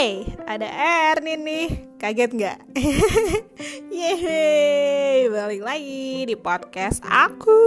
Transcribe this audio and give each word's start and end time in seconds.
Hey, 0.00 0.32
ada 0.48 0.64
Erni 1.12 1.36
nih. 1.36 1.68
Kaget 2.00 2.32
nggak? 2.32 2.58
Yeay, 4.00 5.28
balik 5.28 5.60
lagi 5.60 6.24
di 6.24 6.40
podcast 6.40 7.04
aku. 7.04 7.60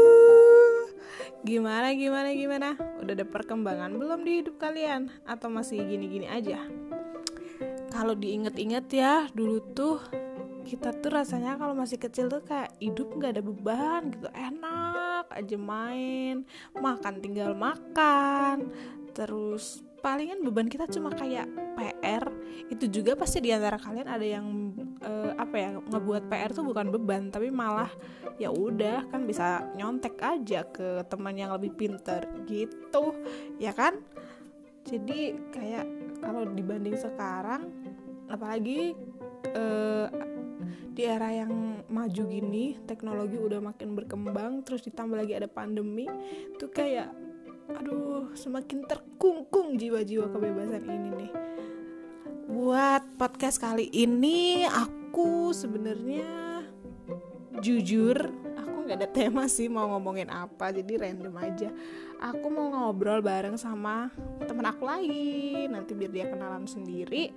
Gimana, 1.46 1.94
gimana, 1.94 2.34
gimana? 2.34 2.74
Udah 3.06 3.14
ada 3.14 3.30
perkembangan 3.30 3.94
belum 4.02 4.26
di 4.26 4.42
hidup 4.42 4.58
kalian? 4.58 5.14
Atau 5.30 5.54
masih 5.54 5.86
gini-gini 5.86 6.26
aja? 6.26 6.58
Kalau 7.94 8.18
diinget-inget 8.18 8.90
ya, 8.90 9.30
dulu 9.30 9.62
tuh 9.78 10.02
kita 10.66 10.90
tuh 10.90 11.14
rasanya 11.14 11.54
kalau 11.62 11.78
masih 11.78 12.02
kecil 12.02 12.34
tuh 12.34 12.42
kayak 12.42 12.74
hidup 12.82 13.14
nggak 13.14 13.38
ada 13.38 13.44
beban 13.46 14.10
gitu 14.10 14.26
enak 14.34 15.30
aja 15.30 15.58
main 15.60 16.50
makan 16.82 17.20
tinggal 17.22 17.52
makan 17.54 18.72
terus 19.14 19.86
palingan 20.00 20.40
beban 20.44 20.72
kita 20.72 20.88
cuma 20.88 21.12
kayak 21.12 21.52
itu 22.74 22.90
juga 22.90 23.14
pasti 23.14 23.38
di 23.40 23.54
antara 23.54 23.78
kalian 23.78 24.10
ada 24.10 24.26
yang 24.26 24.74
uh, 25.06 25.32
apa 25.38 25.56
ya 25.56 25.70
ngebuat 25.78 26.26
PR 26.26 26.52
tuh 26.52 26.66
bukan 26.66 26.90
beban 26.90 27.30
tapi 27.30 27.54
malah 27.54 27.90
ya 28.42 28.50
udah 28.50 29.14
kan 29.14 29.30
bisa 29.30 29.70
nyontek 29.78 30.18
aja 30.18 30.66
ke 30.66 31.06
teman 31.06 31.38
yang 31.38 31.54
lebih 31.54 31.78
pinter 31.78 32.26
gitu 32.50 33.14
ya 33.62 33.72
kan? 33.72 34.02
Jadi 34.84 35.38
kayak 35.54 35.86
kalau 36.20 36.44
dibanding 36.50 36.98
sekarang 36.98 37.72
apalagi 38.28 38.98
uh, 39.54 40.10
di 40.94 41.04
era 41.06 41.30
yang 41.30 41.84
maju 41.90 42.24
gini 42.30 42.78
teknologi 42.90 43.38
udah 43.38 43.60
makin 43.62 43.94
berkembang 43.94 44.66
terus 44.66 44.82
ditambah 44.86 45.18
lagi 45.20 45.38
ada 45.38 45.50
pandemi 45.50 46.10
tuh 46.58 46.70
kayak 46.74 47.12
aduh 47.74 48.34
semakin 48.36 48.84
terkungkung 48.86 49.80
jiwa-jiwa 49.80 50.28
kebebasan 50.30 50.84
ini 50.84 51.10
nih 51.26 51.32
buat 52.44 53.16
podcast 53.16 53.56
kali 53.56 53.88
ini 53.88 54.68
aku 54.68 55.56
sebenarnya 55.56 56.60
jujur 57.64 58.20
aku 58.60 58.76
nggak 58.84 59.00
ada 59.00 59.10
tema 59.10 59.48
sih 59.48 59.72
mau 59.72 59.88
ngomongin 59.96 60.28
apa 60.28 60.76
jadi 60.76 61.08
random 61.08 61.36
aja. 61.40 61.70
Aku 62.20 62.52
mau 62.52 62.68
ngobrol 62.72 63.24
bareng 63.24 63.56
sama 63.56 64.12
temen 64.44 64.68
aku 64.68 64.84
lagi 64.84 65.68
nanti 65.72 65.96
biar 65.96 66.12
dia 66.12 66.26
kenalan 66.28 66.68
sendiri. 66.68 67.32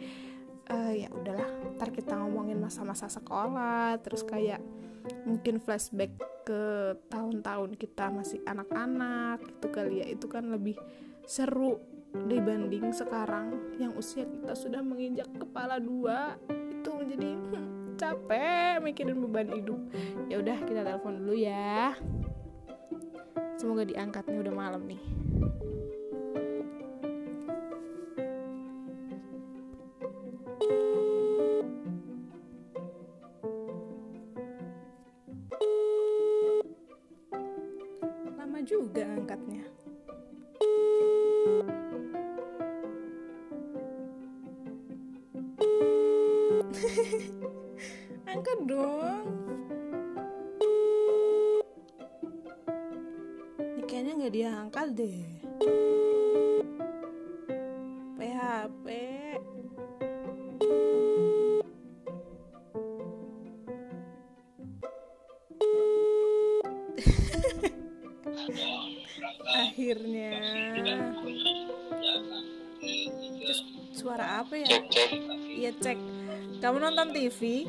Uh, 0.66 0.90
ya 0.90 1.06
udahlah 1.14 1.46
ntar 1.78 1.94
kita 1.94 2.18
ngomongin 2.18 2.58
masa-masa 2.58 3.06
sekolah 3.06 4.02
terus 4.02 4.26
kayak 4.26 4.58
mungkin 5.22 5.62
flashback 5.62 6.10
ke 6.42 6.62
tahun-tahun 7.06 7.78
kita 7.78 8.10
masih 8.10 8.42
anak-anak 8.42 9.38
itu 9.46 9.66
kali 9.70 10.02
ya. 10.02 10.06
Itu 10.10 10.26
kan 10.26 10.50
lebih 10.50 10.74
seru 11.22 11.95
dibanding 12.24 12.88
sekarang 12.96 13.76
yang 13.76 13.92
usia 13.92 14.24
kita 14.24 14.56
sudah 14.56 14.80
menginjak 14.80 15.28
kepala 15.36 15.76
dua 15.76 16.40
itu 16.48 16.88
menjadi 16.88 17.30
hmm, 17.36 18.00
capek 18.00 18.80
mikirin 18.80 19.20
beban 19.20 19.52
hidup. 19.52 19.80
Ya 20.32 20.40
udah 20.40 20.56
kita 20.64 20.80
telepon 20.80 21.20
dulu 21.20 21.36
ya. 21.36 21.92
Semoga 23.60 23.84
diangkat 23.84 24.24
nih 24.28 24.40
udah 24.40 24.54
malam 24.56 24.84
nih 24.88 25.25
TV 77.36 77.68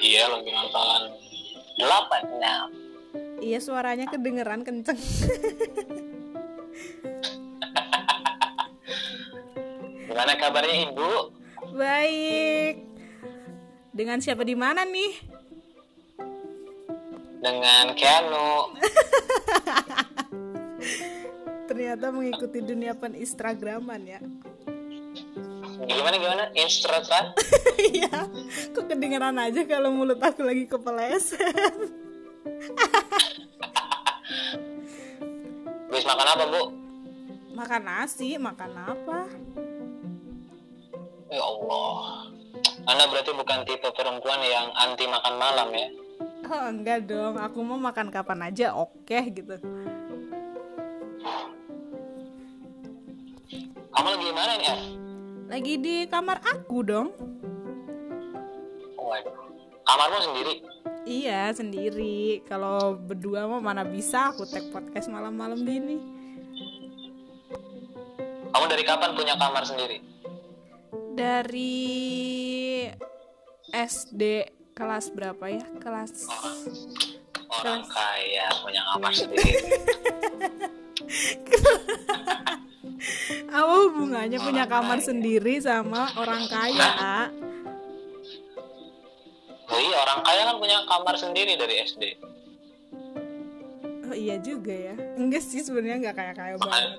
iya 0.00 0.32
lagi 0.32 0.48
nonton 0.48 1.12
delapan 1.76 2.24
enam 2.40 2.72
iya 3.44 3.60
suaranya 3.60 4.08
kedengeran 4.08 4.64
kenceng. 4.64 4.96
Gimana 10.08 10.40
kabarnya 10.40 10.88
ibu? 10.88 11.36
Baik. 11.76 12.80
Dengan 13.92 14.24
siapa 14.24 14.40
di 14.44 14.56
mana 14.56 14.88
nih? 14.88 15.12
Dengan 17.44 17.92
Keanu. 17.92 18.72
Ternyata 21.68 22.08
mengikuti 22.08 22.64
dunia 22.64 22.96
pen 22.96 23.16
Instagraman 23.16 24.00
ya 24.08 24.20
gimana 25.88 26.16
gimana? 26.20 26.44
Instagram 26.52 27.32
iya. 27.96 28.12
Kok 28.76 28.86
kedengeran 28.90 29.36
aja 29.40 29.64
kalau 29.64 29.92
mulut 29.94 30.20
aku 30.20 30.44
lagi 30.44 30.68
kepeleset 30.68 31.76
Bis 35.90 36.06
makan 36.06 36.26
apa 36.28 36.44
bu? 36.46 36.62
Makan 37.50 37.82
nasi 37.82 38.38
makan 38.38 38.72
apa? 38.78 39.26
Ya 41.30 41.42
Allah. 41.42 42.30
Anda 42.86 43.04
berarti 43.10 43.34
bukan 43.34 43.66
tipe 43.66 43.90
perempuan 43.92 44.40
yang 44.40 44.70
anti 44.78 45.04
makan 45.10 45.34
malam 45.36 45.68
ya? 45.74 45.88
Oh 46.46 46.64
enggak 46.70 47.10
dong. 47.10 47.36
Aku 47.42 47.60
mau 47.66 47.76
makan 47.76 48.08
kapan 48.14 48.48
aja 48.48 48.72
oke 48.74 49.02
okay, 49.02 49.34
gitu. 49.34 49.58
Kamu 53.90 54.08
lagi 54.16 54.28
mana 54.32 54.52
nih 54.56 54.70
F? 54.70 55.09
Lagi 55.50 55.82
di 55.82 56.06
kamar 56.06 56.38
aku 56.46 56.78
dong. 56.86 57.10
Waduh. 58.94 59.34
kamarmu 59.82 60.18
sendiri? 60.22 60.54
Iya 61.02 61.50
sendiri. 61.50 62.46
Kalau 62.46 62.94
berdua 62.94 63.50
mah 63.50 63.58
mana 63.58 63.82
bisa 63.82 64.30
aku 64.30 64.46
tag 64.46 64.70
podcast 64.70 65.10
malam-malam 65.10 65.58
gini. 65.66 65.98
Kamu 68.54 68.66
dari 68.70 68.86
kapan 68.86 69.18
punya 69.18 69.34
kamar 69.34 69.66
sendiri? 69.66 69.98
Dari 71.18 71.74
SD 73.74 74.22
kelas 74.78 75.10
berapa 75.10 75.50
ya? 75.50 75.66
Kelas 75.82 76.30
orang 77.50 77.82
kelas 77.82 77.90
kaya 77.90 78.46
punya 78.62 78.82
kamar 78.94 79.10
sendiri 79.18 79.50
apa 83.48 83.74
hubungannya 83.88 84.38
punya 84.40 84.64
kamar 84.68 85.00
sendiri 85.00 85.56
sama 85.60 86.12
orang 86.20 86.44
kaya 86.48 86.90
A? 87.00 87.20
oh 89.70 89.80
iya 89.80 89.96
orang 90.04 90.20
kaya 90.20 90.42
kan 90.44 90.56
punya 90.60 90.78
kamar 90.84 91.14
sendiri 91.16 91.56
dari 91.56 91.74
SD 91.84 92.04
oh 94.10 94.16
iya 94.18 94.36
juga 94.42 94.74
ya. 94.74 94.94
Enggak 95.14 95.46
sih 95.46 95.62
sebenarnya 95.62 96.10
nggak 96.10 96.16
kayak 96.18 96.34
kaya 96.34 96.54
banget. 96.58 96.98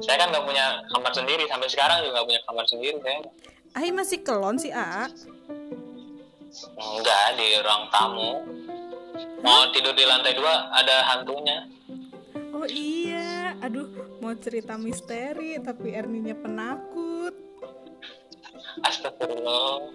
Saya 0.04 0.16
kan 0.18 0.32
nggak 0.32 0.44
punya 0.48 0.80
kamar 0.90 1.12
sendiri 1.12 1.44
sampai 1.46 1.68
sekarang 1.70 2.02
juga 2.02 2.18
nggak 2.18 2.26
punya 2.26 2.42
kamar 2.50 2.64
sendiri 2.66 2.98
saya 2.98 3.20
Ai 3.78 3.94
masih 3.94 4.26
kelon 4.26 4.58
sih 4.58 4.74
A. 4.74 5.06
Enggak 6.74 7.26
di 7.38 7.48
ruang 7.62 7.84
tamu. 7.94 8.42
Mau 9.44 9.62
tidur 9.70 9.94
di 9.94 10.02
lantai 10.08 10.34
dua 10.34 10.72
ada 10.74 11.14
hantunya 11.14 11.68
oh 12.54 12.66
iya 12.70 13.58
aduh 13.58 13.90
mau 14.22 14.32
cerita 14.38 14.78
misteri 14.78 15.58
tapi 15.58 15.90
Erninya 15.90 16.38
penakut. 16.38 17.34
Astagfirullah. 18.82 19.90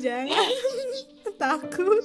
Jangan 0.00 0.48
takut. 1.42 2.04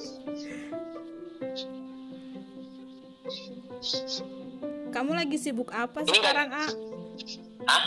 Kamu 4.92 5.12
lagi 5.16 5.36
sibuk 5.40 5.72
apa 5.72 6.04
Ini 6.04 6.20
sekarang 6.20 6.48
A? 6.52 6.66
Hah? 7.64 7.84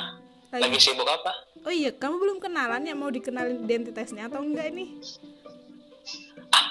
lagi. 0.51 0.79
sibuk 0.79 1.07
apa? 1.07 1.31
Oh 1.65 1.73
iya, 1.73 1.89
kamu 1.91 2.15
belum 2.21 2.37
kenalan 2.37 2.85
ya? 2.85 2.93
Mau 2.93 3.09
dikenalin 3.09 3.65
identitasnya 3.65 4.29
atau 4.29 4.45
enggak 4.45 4.69
ini? 4.71 5.01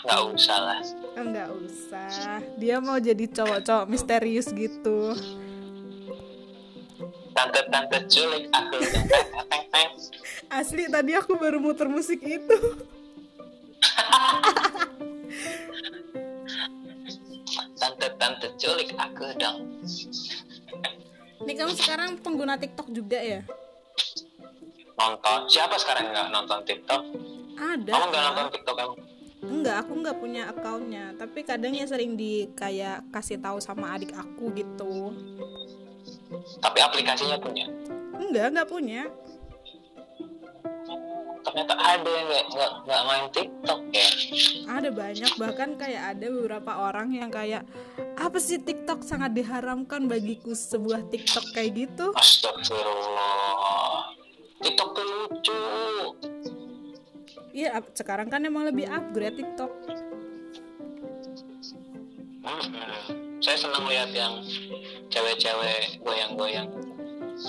Nggak 0.04 0.22
usah 0.36 0.58
lah 0.60 0.80
Enggak 1.14 1.46
usah. 1.54 2.42
Dia 2.58 2.82
mau 2.82 2.98
jadi 2.98 3.30
cowok-cowok 3.30 3.86
misterius 3.86 4.50
gitu. 4.50 5.14
tante-tante 7.34 7.98
culik 8.10 8.50
aku. 8.50 8.78
Asli 10.58 10.90
tadi 10.90 11.14
aku 11.14 11.38
baru 11.38 11.62
muter 11.62 11.86
musik 11.86 12.18
itu. 12.18 12.56
tante-tante 17.78 18.58
culik 18.58 18.90
aku 18.98 19.30
dong 19.38 19.70
Ini 21.44 21.52
kamu 21.52 21.76
sekarang 21.76 22.16
pengguna 22.24 22.56
TikTok 22.56 22.88
juga 22.88 23.20
ya? 23.20 23.44
nonton 24.94 25.50
siapa 25.50 25.74
sekarang 25.74 26.14
nggak 26.14 26.30
nonton 26.30 26.62
TikTok 26.62 27.02
Ada. 27.58 27.92
kamu 27.92 28.04
nggak 28.14 28.22
nonton 28.30 28.46
TikTok 28.54 28.76
kamu 28.78 28.94
Enggak, 29.44 29.84
aku 29.84 29.92
nggak 30.00 30.16
punya 30.18 30.42
akunnya. 30.48 31.12
Tapi 31.14 31.44
kadang 31.44 31.72
ya 31.72 31.84
sering 31.84 32.16
di 32.16 32.48
kayak 32.52 33.04
kasih 33.12 33.38
tahu 33.38 33.60
sama 33.60 33.94
adik 33.94 34.12
aku 34.12 34.50
gitu. 34.54 35.12
tapi 36.60 36.82
aplikasinya 36.82 37.38
punya 37.38 37.64
Enggak, 38.18 38.52
nggak 38.52 38.68
punya. 38.68 39.06
ternyata 41.44 41.76
ada 41.76 42.08
yang 42.08 42.26
nggak 42.26 42.72
nggak 42.88 43.02
main 43.04 43.26
TikTok 43.30 43.80
ya 43.92 44.08
Ada 44.64 44.88
banyak 44.90 45.32
bahkan 45.36 45.76
kayak 45.76 46.16
ada 46.16 46.26
beberapa 46.32 46.72
orang 46.88 47.12
yang 47.12 47.28
kayak 47.28 47.68
apa 48.16 48.38
sih 48.40 48.58
TikTok 48.58 49.04
sangat 49.04 49.36
diharamkan 49.36 50.08
bagiku 50.08 50.56
sebuah 50.56 51.04
TikTok 51.12 51.52
kayak 51.52 51.70
gitu. 51.78 52.10
Astagfirullah 52.16 54.08
TikTok 54.64 54.88
tuh 54.96 55.04
lucu 55.04 55.60
Iya, 57.54 57.78
sekarang 57.94 58.26
kan 58.26 58.42
emang 58.42 58.66
lebih 58.66 58.90
upgrade 58.90 59.38
TikTok. 59.38 59.70
Mm-mm. 62.44 63.40
saya 63.40 63.56
senang 63.56 63.88
lihat 63.88 64.12
yang 64.12 64.44
cewek-cewek 65.08 65.96
goyang-goyang 66.00 66.68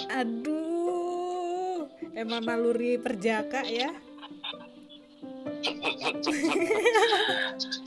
Aduh, 0.07 1.84
emang 2.16 2.40
naluri 2.42 2.96
perjaka 2.96 3.60
ya. 3.63 3.92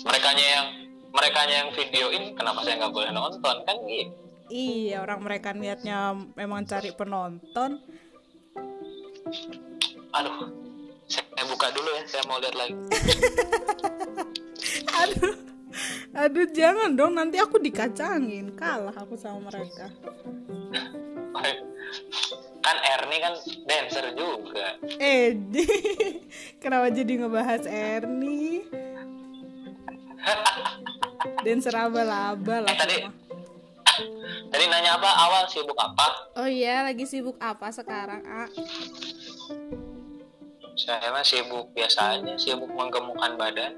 merekanya 0.05 0.47
yang 0.47 0.67
merekanya 1.09 1.55
yang 1.65 1.71
videoin 1.73 2.37
kenapa 2.37 2.61
saya 2.61 2.77
nggak 2.77 2.93
boleh 2.93 3.11
nonton 3.11 3.57
kan 3.65 3.77
gitu 3.87 4.13
Iya, 4.49 5.05
orang 5.05 5.21
mereka 5.21 5.53
niatnya 5.53 6.17
memang 6.33 6.65
cari 6.65 6.89
penonton. 6.93 7.85
aduh 10.11 10.68
saya 11.09 11.45
buka 11.49 11.67
dulu 11.73 11.89
ya 11.97 12.03
saya 12.07 12.23
mau 12.29 12.39
lihat 12.39 12.55
lagi 12.57 12.75
Aduh, 14.99 15.37
aduh 16.11 16.47
jangan 16.51 16.91
dong 16.99 17.15
nanti 17.15 17.39
aku 17.39 17.63
dikacangin 17.63 18.51
kalah 18.59 18.91
aku 18.93 19.15
sama 19.15 19.47
mereka. 19.47 19.87
kan 22.67 22.77
Ernie 22.99 23.21
kan 23.23 23.35
dancer 23.65 24.13
juga 24.13 24.77
Eh, 24.99 25.39
kenapa 26.63 26.91
jadi 26.91 27.25
ngebahas 27.25 27.65
Ernie? 27.65 28.67
Dan 31.47 31.63
seraba-laba 31.63 32.67
lah. 32.67 32.75
Eh, 32.75 32.77
tadi 32.77 32.97
tadi 34.53 34.65
nanya 34.67 34.99
apa 34.99 35.09
awal 35.09 35.47
sibuk 35.49 35.79
apa 35.79 36.35
Oh 36.37 36.49
iya, 36.51 36.83
lagi 36.85 37.07
sibuk 37.07 37.39
apa 37.39 37.71
sekarang, 37.71 38.21
A? 38.27 38.45
Saya 40.79 41.11
mah 41.11 41.27
sibuk 41.27 41.75
biasa 41.75 42.23
aja 42.23 42.35
sibuk 42.39 42.71
menggemukkan 42.71 43.35
badan 43.35 43.75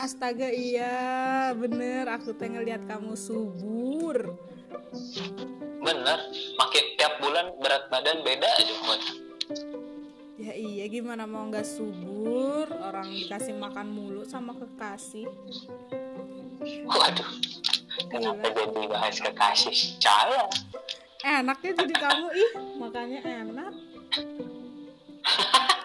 Astaga 0.00 0.48
iya, 0.48 1.52
bener. 1.52 2.08
Aku 2.08 2.32
teh 2.32 2.48
ngeliat 2.48 2.88
kamu 2.88 3.12
subur. 3.12 4.32
bener 5.84 6.16
makin 6.56 6.84
tiap 6.96 7.20
bulan 7.20 7.52
berat 7.60 7.92
badan 7.92 8.24
beda 8.24 8.48
aja 8.48 8.74
buat 8.80 9.00
Ya 10.34 10.56
iya, 10.56 10.88
gimana 10.88 11.28
mau 11.28 11.44
nggak 11.52 11.68
subur? 11.68 12.64
Orang 12.80 13.12
dikasih 13.12 13.60
makan 13.60 13.92
mulu 13.92 14.24
sama 14.24 14.56
kekasih. 14.56 15.28
waduh 16.88 17.28
kenapa 18.08 18.48
jadi 18.48 18.82
bahas 18.88 19.20
kekasih 19.20 20.00
saya 20.00 20.48
Enaknya 21.20 21.76
jadi 21.76 21.94
kamu 22.00 22.26
ih, 22.32 22.50
makanya 22.80 23.20
enak. 23.20 23.72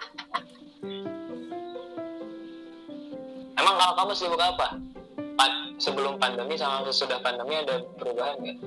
emang 3.69 3.77
kalau 3.77 3.93
kamu 4.01 4.13
sibuk 4.17 4.41
apa 4.41 4.67
Pa- 5.37 5.69
sebelum 5.77 6.17
pandemi 6.17 6.57
sama 6.57 6.81
sesudah 6.89 7.21
pandemi 7.21 7.61
ada 7.61 7.85
perubahan 8.01 8.41
nggak 8.41 8.57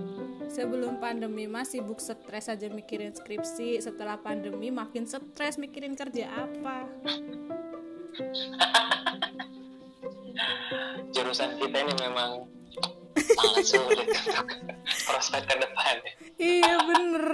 Sebelum 0.52 1.00
pandemi 1.00 1.48
mah 1.48 1.64
sibuk 1.64 1.96
stres 1.96 2.52
aja 2.52 2.68
mikirin 2.68 3.16
skripsi. 3.16 3.80
Setelah 3.80 4.20
pandemi 4.20 4.68
makin 4.68 5.08
stres 5.08 5.56
mikirin 5.56 5.96
kerja 5.96 6.28
apa. 6.28 6.84
jurusan 11.12 11.56
kita 11.60 11.76
ini 11.76 11.94
memang 12.00 12.44
sangat 13.16 13.64
sulit 13.64 14.08
untuk 14.08 14.48
prospek 15.08 15.42
ke 15.44 15.54
depan 15.60 15.96
Iya 16.40 16.74
bener. 16.88 17.24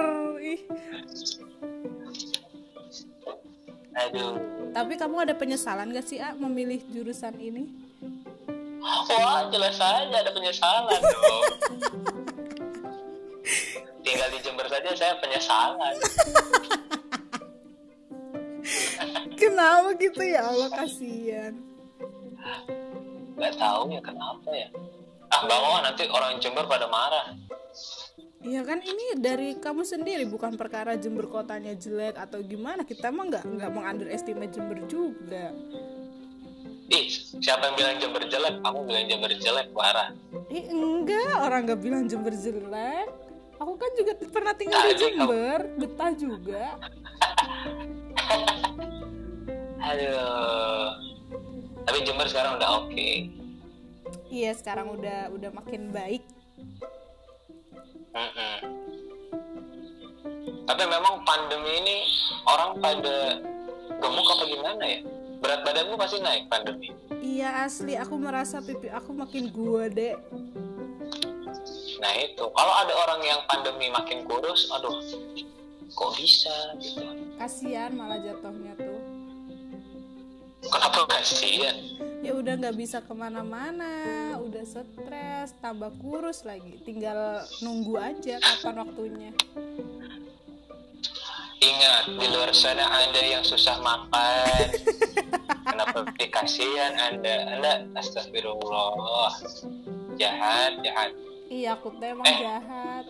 Aduh 3.98 4.57
Tapi 4.78 4.94
kamu 4.94 5.26
ada 5.26 5.34
penyesalan 5.34 5.90
gak 5.90 6.06
sih 6.06 6.22
A 6.22 6.38
memilih 6.38 6.78
jurusan 6.86 7.34
ini? 7.34 7.66
wah 8.78 9.42
jelas 9.50 9.74
saja 9.74 10.16
ada 10.22 10.30
penyesalan 10.30 11.00
dong 11.02 11.42
tinggal 14.06 14.28
di 14.30 14.38
Jember 14.40 14.66
saja 14.70 14.90
saya 14.94 15.14
penyesalan 15.18 15.94
Kenapa 19.38 19.94
gitu 19.96 20.22
ya 20.22 20.50
Allah 20.50 20.68
kasihan. 20.70 21.54
nggak 23.38 23.54
tahu 23.54 23.94
ya 23.94 24.00
kenapa 24.02 24.50
ya 24.50 24.68
ah 25.30 25.42
bang 25.46 25.60
Wawan, 25.62 25.82
nanti 25.86 26.04
orang 26.10 26.42
Jember 26.42 26.66
pada 26.66 26.90
marah 26.90 27.34
Iya 28.48 28.64
kan 28.64 28.80
ini 28.80 29.20
dari 29.20 29.52
kamu 29.54 29.84
sendiri 29.84 30.24
bukan 30.24 30.56
perkara 30.56 30.96
Jember 30.96 31.28
kotanya 31.28 31.76
jelek 31.76 32.16
atau 32.16 32.40
gimana 32.40 32.80
kita 32.80 33.10
mah 33.10 33.28
nggak 33.28 33.44
nggak 33.44 33.70
mengunderestimate 33.70 34.48
Jember 34.50 34.80
juga. 34.86 35.52
ih 36.88 37.04
siapa 37.36 37.68
yang 37.68 37.76
bilang 37.76 37.96
Jember 38.00 38.24
jelek 38.24 38.54
kamu 38.58 38.78
bilang 38.82 39.04
Jember 39.06 39.32
jelek 39.36 39.68
parah 39.70 40.08
Eh 40.48 40.64
enggak 40.66 41.36
orang 41.38 41.60
nggak 41.62 41.80
bilang 41.82 42.04
Jember 42.04 42.32
jelek. 42.32 43.08
Aku 43.58 43.74
kan 43.74 43.90
juga 43.92 44.12
pernah 44.24 44.54
tinggal 44.54 44.80
di 44.80 44.86
Tadi 44.88 44.96
kamu- 44.96 45.12
Jember, 45.20 45.60
betah 45.76 46.12
juga. 46.14 46.64
aduh 49.78 50.88
tapi 51.82 51.98
Jember 52.02 52.26
sekarang 52.26 52.56
udah 52.56 52.70
oke 52.78 53.10
Iya 54.28 54.52
sekarang 54.52 54.88
udah 54.90 55.28
udah 55.30 55.50
makin 55.50 55.88
baik. 55.88 56.20
Mm-mm. 58.18 58.56
Tapi 60.66 60.84
memang 60.84 61.22
pandemi 61.22 61.70
ini 61.80 61.96
orang 62.44 62.76
pada 62.82 63.38
gemuk 64.02 64.26
apa 64.26 64.44
gimana 64.50 64.82
ya? 64.84 65.00
Berat 65.38 65.62
badanmu 65.62 65.94
pasti 65.94 66.18
naik 66.18 66.50
pandemi. 66.50 66.90
Iya 67.22 67.62
asli 67.62 67.94
aku 67.94 68.18
merasa 68.18 68.58
pipi 68.58 68.90
aku 68.90 69.14
makin 69.14 69.54
gua 69.54 69.86
deh. 69.86 70.18
Nah 71.98 72.12
itu, 72.14 72.44
kalau 72.54 72.74
ada 72.78 72.94
orang 72.94 73.20
yang 73.26 73.40
pandemi 73.50 73.90
makin 73.90 74.22
kurus, 74.22 74.70
aduh, 74.70 75.02
kok 75.94 76.10
bisa 76.14 76.54
gitu? 76.78 77.02
Kasihan 77.38 77.90
malah 77.94 78.22
jatuhnya 78.22 78.74
tuh. 78.78 78.87
Kenapa 80.68 81.00
kasihan? 81.08 81.76
Ya 82.18 82.34
udah 82.34 82.58
nggak 82.58 82.76
bisa 82.76 82.98
ke 83.00 83.14
mana-mana, 83.14 83.88
udah 84.42 84.64
stres, 84.66 85.54
tambah 85.58 85.94
kurus 85.98 86.42
lagi. 86.42 86.76
Tinggal 86.82 87.16
nunggu 87.62 87.94
aja 87.96 88.36
kapan 88.36 88.74
waktunya. 88.82 89.30
Ingat, 91.58 92.04
di 92.14 92.26
luar 92.30 92.50
sana 92.54 92.86
ada 92.86 93.18
yang 93.18 93.42
susah 93.42 93.82
makan. 93.82 94.66
Kenapa 95.68 95.96
lebih 96.06 96.28
kasihan 96.30 96.94
Anda? 96.96 97.36
Anda 97.50 97.72
astagfirullah. 97.94 99.32
Jahat, 100.16 100.80
jahat. 100.80 101.10
Iya 101.48 101.74
aku 101.74 101.96
tuh 101.96 102.06
emang 102.06 102.26
Eh. 102.26 102.38
jahat. 102.40 103.04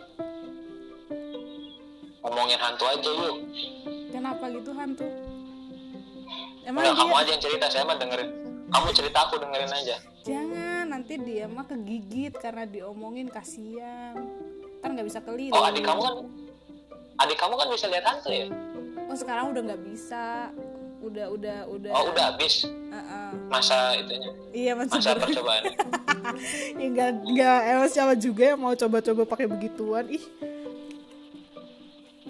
Ngomongin 2.18 2.58
hantu 2.60 2.84
aja 2.86 3.10
yuk. 3.10 3.36
Kenapa 4.10 4.44
gitu 4.52 4.70
hantu? 4.74 5.06
Emang 6.68 6.84
Enggak, 6.84 6.92
dia 6.92 7.00
kamu 7.00 7.14
aja 7.16 7.30
yang 7.32 7.42
cerita, 7.42 7.64
saya 7.66 7.82
mah 7.82 7.96
dengerin. 7.96 8.28
Kamu 8.68 8.88
cerita 8.92 9.18
aku 9.24 9.34
dengerin 9.40 9.72
aja. 9.72 9.96
jangan 10.20 10.84
nanti 10.86 11.16
dia 11.16 11.48
mah 11.48 11.64
kegigit 11.64 12.36
karena 12.36 12.68
diomongin 12.68 13.32
kasihan. 13.32 14.12
Kan 14.78 14.92
nggak 14.92 15.08
bisa 15.08 15.24
keliru. 15.24 15.56
Oh, 15.56 15.64
adik 15.64 15.80
kamu 15.80 16.00
kan 16.04 16.14
adik 17.18 17.38
kamu 17.40 17.54
kan 17.56 17.66
bisa 17.72 17.88
lihat 17.88 18.04
hantu 18.04 18.28
ya? 18.28 18.46
Oh 19.08 19.16
sekarang 19.16 19.56
udah 19.56 19.62
nggak 19.64 19.82
bisa. 19.82 20.52
Udah 21.00 21.32
udah 21.32 21.58
udah. 21.64 21.90
Oh, 21.90 22.12
udah 22.12 22.24
habis 22.28 22.68
Heeh. 22.68 23.28
masa 23.48 23.96
itunya. 23.96 24.30
Iya 24.52 24.72
Masa 24.76 25.16
ber- 25.16 25.24
percobaan. 25.24 25.64
ya 26.80 26.86
nggak 26.86 27.10
nggak 27.24 27.58
emang 27.64 27.88
siapa 27.88 28.12
juga 28.12 28.42
yang 28.44 28.60
mau 28.60 28.76
coba-coba 28.76 29.22
pakai 29.24 29.48
begituan 29.48 30.04
ih 30.10 30.20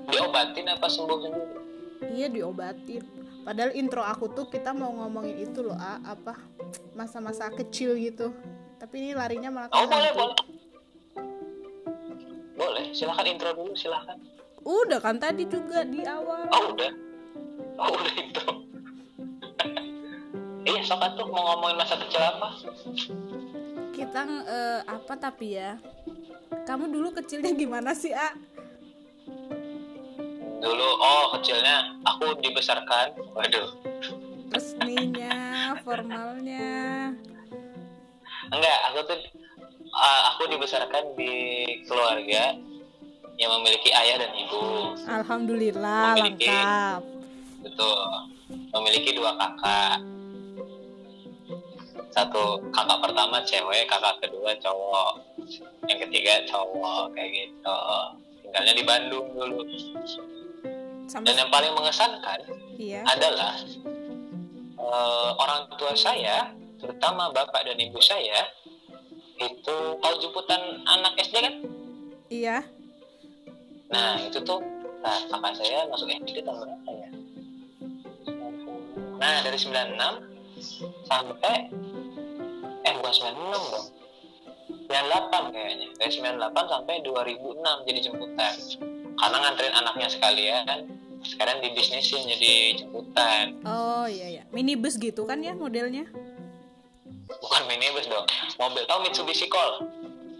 diobatin 0.08 0.66
apa 0.68 0.86
sembuh 0.86 1.18
sendiri 1.18 1.48
iya 2.10 2.26
diobatin 2.28 3.02
padahal 3.48 3.72
intro 3.72 4.04
aku 4.04 4.28
tuh 4.36 4.52
kita 4.52 4.76
mau 4.76 4.92
ngomongin 4.92 5.40
itu 5.40 5.64
loh 5.64 5.72
A, 5.80 5.96
apa 6.04 6.36
masa-masa 6.92 7.48
kecil 7.48 7.96
gitu. 7.96 8.28
Tapi 8.76 9.00
ini 9.00 9.10
larinya 9.16 9.48
malah 9.48 9.72
oh 9.72 9.88
boleh 9.88 10.12
boleh. 10.12 10.36
Boleh 12.60 12.84
silahkan 12.92 13.24
intro 13.24 13.56
dulu 13.56 13.72
silahkan. 13.72 14.20
Udah 14.68 15.00
kan 15.00 15.16
tadi 15.16 15.48
juga 15.48 15.80
di 15.88 16.04
awal. 16.04 16.44
Oh 16.52 16.76
udah. 16.76 16.92
Oh 17.80 17.88
udah 17.96 18.14
intro. 18.20 18.48
Iya 20.68 20.84
sok 20.84 21.00
tuh 21.16 21.24
mau 21.32 21.56
ngomongin 21.56 21.80
masa 21.80 21.96
kecil 21.96 22.20
apa? 22.20 22.52
Kita 23.96 24.20
eh, 24.28 24.80
apa 24.84 25.16
tapi 25.16 25.56
ya? 25.56 25.80
Kamu 26.68 26.92
dulu 26.92 27.16
kecilnya 27.16 27.56
gimana 27.56 27.96
sih 27.96 28.12
A? 28.12 28.36
Dulu 30.58 30.88
oh 30.98 31.24
kecilnya 31.38 31.86
aku 32.04 32.34
dibesarkan. 32.42 33.14
Waduh. 33.34 33.68
Resminya 34.48 35.76
formalnya. 35.84 37.12
Enggak 38.48 38.78
aku 38.90 38.98
tuh 39.04 39.20
uh, 39.92 40.22
aku 40.34 40.48
dibesarkan 40.48 41.04
di 41.14 41.32
keluarga 41.84 42.56
yang 43.38 43.50
memiliki 43.60 43.92
ayah 43.94 44.18
dan 44.24 44.32
ibu. 44.34 44.96
Alhamdulillah 45.06 46.16
Memiliki- 46.16 46.48
lengkap. 46.48 47.00
Betul. 47.62 48.00
Memiliki 48.48 49.10
dua 49.14 49.36
kakak. 49.36 50.00
Satu 52.08 52.58
kakak 52.72 52.98
pertama 53.04 53.38
cewek 53.44 53.84
kakak 53.86 54.16
kedua 54.24 54.56
cowok. 54.58 55.12
Yang 55.86 56.08
ketiga 56.08 56.40
cowok 56.48 57.12
kayak 57.14 57.30
gitu. 57.30 57.78
Tinggalnya 58.42 58.74
di 58.74 58.84
Bandung 58.88 59.26
dulu 59.36 59.60
dan 61.08 61.24
sampai 61.24 61.40
yang 61.40 61.50
paling 61.50 61.72
mengesankan 61.72 62.38
iya 62.76 63.00
adalah 63.08 63.56
eh, 64.76 65.30
orang 65.40 65.72
tua 65.80 65.96
saya, 65.96 66.52
terutama 66.76 67.32
bapak 67.32 67.64
dan 67.64 67.80
ibu 67.80 67.98
saya, 67.98 68.44
itu 69.40 69.76
tahu 69.98 70.14
jemputan 70.20 70.84
anak 70.84 71.16
SD 71.18 71.36
kan? 71.40 71.54
iya 72.28 72.58
Nah 73.88 74.20
itu 74.20 74.36
tuh, 74.44 74.60
nah 75.00 75.16
kakak 75.32 75.56
saya 75.56 75.88
masuk 75.88 76.12
SD 76.12 76.44
tahun 76.44 76.60
berapa 76.60 76.90
ya? 76.92 77.08
Nah 79.16 79.36
dari 79.40 79.56
96 79.56 79.96
sampai, 81.08 81.56
eh 82.84 82.92
bukan 83.00 83.12
96 83.32 83.72
dong, 83.72 83.86
98 84.92 85.56
kayaknya, 85.56 85.88
dari 85.96 86.12
98 86.12 86.68
sampai 86.68 86.94
2006 87.00 87.88
jadi 87.88 88.00
jemputan. 88.04 88.54
Karena 89.18 89.36
nganterin 89.40 89.74
anaknya 89.74 90.08
sekalian, 90.08 90.64
sekarang 91.20 91.58
dibisnisin 91.58 92.22
jadi 92.24 92.52
jemputan. 92.76 93.58
oh 93.62 94.06
iya 94.06 94.26
iya. 94.30 94.42
Minibus 94.48 94.94
gitu 94.94 95.22
kan 95.22 95.38
ya 95.38 95.52
modelnya? 95.52 96.06
Bukan 97.28 97.62
minibus 97.66 98.06
dong 98.06 98.24
mobil. 98.56 98.82
Tahu 98.84 98.98
Mitsubishi 99.02 99.46
Colt 99.46 99.84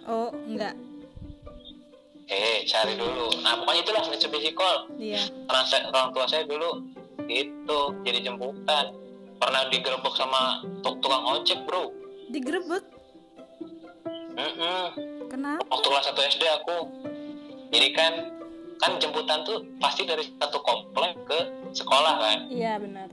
oh 0.04 0.30
enggak. 0.47 0.73
Eh 2.26 2.64
cari 2.64 2.94
dulu. 2.94 3.28
Nah 3.40 3.58
pokoknya 3.58 3.80
itulah 3.82 4.02
Mitsubishi 4.06 4.52
Colt 4.52 4.88
iya. 4.97 5.20
Orang, 5.47 5.64
saya- 5.64 5.87
orang 5.87 6.11
tua 6.11 6.25
saya 6.25 6.44
dulu 6.44 6.87
itu 7.26 7.78
jadi 8.02 8.23
jemputan. 8.23 8.94
Pernah 9.37 9.68
digerebek 9.68 10.14
sama 10.14 10.62
tuk- 10.80 10.99
tukang 10.99 11.23
ojek 11.28 11.62
bro. 11.62 11.90
Digerebek? 12.28 12.82
Mm-mm. 14.32 14.85
kenapa? 15.26 15.62
Waktu 15.66 15.87
kelas 15.88 16.06
1 16.08 16.30
SD 16.30 16.42
aku. 16.49 16.78
Jadi 17.68 17.88
kan 17.92 18.12
kan 18.78 18.94
jemputan 18.97 19.42
tuh 19.42 19.58
pasti 19.76 20.02
dari 20.02 20.23
satu 20.35 20.58
komplek 20.61 21.18
ke 21.25 21.38
sekolah 21.73 22.14
kan 22.16 22.38
iya 22.49 22.76
benar 22.76 23.11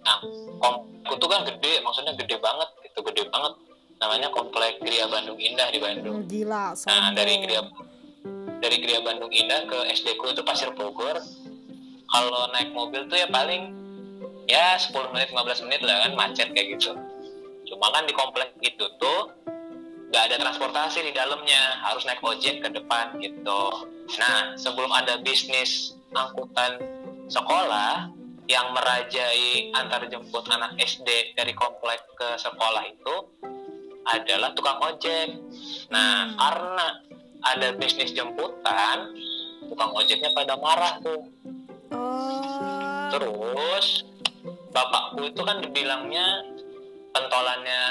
nah 0.00 0.18
komplekku 0.56 1.14
tuh 1.16 1.28
kan 1.28 1.44
gede 1.44 1.80
maksudnya 1.80 2.12
gede 2.14 2.36
banget 2.38 2.68
gitu 2.82 3.00
gede 3.04 3.22
banget 3.28 3.52
namanya 3.98 4.28
komplek 4.30 4.78
Gria 4.78 5.04
Bandung 5.06 5.36
Indah 5.36 5.68
di 5.68 5.78
Bandung 5.78 6.14
Hmm, 6.16 6.26
gila 6.26 6.70
Nah, 6.70 6.74
sombong. 6.74 7.14
dari 7.14 7.34
Gria 7.38 7.62
dari 8.58 8.76
Gria 8.78 9.00
Bandung 9.00 9.30
Indah 9.30 9.64
ke 9.64 9.78
SD 9.92 10.16
ku 10.16 10.28
itu 10.28 10.42
Pasir 10.42 10.70
Bogor. 10.72 11.18
Kalau 12.08 12.42
naik 12.50 12.72
mobil 12.72 13.04
tuh 13.04 13.14
ya 13.14 13.28
paling 13.28 13.70
ya 14.46 14.74
10 14.74 15.12
menit 15.12 15.28
15 15.28 15.62
menit 15.62 15.80
lah 15.80 16.02
kan 16.02 16.12
macet 16.14 16.48
kayak 16.50 16.74
gitu. 16.74 16.96
Cuma 17.66 17.90
kan 17.90 18.02
di 18.02 18.14
komplek 18.14 18.50
itu 18.58 18.82
tuh 18.96 19.30
nggak 20.08 20.22
ada 20.32 20.36
transportasi 20.40 21.04
di 21.04 21.12
dalamnya, 21.12 21.84
harus 21.84 22.08
naik 22.08 22.24
ojek 22.24 22.64
ke 22.64 22.68
depan 22.72 23.20
gitu. 23.20 23.62
Nah, 24.16 24.56
sebelum 24.56 24.88
ada 24.88 25.20
bisnis 25.20 25.92
angkutan 26.16 26.80
sekolah 27.28 28.08
yang 28.48 28.72
merajai 28.72 29.68
antar 29.76 30.08
jemput 30.08 30.48
anak 30.48 30.72
SD 30.80 31.36
dari 31.36 31.52
komplek 31.52 32.00
ke 32.16 32.40
sekolah 32.40 32.88
itu 32.88 33.16
adalah 34.08 34.56
tukang 34.56 34.80
ojek. 34.80 35.36
Nah, 35.92 36.32
Hmm. 36.32 36.36
karena 36.40 36.86
ada 37.44 37.68
bisnis 37.76 38.16
jemputan, 38.16 39.12
tukang 39.68 39.92
ojeknya 39.92 40.32
pada 40.32 40.56
marah 40.56 40.96
tuh. 41.04 41.22
oh 41.92 43.12
Terus 43.12 44.08
bapakku 44.72 45.28
itu 45.28 45.40
kan 45.44 45.60
dibilangnya 45.60 46.44
pentolannya 47.12 47.82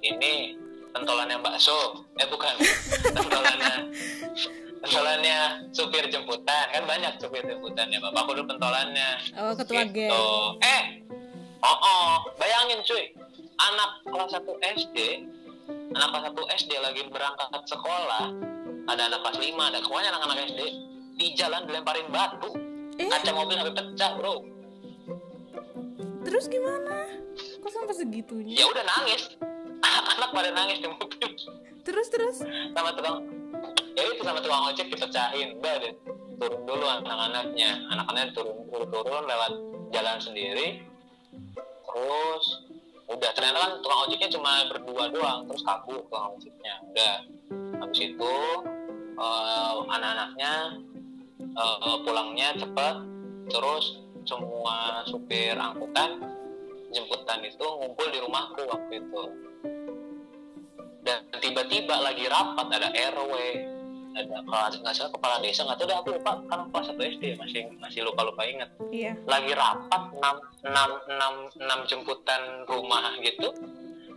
ini 0.00 0.56
pentolannya 0.90 1.36
bakso, 1.40 2.06
eh 2.18 2.26
bukan, 2.28 2.54
pentolannya 3.16 3.74
pentolannya 4.80 5.38
supir 5.70 6.04
jemputan. 6.10 6.64
Kan 6.72 6.84
banyak 6.88 7.12
supir 7.20 7.44
jemputan 7.46 7.92
ya 7.92 7.98
bapakku 8.02 8.34
dulu 8.34 8.56
pentolannya 8.56 9.10
oh 9.38 9.52
ketua 9.54 9.86
gitu. 9.86 10.08
geng. 10.08 10.12
Eh, 10.64 10.82
oh, 11.62 11.78
oh, 11.78 12.12
bayangin 12.40 12.80
cuy, 12.82 13.12
anak 13.60 13.90
kelas 14.08 14.30
1 14.40 14.48
SD, 14.80 14.98
anak 15.92 16.08
kelas 16.10 16.24
1 16.32 16.58
SD 16.64 16.72
lagi 16.80 17.02
berangkat 17.12 17.48
sekolah, 17.68 18.32
ada 18.88 19.02
anak 19.12 19.20
kelas 19.24 19.38
5, 19.38 19.70
ada 19.70 19.78
semuanya 19.84 20.08
anak-anak 20.16 20.38
SD, 20.50 20.60
di 21.20 21.26
jalan 21.36 21.68
dilemparin 21.68 22.08
batu, 22.08 22.50
eh 22.96 23.06
kaca 23.06 23.30
mobil 23.36 23.56
sampai 23.60 23.74
pecah 23.76 24.10
bro. 24.16 24.36
terus 26.20 26.52
gimana? 26.52 27.08
Kok 27.60 27.70
sampai 27.72 27.96
segitunya? 27.96 28.56
Ya 28.56 28.68
udah 28.68 28.84
nangis, 28.84 29.36
anak 29.84 30.30
pada 30.32 30.50
nangis 30.52 30.78
di 30.82 30.88
mobil. 30.88 31.30
Terus 31.80 32.06
terus? 32.12 32.36
Sama 32.76 32.92
tukang, 32.92 33.24
ya 33.96 34.02
itu 34.04 34.22
sama 34.22 34.38
tukang 34.44 34.62
ojek 34.68 34.86
dipecahin, 34.92 35.56
udah 35.58 35.74
deh 35.80 35.94
turun 36.40 36.64
dulu 36.64 36.86
anak-anaknya, 36.88 37.84
anak-anaknya 37.92 38.32
turun 38.32 38.56
turun 38.72 38.88
turun 38.88 39.24
lewat 39.28 39.52
jalan 39.92 40.16
sendiri, 40.20 40.80
terus 41.84 42.44
udah. 43.10 43.30
Ternyata 43.36 43.58
kan 43.58 43.72
tukang 43.84 44.00
ojeknya 44.08 44.28
cuma 44.32 44.52
berdua 44.70 45.04
doang. 45.12 45.40
Terus 45.50 45.62
kabur 45.66 46.00
tukang 46.08 46.36
ojeknya. 46.38 46.74
Udah. 46.92 47.16
Habis 47.80 48.00
itu 48.12 48.34
eh, 49.18 49.74
anak-anaknya 49.88 50.52
eh, 51.40 51.96
pulangnya 52.06 52.48
cepat 52.56 52.96
terus 53.50 53.98
semua 54.22 55.02
supir 55.10 55.58
angkutan 55.58 56.22
jemputan 56.94 57.42
itu 57.42 57.66
ngumpul 57.66 58.06
di 58.14 58.18
rumahku 58.22 58.62
waktu 58.68 59.02
itu 59.02 59.22
dan 61.00 61.18
tiba-tiba 61.40 61.94
lagi 62.00 62.24
rapat 62.28 62.66
ada 62.70 62.88
RW 62.92 63.34
ada 64.10 64.42
kalau 64.42 64.66
nggak 64.82 64.94
salah 64.94 65.12
kepala 65.14 65.36
desa 65.38 65.62
nggak 65.62 65.78
tahu 65.78 65.86
deh 65.86 65.96
aku 65.96 66.08
lupa 66.18 66.32
karena 66.50 66.64
kelas 66.66 66.86
satu 66.90 67.02
SD 67.06 67.24
masih 67.38 67.62
masih 67.78 68.00
lupa 68.02 68.26
lupa 68.26 68.42
ingat. 68.42 68.70
Iya. 68.90 69.14
Lagi 69.22 69.52
rapat 69.54 70.02
enam 70.18 70.36
enam 70.66 70.90
enam 71.06 71.34
enam 71.62 71.78
jemputan 71.86 72.66
rumah 72.66 73.14
gitu 73.22 73.54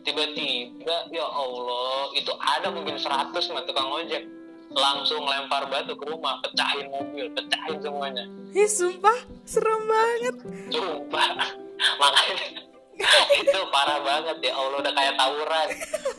tiba-tiba 0.04 1.08
ya 1.16 1.24
Allah 1.24 2.12
itu 2.12 2.32
ada 2.36 2.68
mungkin 2.74 3.00
100 3.00 3.32
mah 3.32 3.64
tukang 3.64 3.88
ojek 3.88 4.28
langsung 4.74 5.24
lempar 5.24 5.70
batu 5.70 5.96
ke 5.96 6.06
rumah 6.10 6.42
pecahin 6.44 6.90
mobil 6.90 7.30
pecahin 7.32 7.78
semuanya. 7.80 8.26
Ih, 8.58 8.68
sumpah 8.68 9.18
serem 9.46 9.82
banget. 9.86 10.36
Sumpah. 10.74 11.30
Makanya 12.02 12.63
itu 13.42 13.60
parah 13.74 14.00
banget 14.02 14.38
ya 14.46 14.54
Allah 14.54 14.78
udah 14.80 14.94
kayak 14.94 15.14
tawuran. 15.18 15.68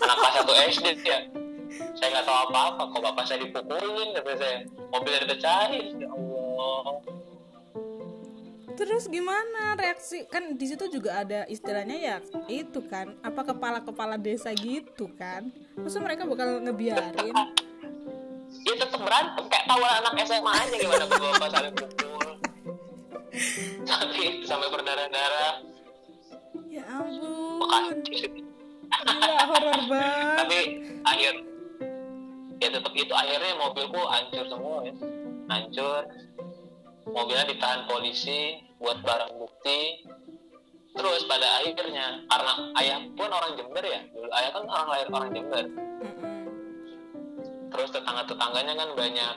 Anak 0.03 0.17
kelas 0.19 0.35
satu 0.41 0.53
SD 0.53 0.87
ya. 1.07 1.19
Saya 1.99 2.09
nggak 2.15 2.27
tahu 2.27 2.39
apa-apa 2.51 2.83
kok 2.91 3.01
bapak 3.03 3.25
saya 3.27 3.39
dipukulin 3.43 4.09
kata 4.15 4.33
saya. 4.39 4.59
Mobilnya 4.91 5.19
dipecahin 5.27 5.87
ya 6.03 6.09
Allah. 6.11 6.83
Terus 8.75 9.07
gimana 9.07 9.79
reaksi? 9.79 10.27
Kan 10.27 10.59
di 10.59 10.67
situ 10.67 10.91
juga 10.91 11.23
ada 11.23 11.47
istilahnya 11.47 11.95
ya 11.95 12.17
itu 12.51 12.83
kan 12.91 13.15
apa 13.23 13.55
kepala 13.55 13.79
kepala 13.83 14.17
desa 14.19 14.51
gitu 14.55 15.11
kan. 15.15 15.47
Masa 15.79 16.03
mereka 16.03 16.27
bakal 16.27 16.59
ngebiarin? 16.59 17.35
Ya 18.67 18.75
tetap 18.79 18.99
berantem 18.99 19.45
kayak 19.47 19.67
tawuran 19.71 19.95
anak 20.03 20.13
SMA 20.27 20.53
aja 20.53 20.75
gimana 20.79 21.05
bapak 21.07 21.49
saling 21.51 21.75
pukul 21.75 22.15
tapi 23.85 24.19
itu 24.39 24.45
sampai 24.47 24.69
berdarah-darah 24.71 25.74
ya 26.75 26.85
ampun 26.91 27.59
bekas 27.63 27.87
gila 29.07 29.35
horor 29.47 29.81
banget. 29.87 30.37
Tapi 30.43 30.59
akhir 31.07 31.33
ya 32.59 32.69
tetap 32.75 32.93
itu 32.99 33.15
akhirnya 33.15 33.53
mobilku 33.59 34.01
hancur 34.11 34.45
semua 34.51 34.83
ya. 34.83 34.95
Hancur. 35.51 36.03
Mobilnya 37.05 37.47
ditahan 37.47 37.87
polisi 37.87 38.59
buat 38.83 38.99
barang 39.07 39.39
bukti. 39.39 40.03
Terus 40.95 41.27
pada 41.27 41.63
akhirnya 41.63 42.23
karena 42.27 42.53
ayah 42.83 42.99
pun 43.15 43.31
orang 43.31 43.55
Jember 43.55 43.85
ya. 43.87 44.01
Dulu 44.11 44.29
ayah 44.31 44.51
kan 44.51 44.65
orang 44.67 44.89
lahir 44.91 45.09
orang 45.11 45.31
Jember. 45.31 45.65
Terus 47.75 47.89
tetangga 47.91 48.23
tetangganya 48.27 48.75
kan 48.79 48.89
banyak 48.95 49.35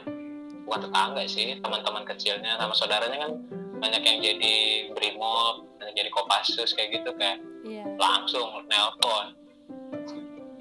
bukan 0.67 0.79
tetangga 0.83 1.23
sih 1.25 1.57
teman-teman 1.63 2.03
kecilnya 2.03 2.59
sama 2.59 2.75
saudaranya 2.75 3.17
kan 3.23 3.31
banyak 3.77 4.01
yang 4.01 4.17
jadi 4.21 4.55
brimob 4.93 5.67
jadi 5.97 6.09
kopassus 6.13 6.77
kayak 6.77 7.01
gitu 7.01 7.09
kayak 7.17 7.41
iya. 7.65 7.81
Langsung 7.97 8.65
nelpon. 8.69 9.33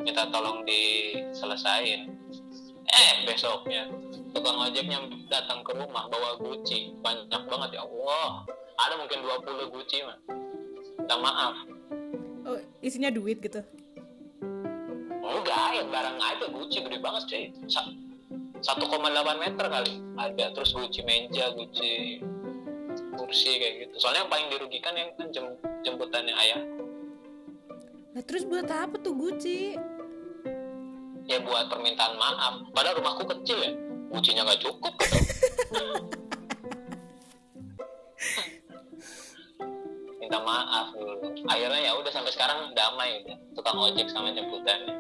Minta 0.01 0.25
tolong 0.33 0.65
diselesain. 0.65 2.09
Eh 2.87 3.13
besoknya 3.29 3.91
tukang 4.33 4.57
ojeknya 4.57 5.03
datang 5.29 5.61
ke 5.61 5.77
rumah 5.77 6.09
bawa 6.09 6.41
guci 6.41 6.97
banyak 7.05 7.43
banget 7.51 7.71
ya 7.77 7.83
Allah. 7.85 8.49
Ada 8.81 8.95
mungkin 8.97 9.19
20 9.25 9.75
guci 9.77 9.97
mah 10.09 10.17
minta 10.97 11.17
maaf. 11.21 11.57
Oh 12.49 12.59
isinya 12.81 13.13
duit 13.13 13.43
gitu? 13.45 13.61
Enggak 15.21 15.69
ya 15.77 15.85
barang 15.85 16.17
aja. 16.17 16.47
Guci 16.49 16.81
gede 16.81 16.99
banget 17.03 17.53
Sa- 17.69 17.93
1,8 18.57 19.37
meter 19.37 19.67
kali. 19.69 20.01
Ada 20.17 20.55
terus 20.57 20.73
guci 20.73 21.05
meja 21.05 21.53
guci 21.53 22.23
kursi 23.17 23.59
kayak 23.59 23.75
gitu. 23.89 23.95
Soalnya 23.99 24.25
yang 24.25 24.33
paling 24.33 24.49
dirugikan 24.53 24.95
yang 24.95 25.11
kan 25.17 25.29
jem- 25.33 25.61
jemputannya 25.83 26.35
ayah. 26.37 26.61
Nah 28.17 28.23
terus 28.25 28.45
buat 28.49 28.69
apa 28.69 28.97
tuh 29.01 29.17
Gucci? 29.17 29.77
Ya 31.27 31.43
buat 31.43 31.67
permintaan 31.67 32.15
maaf. 32.17 32.63
Padahal 32.71 33.03
rumahku 33.03 33.27
kecil 33.27 33.59
ya. 33.61 33.73
Gucinya 34.13 34.47
nggak 34.47 34.63
cukup 34.63 34.95
gitu. 35.03 35.19
minta 40.27 40.43
maaf 40.43 40.91
dulu. 40.91 41.23
Akhirnya 41.47 41.81
ya 41.87 41.93
udah 41.95 42.11
sampai 42.11 42.35
sekarang 42.35 42.75
damai 42.75 43.23
udah. 43.23 43.37
Tukang 43.55 43.79
ojek 43.79 44.11
sama 44.11 44.35
jemputannya. 44.35 44.95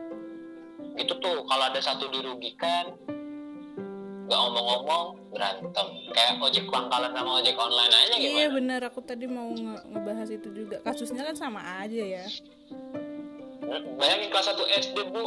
Gitu 0.97 1.13
tuh 1.19 1.43
kalau 1.51 1.65
ada 1.67 1.83
satu 1.83 2.07
dirugikan 2.15 2.95
nggak 4.27 4.39
ngomong-ngomong 4.39 5.05
berantem. 5.31 5.87
Kayak 6.11 6.33
ojek 6.41 6.65
pangkalan 6.67 7.11
sama 7.11 7.31
ojek 7.39 7.55
online 7.55 7.93
aja 7.95 8.15
iya 8.17 8.29
gimana? 8.47 8.55
bener. 8.55 8.81
Aku 8.91 9.01
tadi 9.01 9.27
mau 9.27 9.49
nge- 9.49 9.85
ngebahas 9.87 10.29
itu 10.29 10.49
juga. 10.51 10.77
Kasusnya 10.83 11.23
kan 11.25 11.37
sama 11.39 11.61
aja 11.81 12.03
ya. 12.03 12.25
Bayangin 13.97 14.29
kelas 14.29 14.47
1 14.51 14.63
SD 14.83 14.97
bu. 15.11 15.25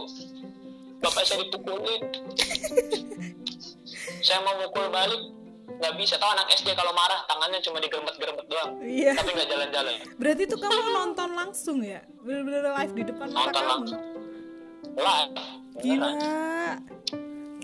Bapak 0.99 1.23
saya 1.23 1.43
dipukulin. 1.43 2.01
Saya 4.19 4.43
mau 4.43 4.51
mukul 4.59 4.91
balik. 4.91 5.21
Nggak 5.79 5.93
bisa. 5.95 6.19
Tahu 6.19 6.27
anak 6.29 6.51
SD 6.51 6.75
kalau 6.75 6.91
marah 6.91 7.23
tangannya 7.23 7.63
cuma 7.63 7.79
digerebet-gerebet 7.79 8.45
doang. 8.51 8.75
Iya. 8.83 9.15
Tapi 9.15 9.31
nggak 9.31 9.47
jalan-jalan. 9.47 9.93
Berarti 10.19 10.43
tuh 10.43 10.59
kamu 10.59 10.81
nonton 10.91 11.29
langsung 11.31 11.79
ya? 11.79 12.03
Bener-bener 12.19 12.67
live 12.75 12.93
di 12.93 13.03
depan 13.05 13.27
mata 13.31 13.39
nonton 13.39 13.55
kamu? 13.55 13.71
langsung. 13.71 14.01
Live. 14.91 15.33
Gila. 15.79 16.11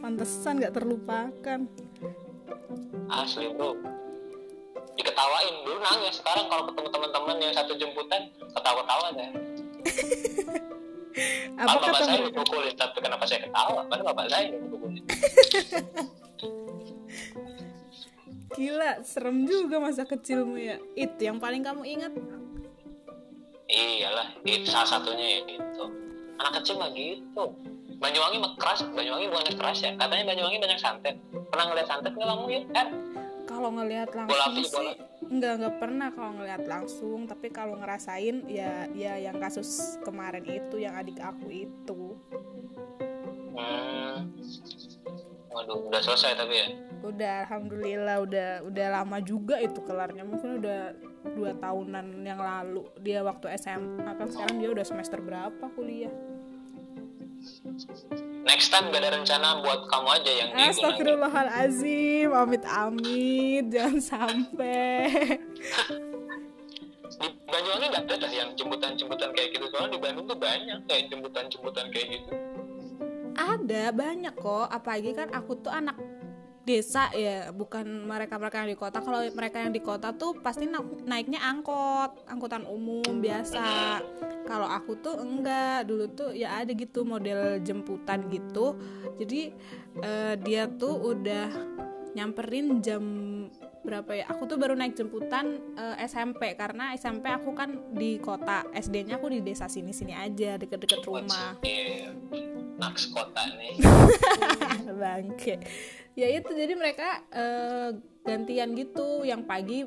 Pantesan 0.05 0.61
nggak 0.61 0.77
terlupakan. 0.77 1.59
Asli 3.09 3.49
bro. 3.57 3.73
Diketawain 4.93 5.65
dulu 5.65 5.81
nangis. 5.81 6.21
Sekarang 6.21 6.45
kalau 6.45 6.69
ketemu 6.69 6.93
teman-teman 6.93 7.41
yang 7.41 7.53
satu 7.57 7.73
jemputan 7.73 8.29
ketawa-ketawa 8.53 9.17
deh. 9.17 9.25
Apa 11.55 11.79
bapak 11.79 11.95
kata 11.95 12.03
saya 12.05 12.27
dipukulin 12.27 12.75
tapi 12.75 12.99
kenapa 12.99 13.23
saya 13.25 13.47
ketawa? 13.49 13.81
Padahal 13.89 14.13
bapak 14.13 14.25
saya 14.29 14.45
dipukulin. 14.53 15.01
Gila 18.55 18.91
serem 19.01 19.49
juga 19.49 19.81
masa 19.81 20.05
kecilmu 20.05 20.61
ya. 20.61 20.77
Itu 20.93 21.17
yang 21.17 21.41
paling 21.41 21.65
kamu 21.65 21.81
ingat? 21.81 22.13
Iyalah 23.65 24.37
itu 24.45 24.69
salah 24.69 24.85
satunya 24.85 25.41
ya 25.41 25.49
gitu. 25.49 25.89
Anak 26.37 26.61
kecil 26.61 26.77
mah 26.77 26.93
gitu 26.93 27.57
Banyuwangi 27.99 28.37
keras 28.59 28.79
Banyuwangi 28.91 29.25
bukannya 29.31 29.53
keras 29.55 29.77
ya. 29.81 29.91
Katanya 29.95 30.23
Banyuwangi 30.27 30.57
banyak 30.61 30.79
santet. 30.79 31.15
Pernah 31.31 31.65
ngeliat 31.71 31.87
santet 31.87 32.11
nggak 32.15 32.27
kamu 32.27 32.45
ya 32.51 32.61
kan 32.73 32.87
kalau 33.45 33.69
ngelihat 33.77 34.09
Bola 34.11 34.49
langsung 34.49 34.65
bola. 34.73 34.91
sih 34.91 34.95
nggak 35.25 35.53
nggak 35.57 35.75
pernah 35.81 36.07
kalau 36.11 36.31
ngelihat 36.37 36.63
langsung. 36.65 37.19
Tapi 37.29 37.47
kalau 37.53 37.77
ngerasain 37.79 38.45
ya 38.49 38.89
ya 38.91 39.13
yang 39.21 39.37
kasus 39.37 40.01
kemarin 40.01 40.43
itu 40.45 40.75
yang 40.81 40.97
adik 40.97 41.17
aku 41.21 41.47
itu. 41.49 42.17
Hmm. 43.55 44.27
waduh 45.55 45.87
udah 45.87 46.03
selesai 46.03 46.35
tapi 46.35 46.51
ya? 46.51 46.67
Udah 46.99 47.47
alhamdulillah 47.47 48.17
udah 48.27 48.49
udah 48.67 48.87
lama 48.91 49.23
juga 49.23 49.55
itu 49.63 49.79
kelarnya. 49.87 50.27
Mungkin 50.27 50.59
udah 50.59 50.91
dua 51.31 51.55
tahunan 51.55 52.27
yang 52.27 52.43
lalu. 52.43 52.83
Dia 52.99 53.23
waktu 53.23 53.55
SMA 53.55 54.19
kan 54.19 54.27
sekarang 54.27 54.59
dia 54.59 54.69
udah 54.75 54.83
semester 54.83 55.23
berapa 55.23 55.65
kuliah 55.79 56.11
next 58.45 58.69
time 58.69 58.93
gak 58.93 59.01
ada 59.03 59.17
rencana 59.19 59.59
buat 59.65 59.89
kamu 59.89 60.07
aja 60.21 60.31
yang 60.31 60.49
Astagfirullahalazim. 60.55 62.29
Amit 62.31 62.63
amit. 62.65 63.65
Jangan 63.73 63.99
sampai. 63.99 65.09
Di 67.15 67.27
Banyuwangi 67.47 67.85
nggak 67.95 68.03
ada 68.11 68.15
dah 68.27 68.31
yang 68.33 68.49
jemputan-jemputan 68.59 69.29
kayak 69.31 69.55
gitu. 69.55 69.65
Soalnya 69.71 69.95
di 69.95 69.99
Bandung 70.03 70.25
tuh 70.27 70.35
banyak 70.35 70.79
kayak 70.83 71.03
jemputan-jemputan 71.07 71.85
kayak 71.87 72.07
gitu. 72.19 72.31
Ada 73.39 73.83
banyak 73.95 74.35
kok. 74.35 74.67
Apalagi 74.67 75.11
kan 75.15 75.31
aku 75.31 75.55
tuh 75.63 75.71
anak 75.71 75.95
desa 76.65 77.13
ya 77.13 77.53
bukan 77.53 77.85
mereka 77.85 78.41
mereka 78.41 78.65
yang 78.65 78.73
di 78.73 78.79
kota. 78.79 78.97
Kalau 78.99 79.21
mereka 79.31 79.61
yang 79.61 79.71
di 79.71 79.79
kota 79.85 80.11
tuh 80.17 80.33
pasti 80.41 80.65
na- 80.65 80.81
naiknya 81.05 81.39
angkot 81.45 82.25
angkutan 82.25 82.65
umum 82.65 83.21
biasa. 83.21 84.01
Kalau 84.49 84.65
aku 84.65 84.97
tuh 84.97 85.21
enggak 85.21 85.85
dulu 85.85 86.05
tuh 86.09 86.29
ya 86.33 86.57
ada 86.57 86.73
gitu 86.73 87.05
model 87.05 87.61
jemputan 87.61 88.25
gitu. 88.33 88.75
Jadi 89.21 89.53
eh, 90.01 90.33
dia 90.41 90.65
tuh 90.65 91.15
udah 91.15 91.74
nyamperin 92.15 92.79
jam 92.79 93.03
berapa 93.83 94.11
ya? 94.15 94.25
Aku 94.31 94.47
tuh 94.47 94.55
baru 94.55 94.73
naik 94.73 94.95
jemputan 94.95 95.59
eh, 95.75 96.07
SMP 96.07 96.55
karena 96.55 96.95
SMP 96.95 97.27
aku 97.27 97.51
kan 97.51 97.75
di 97.91 98.17
kota 98.17 98.63
SD-nya 98.71 99.19
aku 99.19 99.27
di 99.29 99.43
desa 99.43 99.67
sini-sini 99.67 100.15
aja 100.15 100.55
deket-deket 100.55 101.03
rumah. 101.03 101.59
Naks 102.79 103.11
kota 103.11 103.43
nih. 103.59 103.75
Bangke. 104.99 105.59
Ya 106.15 106.31
itu 106.31 106.49
jadi 106.55 106.73
mereka 106.79 107.21
eh, 107.35 107.99
gantian 108.23 108.71
gitu. 108.79 109.27
Yang 109.27 109.41
pagi 109.43 109.79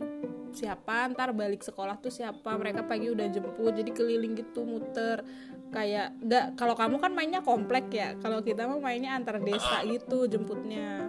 siapa 0.52 1.08
ntar 1.16 1.32
balik 1.32 1.64
sekolah 1.64 1.96
tuh 1.96 2.12
siapa. 2.12 2.54
Mereka 2.60 2.84
pagi 2.84 3.08
udah 3.08 3.26
jemput 3.32 3.72
jadi 3.72 3.90
keliling 3.90 4.36
gitu 4.36 4.68
muter. 4.68 5.24
Kayak 5.72 6.16
nggak 6.20 6.44
kalau 6.60 6.76
kamu 6.76 6.96
kan 7.00 7.12
mainnya 7.16 7.40
komplek 7.40 7.88
ya. 7.88 8.12
Kalau 8.20 8.44
kita 8.44 8.68
mah 8.68 8.80
mainnya 8.80 9.16
antar 9.16 9.40
desa 9.40 9.80
gitu 9.88 10.28
jemputnya 10.28 11.08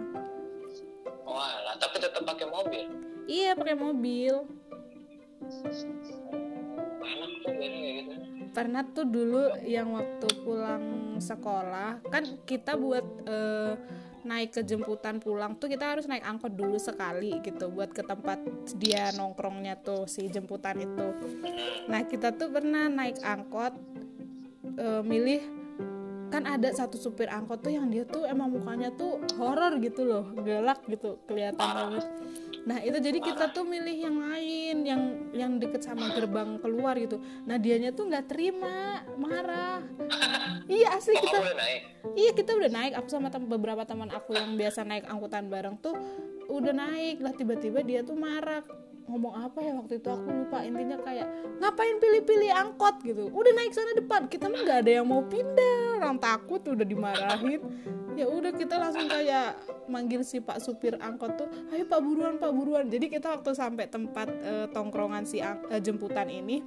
wah 1.30 1.54
lah 1.62 1.74
tapi 1.78 2.02
tetap 2.02 2.26
pakai 2.26 2.46
mobil. 2.50 2.86
Iya 3.30 3.54
pakai 3.54 3.76
mobil. 3.78 4.34
Enak 7.00 7.30
tuh 7.46 7.52
kayaknya 7.54 7.78
kayak 7.78 7.94
gitu. 8.02 8.12
Pernah 8.50 8.82
tuh 8.90 9.06
dulu 9.06 9.42
yang 9.62 9.94
waktu 9.94 10.28
pulang 10.42 10.84
sekolah 11.22 12.02
kan 12.10 12.26
kita 12.42 12.74
buat 12.74 13.06
eh, 13.30 13.72
naik 14.26 14.52
ke 14.52 14.62
jemputan 14.66 15.16
pulang 15.16 15.56
tuh 15.56 15.70
kita 15.70 15.96
harus 15.96 16.04
naik 16.04 16.26
angkot 16.26 16.52
dulu 16.52 16.76
sekali 16.76 17.40
gitu 17.40 17.72
buat 17.72 17.94
ke 17.94 18.04
tempat 18.04 18.42
dia 18.76 19.14
nongkrongnya 19.16 19.80
tuh 19.80 20.10
si 20.10 20.26
jemputan 20.26 20.82
itu. 20.82 21.06
Nah 21.86 22.04
kita 22.04 22.34
tuh 22.34 22.50
pernah 22.50 22.90
naik 22.90 23.22
angkot 23.22 23.78
eh, 24.76 25.02
milih 25.06 25.59
kan 26.30 26.46
ada 26.46 26.70
satu 26.70 26.94
supir 26.94 27.26
angkot 27.26 27.60
tuh 27.60 27.74
yang 27.74 27.90
dia 27.90 28.06
tuh 28.06 28.22
emang 28.22 28.54
mukanya 28.54 28.94
tuh 28.94 29.18
horor 29.34 29.76
gitu 29.82 30.06
loh 30.06 30.30
galak 30.40 30.80
gitu 30.86 31.18
kelihatan 31.26 31.58
banget. 31.58 32.06
Nah 32.64 32.78
itu 32.84 32.98
jadi 33.00 33.18
kita 33.18 33.50
tuh 33.50 33.64
milih 33.64 33.96
yang 33.96 34.16
lain 34.20 34.76
yang 34.86 35.02
yang 35.32 35.52
deket 35.58 35.82
sama 35.82 36.12
gerbang 36.14 36.60
keluar 36.62 36.94
gitu. 37.00 37.18
Nah 37.48 37.56
dianya 37.58 37.90
tuh 37.90 38.06
nggak 38.06 38.30
terima 38.30 39.02
marah. 39.18 39.82
Iya 40.70 40.94
asli 40.94 41.18
kita 41.18 41.40
kamu 41.40 41.46
udah 41.50 41.56
naik? 41.58 41.80
Iya 42.14 42.30
kita 42.36 42.50
udah 42.54 42.70
naik. 42.70 42.92
Aku 43.00 43.08
sama 43.10 43.28
tem- 43.32 43.48
beberapa 43.48 43.82
teman 43.82 44.12
aku 44.12 44.38
yang 44.38 44.54
biasa 44.54 44.86
naik 44.86 45.08
angkutan 45.08 45.50
bareng 45.50 45.76
tuh 45.82 45.96
udah 46.46 46.70
naik. 46.70 47.18
Lah 47.18 47.34
tiba-tiba 47.34 47.82
dia 47.82 48.06
tuh 48.06 48.14
marah. 48.14 48.62
Ngomong 49.10 49.34
apa 49.50 49.58
ya 49.58 49.74
waktu 49.74 49.98
itu? 49.98 50.06
Aku 50.06 50.28
lupa. 50.30 50.62
Intinya 50.62 51.00
kayak 51.02 51.26
ngapain 51.58 51.98
pilih-pilih 51.98 52.54
angkot? 52.54 53.02
gitu. 53.02 53.26
Udah 53.32 53.52
naik 53.56 53.74
sana 53.74 53.96
depan. 53.98 54.30
Kita 54.30 54.46
mah 54.46 54.60
nggak 54.62 54.78
ada 54.86 54.92
yang 55.02 55.06
mau 55.08 55.26
pindah 55.26 55.89
orang 56.00 56.18
takut 56.18 56.64
udah 56.64 56.86
dimarahin. 56.86 57.60
Ya 58.18 58.26
udah 58.26 58.52
kita 58.52 58.74
langsung 58.76 59.06
kayak 59.06 59.56
manggil 59.86 60.20
si 60.26 60.42
pak 60.42 60.58
supir 60.60 60.98
angkot 60.98 61.34
tuh 61.40 61.48
ayo 61.70 61.86
pak 61.86 62.00
buruan 62.02 62.36
pak 62.36 62.50
buruan. 62.50 62.88
Jadi 62.90 63.06
kita 63.06 63.38
waktu 63.38 63.54
sampai 63.54 63.86
tempat 63.86 64.28
eh, 64.28 64.66
tongkrongan 64.72 65.24
si 65.24 65.38
ang- 65.38 65.62
eh, 65.70 65.78
jemputan 65.78 66.26
ini 66.26 66.60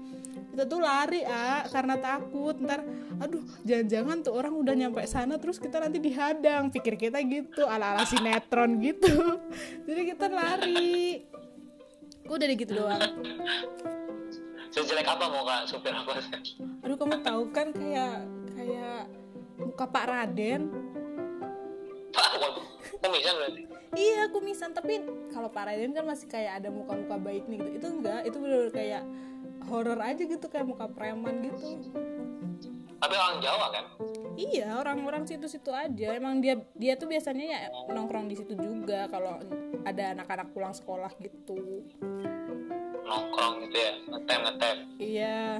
kita 0.53 0.69
tuh 0.69 0.79
lari 0.81 1.25
ah 1.25 1.65
karena 1.67 1.97
takut. 1.99 2.55
Ntar 2.57 2.85
aduh 3.19 3.43
jangan-jangan 3.65 4.17
tuh 4.23 4.33
orang 4.33 4.53
udah 4.53 4.73
nyampe 4.73 5.03
sana 5.05 5.35
terus 5.41 5.57
kita 5.57 5.81
nanti 5.81 5.99
dihadang. 5.99 6.69
Pikir 6.71 6.95
kita 6.95 7.19
gitu 7.25 7.65
ala 7.65 7.97
ala 7.97 8.05
sinetron 8.07 8.79
gitu. 8.79 9.11
Jadi 9.89 10.01
kita 10.15 10.25
lari. 10.31 11.25
Udah 12.23 12.45
deh 12.47 12.55
gitu 12.55 12.71
doang. 12.79 13.01
Sejelek 14.73 15.05
apa 15.05 15.25
muka 15.29 15.69
supir 15.69 15.93
apa 15.93 16.17
aduh 16.81 16.97
kamu 16.97 17.21
tahu 17.21 17.43
kan 17.53 17.69
kayak 17.69 18.25
kayak 18.57 19.05
muka 19.63 19.85
Pak 19.87 20.05
Raden? 20.07 20.61
Kumisan 23.03 23.33
berarti? 23.35 23.61
Iya 23.93 24.23
kumisan. 24.31 24.71
Tapi 24.73 24.93
kalau 25.31 25.49
Pak 25.51 25.63
Raden 25.69 25.91
kan 25.91 26.05
masih 26.07 26.27
kayak 26.27 26.63
ada 26.63 26.69
muka-muka 26.71 27.15
baik 27.19 27.47
nih 27.47 27.59
gitu. 27.61 27.69
Itu 27.79 27.87
enggak 27.99 28.21
itu 28.27 28.37
bener 28.39 28.71
kayak 28.71 29.03
horor 29.67 29.99
aja 30.01 30.23
gitu 30.23 30.45
kayak 30.51 30.67
muka 30.67 30.87
preman 30.91 31.43
gitu. 31.43 31.79
Tapi 33.03 33.15
orang 33.19 33.37
Jawa 33.43 33.67
kan? 33.71 33.85
Iya 34.39 34.79
orang-orang 34.79 35.27
situ-situ 35.27 35.69
aja. 35.75 36.15
Emang 36.15 36.39
dia 36.39 36.57
dia 36.73 36.95
tuh 36.95 37.11
biasanya 37.11 37.45
ya 37.45 37.59
nongkrong 37.91 38.31
di 38.31 38.35
situ 38.39 38.55
juga 38.55 39.11
kalau 39.11 39.39
ada 39.83 40.03
anak-anak 40.15 40.55
pulang 40.55 40.71
sekolah 40.71 41.11
gitu. 41.19 41.83
Nongkrong 43.03 43.67
gitu 43.67 43.77
ya 43.77 43.93
ngetem 44.07 44.39
ngetem 44.47 44.77
iya 44.95 45.59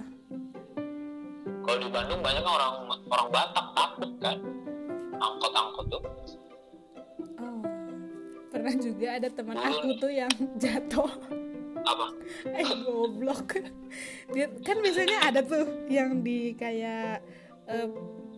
kalau 1.64 1.78
di 1.80 1.90
Bandung 1.90 2.20
banyak 2.20 2.44
kan 2.44 2.54
orang 2.60 2.72
orang 3.08 3.28
Batak 3.32 3.66
takut 3.72 4.12
kan. 4.20 4.38
Angkot-angkot 5.16 5.86
tuh. 5.88 6.02
Oh. 7.40 7.62
pernah 8.52 8.76
juga 8.78 9.08
ada 9.18 9.30
teman 9.34 9.58
aku 9.58 9.90
tuh 9.98 10.12
yang 10.12 10.32
jatuh. 10.64 11.12
Apa? 11.84 12.08
Eh 12.60 12.68
goblok. 12.84 13.64
Dia 14.36 14.52
kan 14.64 14.78
biasanya 14.84 15.18
ada 15.32 15.40
tuh 15.44 15.88
yang 15.88 16.20
di 16.24 16.56
kayak 16.56 17.24
eh, 17.68 17.88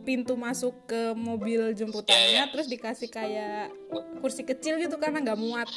pintu 0.06 0.38
masuk 0.38 0.86
ke 0.86 1.18
mobil 1.18 1.74
jemputannya 1.74 2.14
Iya, 2.14 2.30
iya. 2.30 2.44
terus 2.54 2.70
dikasih 2.70 3.10
kayak 3.10 3.74
kursi 4.22 4.46
kecil 4.46 4.78
gitu 4.78 5.02
karena 5.02 5.26
nggak 5.26 5.40
muat. 5.42 5.70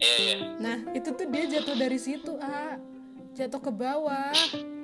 Iya 0.00 0.14
iya. 0.16 0.36
Nah 0.56 0.76
itu 0.96 1.12
tuh 1.12 1.26
dia 1.28 1.44
jatuh 1.48 1.76
dari 1.76 1.98
situ 2.00 2.32
ah 2.40 2.80
jatuh 3.36 3.60
ke 3.60 3.70
bawah 3.70 4.32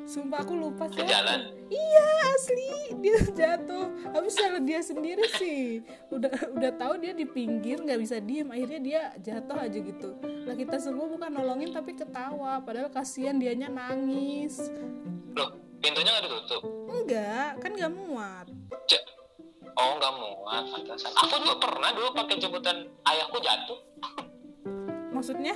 sumpah 0.04 0.44
aku 0.44 0.54
lupa 0.54 0.84
siapa. 0.92 1.08
jalan 1.08 1.40
iya 1.72 2.08
asli. 2.36 2.70
Dia 3.00 3.18
jatuh. 3.24 3.86
Habis 4.12 4.34
salah 4.36 4.62
dia 4.62 4.80
sendiri 4.80 5.24
sih. 5.36 5.80
Udah 6.12 6.30
udah 6.52 6.70
tahu 6.76 7.00
dia 7.00 7.12
di 7.16 7.24
pinggir 7.24 7.80
nggak 7.80 8.00
bisa 8.00 8.20
diem. 8.20 8.48
Akhirnya 8.52 8.80
dia 8.80 9.00
jatuh 9.20 9.58
aja 9.58 9.78
gitu. 9.78 10.16
Lah 10.44 10.54
kita 10.56 10.76
semua 10.80 11.08
bukan 11.08 11.30
nolongin 11.32 11.72
tapi 11.72 11.96
ketawa. 11.96 12.60
Padahal 12.60 12.92
kasihan 12.92 13.36
dianya 13.36 13.72
nangis. 13.72 14.70
Loh 15.34 15.56
pintunya 15.80 16.10
nggak 16.14 16.24
ditutup? 16.28 16.62
Enggak 16.88 17.50
kan 17.60 17.70
nggak 17.74 17.92
muat. 17.92 18.46
Ja- 18.88 19.08
oh 19.76 19.92
nggak 19.98 20.14
muat. 20.20 20.64
Pantasan 20.68 21.10
aku 21.12 21.34
juga 21.42 21.56
pernah 21.60 21.90
dulu 21.92 22.08
pakai 22.12 22.36
jemputan 22.40 22.76
ayahku 23.08 23.38
jatuh. 23.40 23.78
Maksudnya 25.14 25.54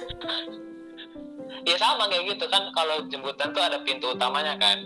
ya 1.66 1.76
sama 1.76 2.08
kayak 2.08 2.36
gitu 2.36 2.44
kan 2.48 2.68
kalau 2.72 3.04
jemputan 3.08 3.50
tuh 3.52 3.62
ada 3.62 3.78
pintu 3.82 4.12
utamanya 4.12 4.54
kan. 4.56 4.78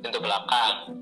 Pintu 0.00 0.18
belakang. 0.20 0.96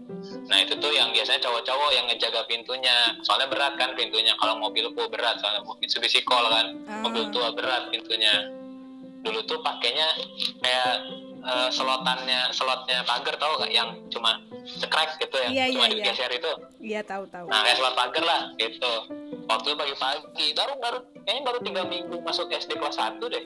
Nah 0.49 0.59
itu 0.65 0.75
tuh 0.81 0.91
yang 0.91 1.15
biasanya 1.15 1.41
cowok-cowok 1.45 1.91
yang 1.95 2.05
ngejaga 2.11 2.43
pintunya. 2.51 3.15
Soalnya 3.23 3.49
berat 3.53 3.75
kan 3.79 3.95
pintunya 3.95 4.35
kalau 4.41 4.59
mobilku 4.59 5.07
berat 5.11 5.39
soalnya 5.39 5.63
Mitsubishi 5.79 6.25
Call 6.27 6.49
kan. 6.51 6.67
Ah. 6.91 7.03
mobil 7.07 7.31
tua 7.31 7.55
berat 7.55 7.93
pintunya. 7.93 8.51
Dulu 9.23 9.43
tuh 9.47 9.59
pakainya 9.63 10.09
kayak 10.63 10.95
eh, 11.39 11.69
selotannya 11.71 12.51
slotnya 12.51 13.03
pagar 13.07 13.35
tau 13.39 13.59
gak 13.63 13.71
yang 13.71 13.95
cuma 14.11 14.43
cekrek 14.67 15.17
gitu 15.23 15.37
yang 15.39 15.53
Iya, 15.55 15.65
cuma 15.75 15.87
iya. 15.87 15.95
digeser 16.03 16.31
itu. 16.35 16.53
Iya 16.83 17.01
tahu 17.07 17.25
tahu. 17.31 17.47
Nah 17.47 17.63
kayak 17.63 17.77
slot 17.79 17.95
pagar 17.95 18.25
lah 18.27 18.41
gitu. 18.59 18.93
Waktu 19.49 19.69
pagi-pagi 19.81 20.53
baru 20.53 20.73
baru 20.77 20.99
kayaknya 21.25 21.43
baru 21.47 21.59
tiga 21.65 21.83
minggu 21.89 22.17
masuk 22.21 22.53
SD 22.53 22.77
kelas 22.77 23.01
1 23.01 23.17
deh 23.33 23.45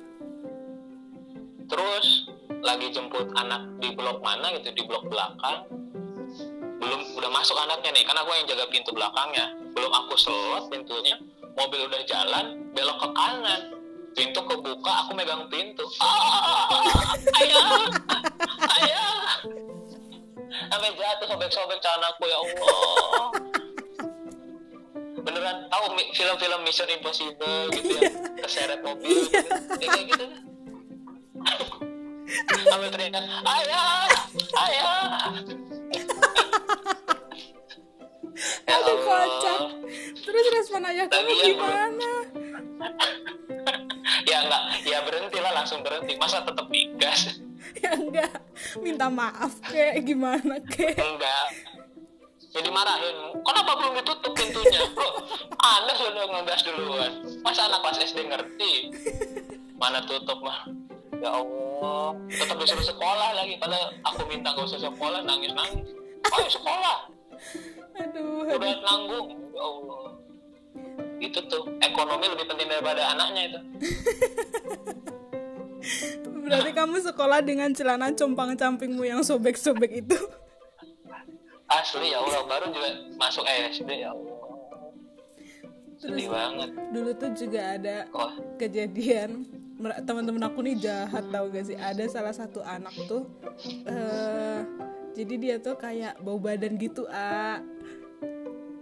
terus 1.73 2.29
lagi 2.61 2.93
jemput 2.93 3.33
anak 3.33 3.65
di 3.81 3.97
blok 3.97 4.21
mana 4.21 4.53
gitu 4.61 4.69
di 4.77 4.83
blok 4.85 5.09
belakang. 5.09 5.65
Belum 6.77 7.01
udah 7.17 7.31
masuk 7.33 7.57
anaknya 7.57 7.97
nih 7.97 8.05
karena 8.05 8.21
aku 8.21 8.31
yang 8.37 8.47
jaga 8.47 8.69
pintu 8.69 8.93
belakangnya. 8.93 9.57
Belum 9.73 9.89
aku 9.89 10.13
selot 10.21 10.69
pintunya 10.69 11.17
mobil 11.57 11.89
udah 11.89 12.03
jalan 12.05 12.61
belok 12.77 13.01
ke 13.01 13.09
kanan. 13.17 13.63
Pintu 14.13 14.45
kebuka 14.45 14.93
aku 15.09 15.17
megang 15.17 15.49
pintu. 15.49 15.89
Ah, 16.05 17.17
ayah 17.41 17.89
ayah. 18.77 19.25
Sampai 20.69 20.93
jatuh 20.93 21.27
sobek-sobek 21.33 21.81
celanaku 21.81 22.23
ya 22.29 22.37
Allah. 22.37 23.27
Beneran 25.23 25.57
tahu 25.73 25.85
film-film 26.13 26.61
Mission 26.67 26.89
Impossible 26.93 27.73
gitu 27.73 27.95
ya 27.97 28.11
keseret 28.45 28.85
mobil 28.85 29.23
gitu. 29.33 29.49
Ya, 29.81 29.87
kayak 29.89 30.07
gitu 30.13 30.52
sambil 32.67 32.89
teriak 32.89 33.25
ayah 33.45 34.09
ayah 34.57 35.09
Ya 38.63 38.75
aduh 38.81 38.97
kocak. 39.05 39.61
Terus 40.25 40.47
respon 40.57 40.83
ayah 40.89 41.07
kamu 41.07 41.31
Lagian, 41.31 41.47
gimana? 41.53 42.11
Ya 44.25 44.39
enggak 44.43 44.63
ya 44.83 44.99
berhenti 45.05 45.39
lah 45.39 45.53
langsung 45.53 45.85
berhenti. 45.85 46.17
Masa 46.17 46.43
tetap 46.43 46.67
digas 46.73 47.39
ya 47.79 47.93
enggak 47.95 48.33
minta 48.81 49.07
maaf 49.13 49.61
kek 49.69 50.01
gimana 50.03 50.59
kek 50.67 50.97
enggak. 50.97 51.47
Jadi 52.53 52.69
marahin. 52.69 53.33
Kenapa 53.41 53.71
belum 53.81 53.93
ditutup 54.01 54.33
pintunya? 54.37 54.81
Loh 54.93 55.13
anda 55.57 55.93
sudah 55.97 56.25
ngegas 56.29 56.61
duluan. 56.69 57.13
Masa 57.41 57.65
anak 57.69 57.81
kelas 57.81 58.13
SD 58.13 58.29
ngerti? 58.29 58.73
Mana 59.81 60.05
tutup 60.05 60.41
mah 60.45 60.69
ya 61.23 61.31
Allah. 61.31 62.19
Tetap 62.27 62.57
disuruh 62.59 62.87
sekolah 62.87 63.29
lagi. 63.39 63.55
Padahal 63.63 63.95
aku 64.03 64.21
minta 64.27 64.51
gak 64.51 64.67
usah 64.67 64.83
sekolah 64.83 65.23
nangis 65.23 65.53
nangis. 65.55 65.89
Ayo 66.35 66.49
sekolah. 66.51 66.97
Aduh 68.03 68.43
udah 68.43 68.59
aduh. 68.59 68.83
nanggung. 68.83 69.29
Ya 69.55 69.63
Allah. 69.63 70.05
Itu 71.23 71.39
tuh 71.47 71.63
ekonomi 71.79 72.27
lebih 72.27 72.47
penting 72.51 72.67
daripada 72.67 73.15
anaknya 73.15 73.43
itu. 73.47 73.61
Berarti 76.43 76.71
kamu 76.83 76.97
sekolah 77.07 77.39
dengan 77.47 77.71
celana 77.71 78.11
compang 78.19 78.59
campingmu 78.59 79.07
yang 79.07 79.23
sobek-sobek 79.23 80.03
itu? 80.03 80.19
Asli 81.71 82.11
ya 82.11 82.19
Allah. 82.19 82.43
Baru 82.51 82.67
juga 82.75 82.91
masuk 83.15 83.47
SD 83.47 84.03
ya 84.03 84.11
Allah. 84.11 84.43
Sedih 86.03 86.35
banget. 86.35 86.75
dulu 86.91 87.15
tuh 87.15 87.31
juga 87.31 87.79
ada 87.79 88.11
oh 88.11 88.35
kejadian 88.59 89.47
teman-teman 89.79 90.43
aku 90.45 90.61
nih 90.61 90.77
jahat 90.79 91.25
tau 91.29 91.49
gak 91.49 91.65
sih 91.65 91.77
ada 91.77 92.05
salah 92.07 92.31
satu 92.31 92.61
anak 92.61 92.93
tuh 93.07 93.27
eh 93.85 94.61
jadi 95.13 95.35
dia 95.37 95.57
tuh 95.59 95.77
kayak 95.77 96.21
bau 96.21 96.37
badan 96.37 96.77
gitu 96.77 97.05
ah 97.09 97.61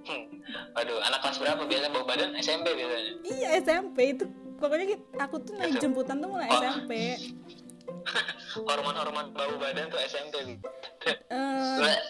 Hmm. 0.00 0.26
Aduh, 0.74 0.96
anak 1.04 1.20
kelas 1.22 1.38
berapa 1.38 1.62
biasanya 1.68 1.92
bau 1.92 2.02
badan? 2.02 2.32
SMP 2.40 2.72
biasanya. 2.72 3.12
iya 3.22 3.48
SMP 3.60 4.16
itu 4.16 4.24
pokoknya 4.56 4.96
aku 5.20 5.36
tuh 5.44 5.54
naik 5.54 5.76
jemputan 5.76 6.18
tuh 6.18 6.28
mulai 6.32 6.48
SMP 6.48 7.20
Hormon-hormon 8.66 9.30
bau 9.30 9.54
badan 9.60 9.92
tuh 9.92 10.00
SMP. 10.02 10.56
Eh, 11.04 11.76
Bleh. 11.78 12.00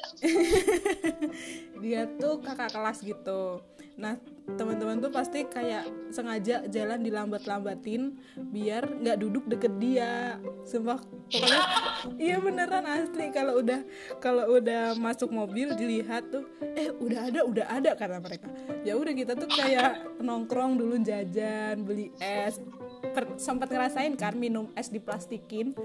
dia 1.82 2.06
tuh 2.16 2.38
kakak 2.40 2.70
kelas 2.72 3.02
gitu 3.02 3.58
nah 4.00 4.16
teman-teman 4.56 4.98
tuh 4.98 5.12
pasti 5.12 5.46
kayak 5.46 5.86
sengaja 6.10 6.66
jalan 6.66 7.04
dilambat-lambatin 7.04 8.18
biar 8.50 8.88
nggak 8.98 9.18
duduk 9.20 9.44
deket 9.46 9.76
dia. 9.78 10.40
Sumpah 10.66 10.98
pokoknya 11.30 11.62
iya 12.24 12.36
beneran 12.42 12.86
asli. 12.88 13.30
Kalau 13.30 13.62
udah 13.62 13.80
kalau 14.18 14.58
udah 14.58 14.98
masuk 14.98 15.30
mobil 15.30 15.70
dilihat 15.76 16.26
tuh 16.32 16.48
eh 16.74 16.90
udah 16.90 17.30
ada 17.30 17.40
udah 17.46 17.66
ada 17.70 17.90
kata 17.94 18.18
mereka. 18.18 18.48
Ya 18.82 18.96
udah 18.98 19.12
kita 19.14 19.38
tuh 19.38 19.50
kayak 19.52 20.18
nongkrong 20.18 20.80
dulu 20.80 20.98
jajan 21.04 21.86
beli 21.86 22.10
es. 22.18 22.58
Per- 23.00 23.38
sempat 23.38 23.70
ngerasain 23.70 24.16
kan 24.18 24.34
minum 24.34 24.72
es 24.74 24.90
diplastikin 24.90 25.76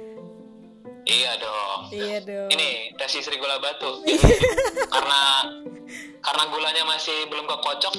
Iya 1.06 1.38
dong. 1.38 1.80
iya 1.94 2.18
dong 2.18 2.50
Ini 2.50 2.98
tes 2.98 3.14
istri 3.14 3.38
gula 3.38 3.62
batu. 3.62 4.02
karena 4.94 5.22
karena 6.20 6.44
gulanya 6.50 6.84
masih 6.84 7.30
belum 7.30 7.46
kekocok, 7.46 7.94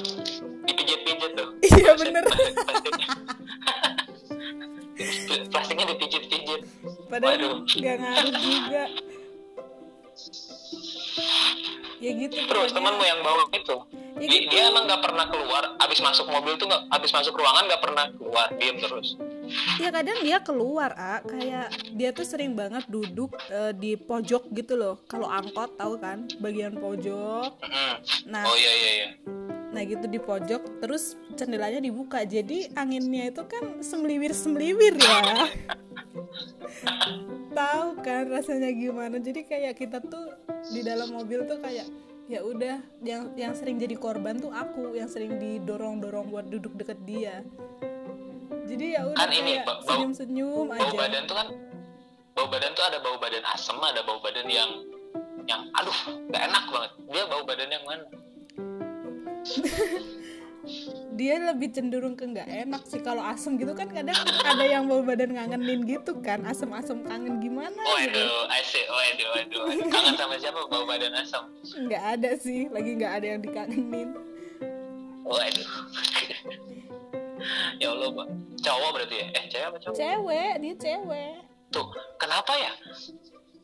dipijit-pijit 0.66 1.30
tuh. 1.38 1.48
Iya, 1.62 1.94
bener. 1.94 2.26
Plastiknya. 2.26 3.08
Plastiknya 5.54 5.86
dipijit-pijit. 5.94 6.60
padahal 7.06 7.38
Waduh. 7.38 7.54
nggak 7.62 7.96
ngaruh 8.02 8.34
juga 8.34 8.84
ya 11.96 12.10
gitu 12.12 12.34
Terus 12.44 12.70
temanmu 12.74 13.04
yang 13.06 13.20
bawa 13.22 13.46
itu, 13.54 13.76
Ya 14.16 14.24
di- 14.24 14.42
gitu. 14.42 14.50
dia 14.50 14.62
emang 14.66 14.84
nggak 14.84 15.02
pernah 15.02 15.26
keluar. 15.26 15.76
Abis 15.76 16.00
masuk 16.00 16.26
mobil 16.26 16.56
tuh 16.56 16.64
nggak, 16.64 16.82
abis 16.90 17.10
masuk 17.10 17.32
ruangan 17.32 17.64
nggak 17.64 17.82
pernah 17.82 18.04
keluar, 18.10 18.48
diem 18.52 18.76
terus. 18.76 19.08
ya 19.78 19.94
kadang 19.94 20.18
dia 20.20 20.42
keluar 20.42 20.90
ah 20.92 21.22
kayak 21.22 21.70
dia 21.94 22.10
tuh 22.10 22.26
sering 22.26 22.52
banget 22.52 22.82
duduk 22.88 23.30
eh, 23.46 23.70
di 23.72 23.94
pojok 23.94 24.50
gitu 24.50 24.74
loh 24.74 24.98
kalau 25.06 25.30
angkot 25.30 25.70
tahu 25.76 25.94
kan 25.96 26.26
bagian 26.40 26.74
pojok 26.74 27.54
Mm-mm. 27.54 27.92
nah 28.26 28.42
Oh 28.42 28.58
iya 28.58 28.72
iya 28.74 28.90
iya. 28.92 29.08
nah 29.70 29.86
gitu 29.86 30.02
di 30.04 30.18
pojok 30.18 30.82
terus 30.82 31.14
jendelanya 31.32 31.78
dibuka 31.78 32.26
jadi 32.26 32.74
anginnya 32.74 33.30
itu 33.30 33.46
kan 33.46 33.78
semeliwir 33.78 34.34
semeliwir 34.34 34.98
ya 34.98 35.46
tahu 37.54 38.02
kan 38.02 38.26
rasanya 38.26 38.70
gimana 38.72 39.16
jadi 39.16 39.40
kayak 39.42 39.74
kita 39.76 40.02
tuh 40.02 40.26
di 40.68 40.82
dalam 40.82 41.06
mobil 41.08 41.46
tuh 41.46 41.58
kayak 41.58 41.86
ya 42.26 42.40
udah 42.40 42.76
yang 43.00 43.30
yang 43.34 43.52
sering 43.52 43.76
jadi 43.76 43.94
korban 43.94 44.36
tuh 44.36 44.50
aku 44.50 44.92
yang 44.92 45.06
sering 45.06 45.36
didorong 45.36 45.98
dorong 45.98 46.26
buat 46.26 46.44
duduk 46.44 46.74
deket 46.74 46.98
dia. 47.02 47.46
Jadi 48.66 48.98
ya 48.98 49.06
udah 49.06 49.14
Kan 49.16 49.30
ini, 49.30 49.62
bau- 49.62 49.78
bau- 49.78 49.86
senyum 49.86 50.12
senyum 50.12 50.66
bau 50.68 50.74
aja. 50.76 50.96
badan 50.96 51.22
tuh 51.24 51.36
kan 51.36 51.48
bau 52.32 52.46
badan 52.46 52.70
tuh 52.72 52.84
ada 52.84 52.98
bau 52.98 53.16
badan 53.16 53.44
asem 53.46 53.78
ada 53.78 54.02
bau 54.02 54.18
badan 54.18 54.46
yang 54.46 54.70
yang 55.46 55.62
aduh 55.72 55.98
gak 56.28 56.42
enak 56.44 56.64
banget. 56.66 56.92
Dia 57.06 57.24
bau 57.26 57.42
badan 57.42 57.68
yang 57.68 57.84
mana 57.84 58.04
dia 61.16 61.40
lebih 61.40 61.72
cenderung 61.72 62.12
ke 62.12 62.28
nggak 62.28 62.44
enak 62.68 62.84
sih. 62.84 63.00
Kalau 63.00 63.24
asem 63.24 63.56
gitu 63.56 63.72
kan 63.72 63.88
kadang 63.88 64.14
ada 64.44 64.64
yang 64.64 64.84
bau 64.84 65.00
badan 65.00 65.32
ngangenin 65.32 65.88
gitu 65.88 66.20
kan. 66.20 66.44
Asem-asem 66.44 67.00
kangen 67.08 67.40
gimana 67.40 67.72
gitu. 67.72 68.20
Waduh 68.20 68.44
asik 68.60 68.86
waduh 68.86 69.28
waduh 69.32 69.60
waduh. 69.64 69.88
kangen 69.88 70.14
sama 70.20 70.36
siapa? 70.36 70.60
Bau 70.68 70.84
badan 70.84 71.16
asem. 71.16 71.42
Nggak 71.88 72.02
ada 72.20 72.30
sih. 72.36 72.68
Lagi 72.68 72.90
nggak 73.00 73.12
ada 73.16 73.26
yang 73.26 73.40
dikangenin. 73.40 74.08
Waduh. 75.24 75.68
Ya 77.80 77.88
Allah 77.92 78.10
Pak. 78.12 78.28
cowok 78.66 78.90
berarti 78.98 79.16
ya? 79.16 79.26
Eh 79.32 79.44
cewek 79.48 79.66
apa 79.72 79.76
cowok? 79.80 79.94
Cewek. 79.96 80.54
Dia 80.60 80.74
cewek. 80.76 81.34
Tuh 81.72 81.86
kenapa 82.20 82.52
ya? 82.60 82.72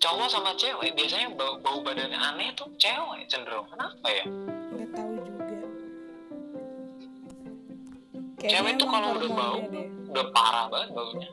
Cowok 0.03 0.27
sama 0.27 0.51
cewek 0.59 0.99
biasanya 0.99 1.31
bau, 1.37 1.61
bau 1.63 1.79
badannya 1.85 2.19
aneh 2.19 2.51
tuh 2.57 2.67
cewek 2.81 3.29
cenderung. 3.29 3.69
Kenapa 3.71 4.09
ya? 4.09 4.25
Nggak 4.73 4.89
tahu 4.97 5.11
juga 5.21 5.32
cewek 8.45 8.73
tuh 8.75 8.87
kalau 8.87 9.09
udah 9.15 9.31
bau 9.31 9.59
deh. 9.67 9.87
udah 10.11 10.25
parah 10.31 10.65
banget 10.67 10.91
baunya. 10.93 11.29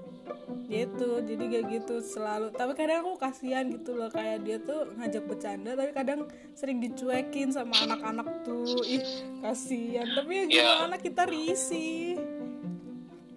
Gitu 0.69 1.09
jadi 1.25 1.43
kayak 1.49 1.65
gitu 1.73 1.95
selalu. 1.99 2.53
Tapi 2.53 2.71
kadang 2.73 3.01
aku 3.01 3.17
kasihan 3.17 3.65
gitu 3.65 3.93
loh 3.93 4.07
kayak 4.07 4.45
dia 4.45 4.57
tuh 4.59 4.85
ngajak 4.93 5.23
bercanda 5.25 5.73
tapi 5.73 5.91
kadang 5.91 6.29
sering 6.53 6.77
dicuekin 6.77 7.49
sama 7.49 7.73
anak-anak 7.73 8.45
tuh. 8.45 8.77
Ih 8.85 9.01
kasihan. 9.41 10.05
Tapi 10.05 10.29
ya 10.29 10.43
Iya. 10.45 10.61
gimana 10.77 10.95
kita 10.95 11.25
risih. 11.25 12.15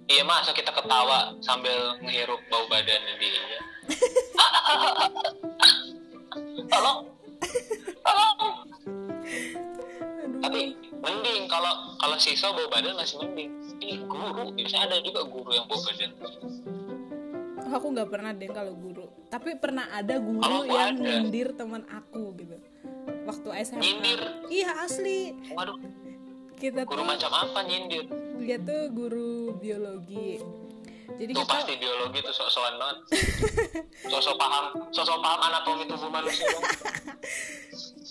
Iya 0.05 0.23
masa 0.23 0.53
kita 0.53 0.69
ketawa 0.69 1.33
sambil 1.41 1.97
ngehirup 2.01 2.39
bau 2.47 2.65
badannya 2.69 3.15
dia. 3.17 3.41
Tolong 6.69 6.99
mending 11.03 11.51
kalau 11.51 11.99
kalau 11.99 12.17
siswa 12.17 12.55
bau 12.55 12.71
badan 12.71 12.95
masih 12.95 13.19
mending. 13.21 13.51
Ini 13.83 13.95
guru 14.07 14.55
biasanya 14.55 14.83
ada 14.88 14.97
juga 15.03 15.21
guru 15.27 15.51
yang 15.51 15.67
bau 15.67 15.81
badan. 15.83 16.11
Aku 17.73 17.87
nggak 17.88 18.09
pernah 18.12 18.33
deh 18.37 18.51
kalau 18.53 18.75
guru. 18.77 19.07
Tapi 19.33 19.57
pernah 19.57 19.88
ada 19.91 20.21
guru 20.21 20.45
aku 20.45 20.69
yang 20.69 20.95
ada. 20.97 21.03
nyindir 21.03 21.49
teman 21.57 21.83
aku 21.88 22.37
gitu. 22.37 22.57
Waktu 23.27 23.49
SMA 23.67 23.83
Nyindir? 23.83 24.21
iya 24.53 24.71
asli. 24.85 25.35
Waduh. 25.57 25.79
Kita 26.59 26.87
guru 26.87 27.03
tuh 27.03 27.07
macam 27.09 27.31
apa 27.33 27.61
nyindir? 27.67 28.07
dia 28.43 28.59
tuh 28.59 28.91
guru 28.91 29.55
biologi 29.55 30.43
jadi 31.19 31.33
kita 31.35 31.49
pasti 31.49 31.75
biologi 31.79 32.19
tuh 32.25 32.35
sok-sokan 32.35 32.75
banget. 32.79 32.99
Sosok 34.12 34.35
paham 34.37 34.65
sosok 34.91 35.19
paham 35.23 35.41
anatomi 35.47 35.85
tubuh 35.87 36.11
manusia. 36.11 36.49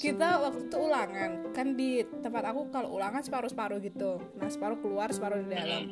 Kita 0.02 0.42
waktu 0.42 0.66
itu 0.66 0.78
ulangan. 0.82 1.32
Kan 1.54 1.78
di 1.78 2.02
tempat 2.24 2.44
aku 2.50 2.74
kalau 2.74 2.98
ulangan 2.98 3.22
separuh-separuh 3.22 3.80
gitu. 3.84 4.18
Nah 4.40 4.50
separuh 4.50 4.80
keluar 4.82 5.14
separuh 5.14 5.46
di 5.46 5.50
dalam. 5.52 5.84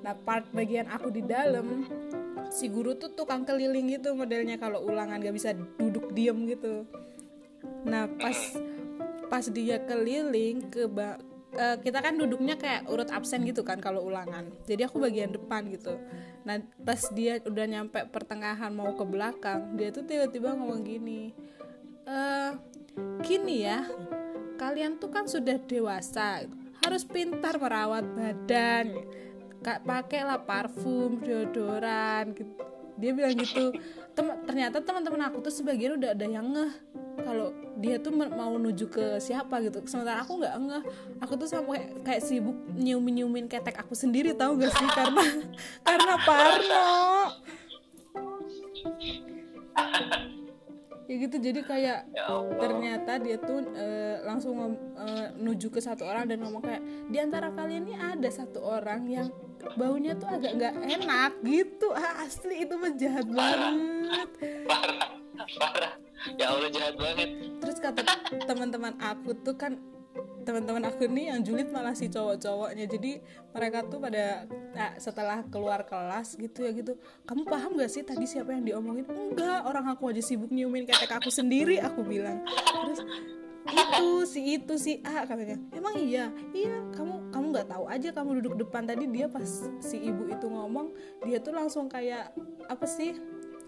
Nah 0.00 0.14
part 0.16 0.48
bagian 0.54 0.88
aku 0.88 1.12
di 1.12 1.22
dalam 1.26 1.84
si 2.50 2.72
guru 2.72 2.96
tuh 2.96 3.12
tukang 3.12 3.44
keliling 3.44 3.94
gitu 3.94 4.16
modelnya 4.16 4.58
kalau 4.58 4.82
ulangan 4.82 5.22
gak 5.22 5.36
bisa 5.36 5.52
duduk 5.54 6.14
diem 6.16 6.38
gitu. 6.48 6.88
Nah 7.84 8.08
pas 8.16 8.38
pas 9.28 9.44
dia 9.46 9.78
keliling 9.84 10.72
ke 10.72 10.88
ba- 10.90 11.20
eh, 11.54 11.76
kita 11.78 12.02
kan 12.02 12.18
duduknya 12.18 12.58
kayak 12.58 12.88
urut 12.88 13.10
absen 13.12 13.44
gitu 13.44 13.60
kan 13.62 13.78
kalau 13.78 14.06
ulangan. 14.06 14.48
Jadi 14.64 14.88
aku 14.88 14.98
bagian 15.02 15.30
depan 15.34 15.68
gitu 15.68 16.00
nah 16.44 16.56
pas 16.84 17.00
dia 17.12 17.38
udah 17.44 17.66
nyampe 17.68 18.00
pertengahan 18.08 18.72
mau 18.72 18.96
ke 18.96 19.04
belakang 19.04 19.76
dia 19.76 19.92
tuh 19.92 20.08
tiba-tiba 20.08 20.56
ngomong 20.56 20.82
gini 20.82 21.36
eh 22.08 22.52
gini 23.22 23.68
ya 23.68 23.84
kalian 24.56 25.00
tuh 25.00 25.12
kan 25.12 25.28
sudah 25.28 25.60
dewasa 25.60 26.48
harus 26.80 27.04
pintar 27.04 27.60
merawat 27.60 28.04
badan 28.16 28.96
pakailah 29.60 30.40
parfum 30.48 31.20
deodoran 31.20 32.32
gitu 32.32 32.79
dia 32.98 33.10
bilang 33.14 33.34
gitu 33.36 33.74
Tem- 34.10 34.40
ternyata 34.42 34.82
teman-teman 34.82 35.30
aku 35.30 35.38
tuh 35.38 35.54
sebagian 35.54 35.94
udah 35.94 36.10
ada 36.12 36.26
yang 36.26 36.50
ngeh. 36.50 36.72
Kalau 37.20 37.54
dia 37.78 37.96
tuh 38.02 38.10
mau 38.10 38.58
nuju 38.58 38.90
ke 38.90 39.22
siapa 39.22 39.62
gitu. 39.62 39.78
Sementara 39.86 40.26
aku 40.26 40.42
nggak 40.42 40.54
ngeh. 40.58 40.82
Aku 41.22 41.38
tuh 41.38 41.46
sampai 41.46 41.94
kayak 42.02 42.22
sibuk 42.26 42.58
nyiumin 42.74 43.22
nyiumin 43.22 43.46
ketek 43.46 43.78
aku 43.78 43.94
sendiri 43.94 44.34
tahu 44.34 44.58
gak 44.58 44.74
sih? 44.74 44.88
Karena 44.90 45.24
karena 45.86 46.14
parno 46.26 46.90
ya 51.10 51.14
gitu 51.26 51.36
jadi 51.42 51.60
kayak 51.66 51.98
ya 52.14 52.24
Allah. 52.30 52.54
ternyata 52.62 53.18
dia 53.18 53.36
tuh 53.42 53.66
eh, 53.74 54.22
langsung 54.22 54.54
nuju 55.42 55.74
ke 55.74 55.82
satu 55.82 56.06
orang 56.06 56.30
dan 56.30 56.38
ngomong 56.46 56.62
kayak 56.62 56.82
di 57.10 57.18
antara 57.18 57.50
kalian 57.50 57.90
ini 57.90 57.98
ada 57.98 58.30
satu 58.30 58.62
orang 58.62 59.10
yang 59.10 59.26
baunya 59.74 60.14
tuh 60.16 60.30
agak 60.30 60.56
nggak 60.56 60.74
enak 60.78 61.32
gitu. 61.44 61.92
Ah 61.92 62.24
asli 62.24 62.64
itu 62.64 62.74
mah 62.78 62.92
jahat 62.96 63.26
banget. 63.28 64.28
Parah. 64.64 65.10
Parah. 65.58 65.92
Ya 66.38 66.46
Allah 66.52 66.70
jahat 66.70 66.94
banget. 66.96 67.28
Terus 67.60 67.76
kata 67.82 68.00
teman-teman 68.46 68.94
aku 69.02 69.36
tuh 69.36 69.56
kan 69.58 69.76
teman-teman 70.42 70.82
aku 70.88 71.06
nih 71.06 71.34
yang 71.34 71.40
julid 71.44 71.68
malah 71.68 71.92
si 71.92 72.08
cowok-cowoknya. 72.08 72.86
Jadi 72.88 73.20
mereka 73.52 73.84
tuh 73.86 73.98
pada 74.00 74.44
nah, 74.72 74.92
setelah 74.96 75.44
keluar 75.48 75.84
kelas 75.84 76.38
gitu 76.38 76.64
ya 76.64 76.72
gitu 76.72 76.96
kamu 77.26 77.42
paham 77.46 77.70
gak 77.76 77.90
sih 77.90 78.02
tadi 78.02 78.24
siapa 78.24 78.54
yang 78.54 78.64
diomongin? 78.64 79.04
Enggak 79.08 79.66
orang 79.66 79.86
aku 79.92 80.10
aja 80.10 80.22
sibuk 80.22 80.50
nyiumin 80.50 80.88
ketek 80.88 81.12
aku 81.12 81.28
sendiri 81.28 81.78
aku 81.82 82.02
bilang. 82.02 82.42
Terus 82.80 83.00
itu 83.70 84.08
si 84.24 84.40
itu 84.56 84.74
si 84.80 84.92
A 85.04 85.28
katanya. 85.28 85.60
Emang 85.76 85.94
iya? 86.00 86.32
Iya 86.56 86.80
kamu 86.96 87.30
kamu 87.30 87.46
nggak 87.52 87.68
tahu 87.68 87.84
aja 87.86 88.08
kamu 88.10 88.30
duduk 88.40 88.54
depan. 88.66 88.88
Tadi 88.88 89.04
dia 89.08 89.26
pas 89.28 89.46
si 89.84 89.96
ibu 90.00 90.26
itu 90.26 90.46
ngomong 90.48 90.92
dia 91.28 91.38
tuh 91.38 91.52
langsung 91.52 91.86
kayak 91.86 92.32
apa 92.66 92.86
sih 92.88 93.14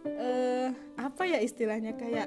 eh 0.02 0.68
apa 0.98 1.22
ya 1.22 1.38
istilahnya 1.38 1.94
kayak 1.94 2.26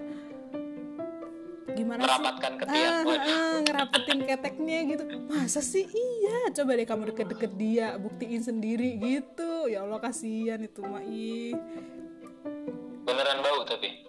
gimana 1.76 2.02
sih? 2.02 2.24
Ketiak 2.56 2.72
ah, 2.72 3.02
Waduh. 3.04 3.30
ah, 3.30 3.58
ngerapetin 3.62 4.20
keteknya 4.24 4.80
gitu. 4.88 5.04
Masa 5.28 5.60
sih? 5.60 5.86
Iya 5.86 6.50
coba 6.54 6.72
deh 6.74 6.84
kamu 6.84 7.04
deket-deket 7.12 7.52
dia 7.54 7.88
buktiin 7.96 8.42
sendiri 8.42 8.96
gitu. 8.98 9.68
Ya 9.68 9.84
Allah 9.84 10.00
kasihan 10.00 10.58
itu 10.58 10.80
mah 10.82 11.04
ih. 11.04 11.54
Beneran 13.04 13.40
bau 13.40 13.62
tapi? 13.64 14.02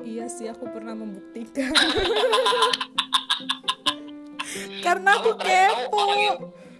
Iya 0.00 0.26
sih 0.26 0.46
aku 0.46 0.64
pernah 0.66 0.94
membuktikan. 0.94 1.70
Karena 4.80 5.14
aku 5.14 5.30
Kamu 5.32 5.44
kepo. 5.44 6.04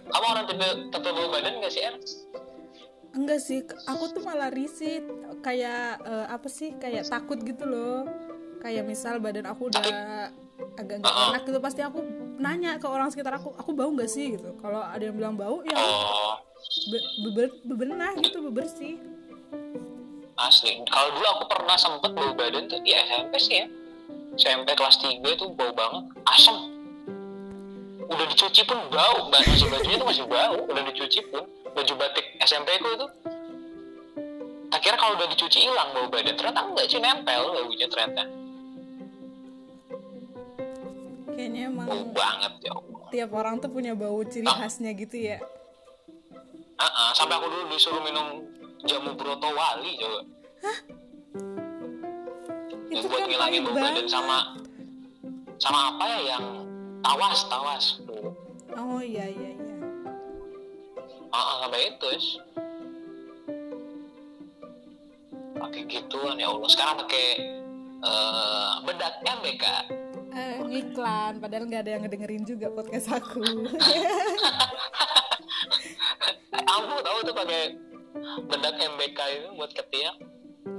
kamu 0.03 0.25
orang 0.27 0.45
tipe 0.45 0.67
tipe 0.91 1.09
bau 1.09 1.27
badan 1.29 1.53
gak 1.59 1.71
sih 1.71 1.81
Er? 1.81 1.95
enggak 3.11 3.39
sih 3.39 3.59
aku 3.85 4.07
tuh 4.09 4.23
malah 4.23 4.47
risih 4.47 5.03
kayak 5.39 5.99
eh, 6.01 6.27
apa 6.27 6.47
sih 6.47 6.75
kayak 6.75 7.07
takut 7.07 7.39
gitu 7.39 7.63
loh 7.63 8.07
kayak 8.61 8.85
misal 8.85 9.17
badan 9.17 9.49
aku 9.49 9.73
udah 9.73 9.81
agak 10.77 11.01
nggak 11.01 11.09
Uh-uh. 11.09 11.29
enak 11.33 11.41
gitu 11.43 11.57
pasti 11.57 11.81
aku 11.81 11.99
nanya 12.37 12.77
ke 12.77 12.85
orang 12.85 13.09
sekitar 13.09 13.33
aku 13.35 13.49
aku 13.57 13.73
bau 13.73 13.89
nggak 13.89 14.07
sih? 14.07 14.37
gitu. 14.37 14.53
Kalau 14.61 14.81
ada 14.81 15.01
yang 15.01 15.17
bilang 15.17 15.33
bau 15.33 15.65
ya 15.65 15.73
be- 16.87 17.07
beber- 17.25 17.59
bebenah 17.65 18.13
gitu 18.21 18.37
bebersih. 18.45 19.01
Asli. 20.37 20.81
Kalau 20.85 21.09
dulu 21.13 21.27
aku 21.27 21.43
pernah 21.49 21.77
sempet 21.77 22.11
bau 22.13 22.31
badan 22.33 22.65
tuh 22.65 22.81
di 22.81 22.93
SMP 22.93 23.33
sih 23.37 23.55
ya. 23.61 23.65
SMP 24.37 24.71
kelas 24.73 24.95
3 25.01 25.21
tuh 25.35 25.49
bau 25.51 25.73
banget 25.73 26.03
asam 26.29 26.57
udah 28.11 28.27
dicuci 28.27 28.67
pun 28.67 28.75
bau 28.91 29.31
baju 29.31 29.65
bajunya 29.71 29.95
tuh 29.95 30.07
masih 30.07 30.25
bau 30.29 30.57
udah 30.65 30.83
dicuci 30.85 31.19
pun. 31.27 31.43
Baju 31.71 31.93
batik 31.97 32.25
SMP 32.41 32.77
ku 32.77 32.89
itu. 32.91 33.07
Tak 34.71 34.79
kira 34.79 34.95
kalau 34.95 35.19
udah 35.19 35.27
dicuci 35.27 35.67
hilang 35.67 35.89
bau 35.91 36.07
badan. 36.07 36.33
Ternyata 36.33 36.61
enggak 36.63 36.85
sih 36.87 36.99
nempel 37.01 37.41
baunya 37.49 37.87
ternyata 37.89 38.23
kayaknya 41.41 41.73
emang 41.73 41.89
bau 41.89 42.05
banget 42.13 42.53
ya 42.61 42.71
Allah. 42.77 43.01
tiap 43.09 43.31
orang 43.33 43.55
tuh 43.57 43.69
punya 43.73 43.97
bau 43.97 44.21
ciri 44.21 44.45
khasnya 44.45 44.93
gitu 44.93 45.17
ya. 45.17 45.41
Ah, 46.77 46.85
ah, 46.85 47.09
sampai 47.17 47.33
aku 47.41 47.49
dulu 47.49 47.65
disuruh 47.73 48.01
minum 48.05 48.45
jamu 48.85 49.17
broto 49.17 49.49
wali 49.49 49.97
coba. 49.97 50.19
Yang 52.93 53.01
itu 53.01 53.07
buat 53.09 53.21
kan 53.25 53.29
ngilangin 53.33 53.61
bau 53.65 53.73
badan 53.73 54.05
sama 54.05 54.37
sama 55.57 55.79
apa 55.97 56.05
ya 56.05 56.19
yang 56.37 56.45
tawas 57.01 57.39
tawas. 57.49 57.85
Oh 58.77 59.01
iya 59.01 59.25
iya 59.25 59.49
iya. 59.57 59.75
Ah 61.33 61.65
sampai 61.65 61.89
itu 61.89 62.09
pakai 65.57 65.81
gituan 65.89 66.37
ya 66.37 66.53
Allah. 66.53 66.69
Sekarang 66.69 67.01
pakai 67.01 67.25
eh, 68.05 68.73
bedak 68.85 69.25
MBK 69.25 69.65
eh, 70.31 70.57
ngiklan 70.63 71.43
padahal 71.43 71.63
nggak 71.67 71.81
ada 71.83 71.91
yang 71.97 72.01
ngedengerin 72.07 72.43
juga 72.47 72.67
podcast 72.71 73.07
aku. 73.11 73.43
Aku 76.71 76.95
tahu 77.03 77.17
tuh 77.27 77.35
pakai 77.35 77.75
bedak 78.47 78.75
MBK 78.79 79.19
itu 79.19 79.49
buat 79.59 79.71
ketiak. 79.75 80.15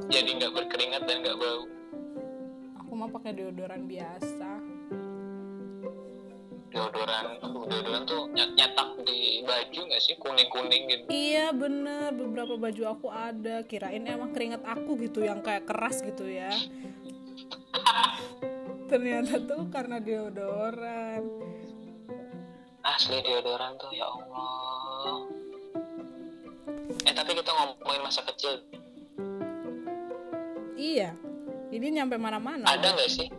Jadi 0.08 0.30
nggak 0.40 0.52
berkeringat 0.56 1.02
dan 1.04 1.20
nggak 1.20 1.36
bau. 1.36 1.64
Aku 2.80 2.92
mah 2.96 3.10
pakai 3.12 3.36
deodoran 3.36 3.84
biasa. 3.84 4.50
Deodoran 6.72 7.36
deodoran 7.68 8.02
tuh 8.08 8.32
ny- 8.32 8.52
nyetak 8.56 8.88
di 9.04 9.44
baju 9.44 9.80
nggak 9.92 10.00
sih? 10.00 10.16
Kuning 10.16 10.48
kuning 10.48 10.82
gitu. 10.88 11.04
Iya 11.12 11.52
bener. 11.52 12.16
Beberapa 12.16 12.56
baju 12.56 12.82
aku 12.88 13.08
ada. 13.12 13.60
Kirain 13.68 14.04
emang 14.08 14.32
keringet 14.32 14.64
aku 14.64 14.96
gitu 14.96 15.20
yang 15.20 15.44
kayak 15.44 15.68
keras 15.68 16.00
gitu 16.00 16.24
ya 16.24 16.52
ternyata 18.92 19.40
tuh 19.40 19.72
karena 19.72 19.96
deodoran. 20.04 21.24
Asli 22.84 23.24
deodoran 23.24 23.72
tuh 23.80 23.88
ya 23.96 24.04
Allah. 24.04 25.16
Eh 27.08 27.14
tapi 27.16 27.32
kita 27.32 27.50
ngomongin 27.56 28.02
masa 28.04 28.20
kecil. 28.28 28.60
Iya. 30.76 31.16
Ini 31.72 31.88
nyampe 31.88 32.20
mana-mana. 32.20 32.68
Ada 32.68 32.92
nggak 32.92 33.08
sih? 33.08 33.32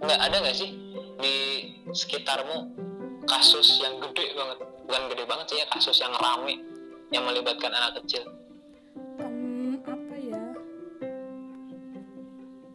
Nggak 0.00 0.20
ada 0.24 0.36
nggak 0.40 0.56
sih? 0.56 0.70
Di 1.20 1.36
sekitarmu 1.92 2.72
kasus 3.28 3.76
yang 3.84 4.00
gede 4.00 4.32
banget. 4.32 4.58
Bukan 4.88 5.02
gede 5.12 5.24
banget 5.28 5.46
sih 5.52 5.58
ya 5.60 5.66
kasus 5.68 6.00
yang 6.00 6.16
rame 6.16 6.64
yang 7.12 7.28
melibatkan 7.28 7.68
anak 7.76 8.00
kecil 8.00 8.24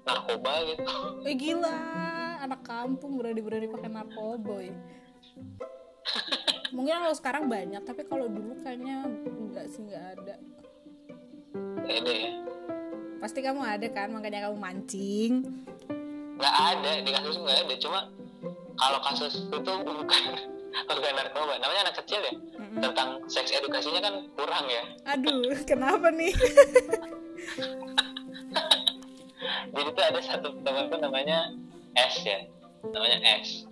narkoba 0.07 0.51
gitu. 0.71 0.83
Eh 1.27 1.35
gila. 1.35 1.77
Anak 2.41 2.63
kampung 2.63 3.19
berani-berani 3.19 3.67
pakai 3.67 3.91
narkoboy 3.91 4.71
mungkin 6.71 6.93
kalau 6.99 7.15
sekarang 7.15 7.43
banyak 7.47 7.81
tapi 7.83 8.03
kalau 8.07 8.27
dulu 8.27 8.53
kayaknya 8.63 9.07
enggak 9.07 9.65
sih 9.71 9.81
nggak 9.87 10.03
ada. 10.17 10.35
Ada 11.87 12.11
ya? 12.11 12.31
Pasti 13.23 13.39
kamu 13.41 13.61
ada 13.63 13.87
kan 13.91 14.11
makanya 14.11 14.49
kamu 14.49 14.57
mancing. 14.59 15.33
Nggak 16.37 16.55
ada 16.55 16.91
di 17.01 17.11
kasus 17.11 17.35
nggak 17.39 17.57
ada. 17.65 17.73
Cuma 17.79 17.99
kalau 18.77 18.99
kasus 19.01 19.33
itu 19.47 19.71
bukan 19.83 20.23
bukan 20.87 21.13
narkoba. 21.15 21.53
Namanya 21.59 21.81
anak 21.89 21.95
kecil 22.03 22.21
ya? 22.21 22.33
Mm-mm. 22.35 22.81
tentang 22.83 23.09
seks 23.31 23.51
edukasinya 23.55 24.01
kan 24.03 24.15
kurang 24.35 24.65
ya. 24.67 24.83
Aduh 25.15 25.55
kenapa 25.63 26.11
nih 26.11 26.35
jadi 29.77 29.89
tuh 29.93 30.05
ada 30.09 30.19
satu 30.25 30.47
temanku 30.65 30.97
namanya 30.97 31.53
S 31.93 32.25
ya. 32.25 32.49
Namanya 32.89 33.17
S. 33.41 33.69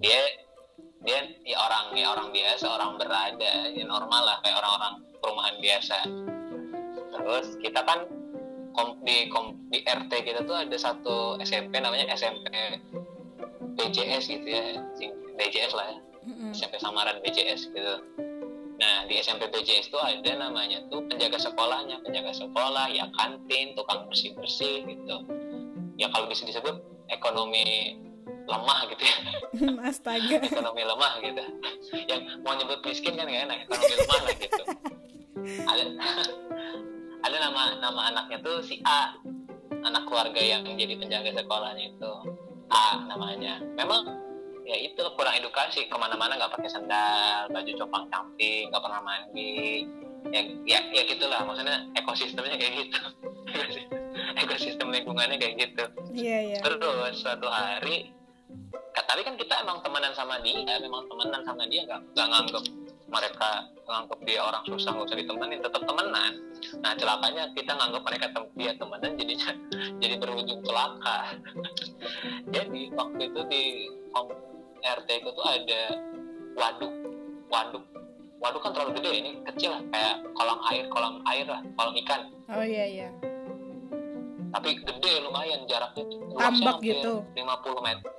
Dia 0.00 0.22
dia 1.04 1.20
ya 1.44 1.56
orang 1.60 1.94
ya 1.94 2.06
orang 2.16 2.32
biasa 2.32 2.64
orang 2.64 2.96
berada. 2.96 3.52
Ya 3.76 3.84
normal 3.84 4.22
lah 4.24 4.36
kayak 4.40 4.56
orang-orang 4.56 4.94
perumahan 5.20 5.56
biasa. 5.60 5.98
Terus 7.12 7.46
kita 7.60 7.80
kan 7.84 8.08
kom, 8.72 8.96
di 9.04 9.28
kom, 9.28 9.56
di 9.68 9.84
RT 9.84 10.12
kita 10.24 10.44
tuh 10.48 10.56
ada 10.56 10.76
satu 10.80 11.36
SMP 11.44 11.76
namanya 11.80 12.08
SMP 12.16 12.48
BJS 13.76 14.24
gitu 14.32 14.48
ya. 14.48 14.80
BJS 15.36 15.72
lah 15.76 15.86
ya. 15.92 15.98
SMP 16.56 16.80
Samaran 16.80 17.20
BJS 17.22 17.70
gitu 17.70 17.94
nah 18.86 19.02
di 19.10 19.18
SMP 19.18 19.50
BJS 19.50 19.90
tuh 19.90 19.98
ada 19.98 20.30
namanya 20.38 20.78
tuh 20.86 21.02
penjaga 21.10 21.42
sekolahnya 21.42 21.98
penjaga 22.06 22.30
sekolah 22.30 22.86
ya 22.94 23.10
kantin 23.18 23.74
tukang 23.74 24.06
bersih 24.06 24.30
bersih 24.38 24.86
gitu. 24.86 25.26
Ya 25.98 26.06
kalau 26.14 26.30
bisa 26.30 26.46
disebut 26.46 26.78
ekonomi 27.10 27.98
lemah 28.46 28.80
gitu 28.94 29.02
ya. 29.02 29.16
Astaga. 29.90 30.38
Ekonomi 30.38 30.86
lemah 30.86 31.12
gitu. 31.18 31.42
Yang 32.06 32.22
mau 32.46 32.54
nyebut 32.54 32.78
miskin 32.86 33.18
kan 33.18 33.26
gak 33.26 33.50
enak 33.50 33.58
ekonomi 33.66 33.94
lemah 33.98 34.20
lah 34.22 34.34
gitu. 34.38 34.62
Ada 35.66 35.82
ada 37.26 37.36
nama 37.42 37.62
nama 37.82 38.00
anaknya 38.14 38.38
tuh 38.38 38.62
si 38.62 38.78
A 38.86 39.18
anak 39.82 40.06
keluarga 40.06 40.38
yang 40.38 40.62
jadi 40.62 40.94
penjaga 40.94 41.34
sekolahnya 41.34 41.90
itu. 41.90 42.12
A 42.70 43.02
namanya. 43.10 43.58
Memang 43.74 44.25
ya 44.66 44.76
itu 44.82 45.02
kurang 45.14 45.38
edukasi 45.38 45.86
ke 45.86 45.94
mana-mana 45.94 46.34
nggak 46.34 46.50
pakai 46.58 46.66
sandal 46.66 47.46
baju 47.54 47.72
copang 47.78 48.04
camping 48.10 48.66
nggak 48.68 48.82
pernah 48.82 49.00
mandi. 49.00 49.86
Ya 50.34 50.42
ya 50.66 50.80
ya 50.90 51.02
gitulah 51.06 51.46
maksudnya 51.46 51.86
ekosistemnya 51.94 52.58
kayak 52.58 52.74
gitu. 52.82 53.00
Ekosistem 54.42 54.90
lingkungannya 54.90 55.38
kayak 55.38 55.54
gitu. 55.70 55.84
Iya 56.10 56.38
iya. 56.50 56.58
Terus 56.66 57.14
suatu 57.14 57.46
hari 57.46 58.10
tapi 58.96 59.22
kan 59.22 59.38
kita 59.38 59.54
emang 59.62 59.78
temenan 59.80 60.12
sama 60.16 60.40
dia 60.42 60.76
memang 60.82 61.06
temenan 61.06 61.42
sama 61.46 61.62
dia 61.70 61.86
nggak 61.86 62.00
nggak 62.16 62.26
nganggep 62.32 62.64
mereka 63.06 63.50
nganggep 63.86 64.18
dia 64.26 64.40
orang 64.42 64.62
susah 64.66 64.90
nggak 64.92 65.06
usah 65.06 65.18
ditemenin 65.22 65.60
tetap 65.62 65.82
temenan. 65.86 66.32
Nah 66.82 66.92
celakanya 66.98 67.44
kita 67.54 67.72
nganggep 67.72 68.02
mereka 68.02 68.26
tem 68.34 68.44
dia 68.58 68.72
temenan 68.74 69.12
jadinya 69.14 69.50
jadi 70.02 70.14
berujung 70.18 70.60
celaka. 70.66 71.18
Jadi 72.54 72.94
waktu 72.94 73.22
itu 73.26 73.40
di 73.50 73.64
RT 74.82 75.08
itu 75.22 75.30
tuh 75.32 75.44
ada 75.44 75.82
waduk. 76.56 76.92
Waduk. 77.52 77.84
Waduk 78.36 78.60
kan 78.60 78.72
terlalu 78.76 79.00
gede 79.00 79.10
ini 79.22 79.30
kecil 79.48 79.70
lah 79.72 79.82
kayak 79.92 80.14
kolam 80.36 80.58
air 80.68 80.84
kolam 80.92 81.14
air 81.24 81.46
lah 81.48 81.62
kolam 81.76 81.94
ikan. 82.04 82.20
Oh 82.52 82.64
iya 82.64 82.84
iya. 82.84 83.08
Tapi 84.52 84.80
gede 84.80 85.12
lumayan 85.24 85.68
jaraknya 85.68 86.04
Tambak 86.36 86.78
gitu? 86.80 87.24
50 87.32 87.86
meter. 87.86 88.10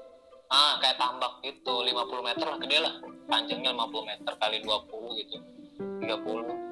Ah 0.48 0.80
kayak 0.80 0.98
tambak 0.98 1.34
gitu 1.44 1.86
50 1.86 2.28
meter 2.28 2.46
lah 2.46 2.58
gede 2.62 2.78
lah. 2.82 2.94
Panjangnya 3.28 3.76
50 3.76 4.10
meter 4.10 4.34
kali 4.40 4.58
20 4.64 5.22
gitu 5.22 5.38
30 5.78 6.68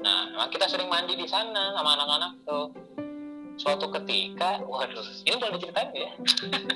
nah 0.00 0.32
emang 0.32 0.48
kita 0.48 0.64
sering 0.64 0.88
mandi 0.88 1.12
di 1.12 1.28
sana 1.28 1.76
sama 1.76 1.92
anak-anak 1.92 2.32
tuh 2.48 2.72
suatu 3.60 3.92
ketika 3.92 4.56
waduh 4.64 5.04
ini 5.28 5.36
boleh 5.36 5.52
diceritain 5.60 5.92
ya? 5.92 6.10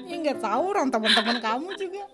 Ya 0.05 0.17
nggak 0.21 0.39
tahu 0.45 0.63
orang 0.69 0.93
teman-teman 0.93 1.41
kamu 1.41 1.69
juga. 1.81 2.05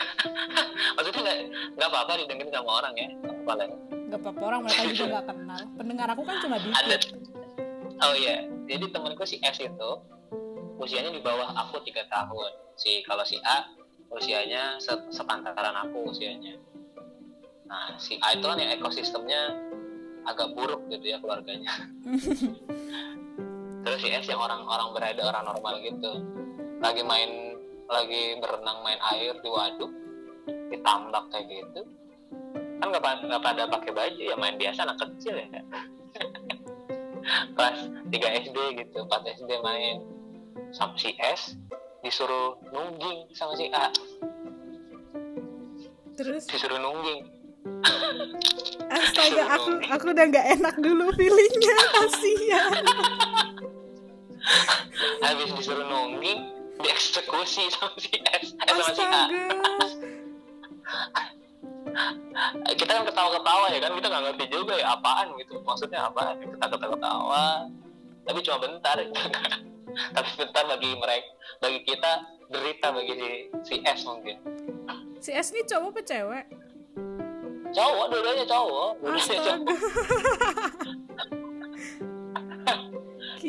Maksudnya 0.96 1.20
nggak 1.20 1.38
nggak 1.76 1.88
apa-apa 1.92 2.12
didengerin 2.24 2.52
sama 2.52 2.70
orang 2.80 2.94
ya 2.96 3.08
lah 3.44 3.66
ya. 3.66 3.76
nggak 4.08 4.20
apa-apa 4.24 4.42
orang 4.46 4.60
mereka 4.64 4.82
juga 4.88 5.04
nggak 5.12 5.26
kenal. 5.28 5.60
Pendengar 5.76 6.08
aku 6.16 6.22
kan 6.24 6.36
cuma 6.40 6.56
ada. 6.56 6.64
dikit 6.64 7.02
oh 8.00 8.14
iya 8.16 8.48
jadi 8.64 8.84
temenku 8.88 9.24
si 9.28 9.36
S 9.44 9.60
itu 9.60 9.90
usianya 10.80 11.12
di 11.12 11.20
bawah 11.20 11.52
aku 11.52 11.84
tiga 11.84 12.08
tahun. 12.08 12.50
Si 12.80 13.04
kalau 13.04 13.20
si 13.28 13.36
A 13.44 13.68
usianya 14.08 14.80
se- 14.80 15.12
sepantaran 15.12 15.76
aku 15.76 16.08
usianya. 16.08 16.56
Nah 17.68 18.00
si 18.00 18.16
A 18.24 18.32
itu 18.32 18.48
kan 18.48 18.56
yang 18.56 18.72
ekosistemnya 18.80 19.68
agak 20.24 20.52
buruk 20.52 20.84
gitu 20.92 21.16
ya 21.16 21.16
keluarganya 21.16 21.72
terus 24.00 24.24
si 24.24 24.24
S 24.24 24.32
yang 24.32 24.40
orang-orang 24.40 24.88
berada 24.96 25.22
orang 25.28 25.44
normal 25.44 25.74
gitu. 25.84 26.10
Lagi 26.80 27.02
main 27.04 27.60
lagi 27.90 28.40
berenang 28.40 28.80
main 28.80 29.00
air 29.12 29.36
di 29.44 29.48
waduk 29.52 29.92
ditambak 30.72 31.28
kayak 31.28 31.46
gitu. 31.52 31.80
Kan 32.80 32.86
nggak 32.88 33.28
nggak 33.28 33.42
pada 33.44 33.68
pakai 33.68 33.92
baju 33.92 34.20
ya 34.24 34.36
main 34.40 34.56
biasa 34.56 34.88
anak 34.88 34.96
kecil 35.04 35.36
ya. 35.36 35.60
Kelas 37.52 37.78
3 38.08 38.40
SD 38.48 38.58
gitu 38.80 39.04
4 39.04 39.36
SD 39.36 39.50
main. 39.60 40.00
Sama 40.72 40.96
si 40.96 41.12
S 41.20 41.60
disuruh 42.00 42.56
nungging 42.72 43.28
sama 43.36 43.52
si 43.52 43.68
A. 43.76 43.92
Terus? 46.16 46.48
Disuruh 46.48 46.80
nungging. 46.80 47.28
Astaga 48.88 49.44
aku 49.60 49.70
aku 49.84 50.04
udah 50.16 50.24
nggak 50.32 50.46
enak 50.56 50.74
dulu 50.80 51.12
feelingnya 51.12 51.76
kasihan 51.92 52.72
habis 55.24 55.50
disuruh 55.56 55.86
nungging 55.86 56.60
dieksekusi 56.80 57.68
sama 57.76 57.96
si 58.00 58.16
S 58.24 58.56
eh, 58.56 58.72
sama 58.72 58.92
si 58.96 59.04
A. 59.04 59.24
Kita 62.76 62.90
kan 62.96 63.04
ketawa-ketawa 63.04 63.66
ya 63.72 63.78
kan 63.82 63.92
kita 63.98 64.06
nggak 64.08 64.24
ngerti 64.30 64.44
juga 64.48 64.74
ya 64.78 64.96
apaan 64.96 65.34
gitu. 65.36 65.60
Maksudnya 65.60 66.08
apaan? 66.08 66.38
Kita 66.40 66.66
ketawa-ketawa. 66.70 67.68
Tapi 68.24 68.38
cuma 68.46 68.58
bentar 68.62 68.96
tapi 70.16 70.30
bentar 70.38 70.62
bagi 70.70 70.94
mereka 70.94 71.28
bagi 71.58 71.82
kita 71.82 72.22
derita 72.46 72.94
bagi 72.94 73.14
si, 73.18 73.30
si 73.66 73.74
S 73.82 74.06
mungkin. 74.06 74.38
Si 75.18 75.34
S 75.34 75.50
ini 75.50 75.66
cowok 75.66 75.90
apa 75.92 76.00
cewek? 76.06 76.44
Cowok 77.74 78.06
dua-duanya 78.10 78.46
cowok. 78.46 78.90
Dua-duanya 79.02 79.40
cowok 79.44 80.99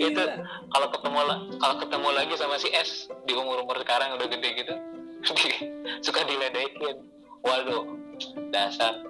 itu 0.02 0.18
Gila. 0.18 0.42
kalau 0.68 0.88
ketemu 0.90 1.20
la- 1.22 1.42
kalau 1.58 1.76
ketemu 1.78 2.08
lagi 2.12 2.34
sama 2.36 2.56
si 2.58 2.70
S 2.74 3.06
di 3.24 3.34
umur 3.34 3.62
umur 3.62 3.78
sekarang 3.80 4.18
udah 4.18 4.28
gede 4.28 4.50
gitu 4.58 4.74
suka 6.06 6.26
diledekin. 6.26 6.98
Waduh 7.42 7.86
dasar. 8.50 9.02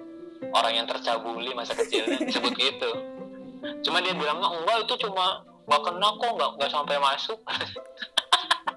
Orang 0.52 0.74
yang 0.74 0.84
tercabuli 0.84 1.52
masa 1.52 1.72
kecilnya 1.72 2.20
disebut 2.28 2.52
gitu. 2.54 2.90
Cuma 3.80 4.02
dia 4.02 4.12
bilang 4.12 4.42
enggak 4.42 4.84
itu 4.84 5.08
cuma 5.08 5.40
nggak 5.64 5.80
kena 5.80 6.08
kok 6.18 6.32
nggak 6.34 6.50
nggak 6.58 6.70
sampai 6.70 6.96
masuk. 6.98 7.38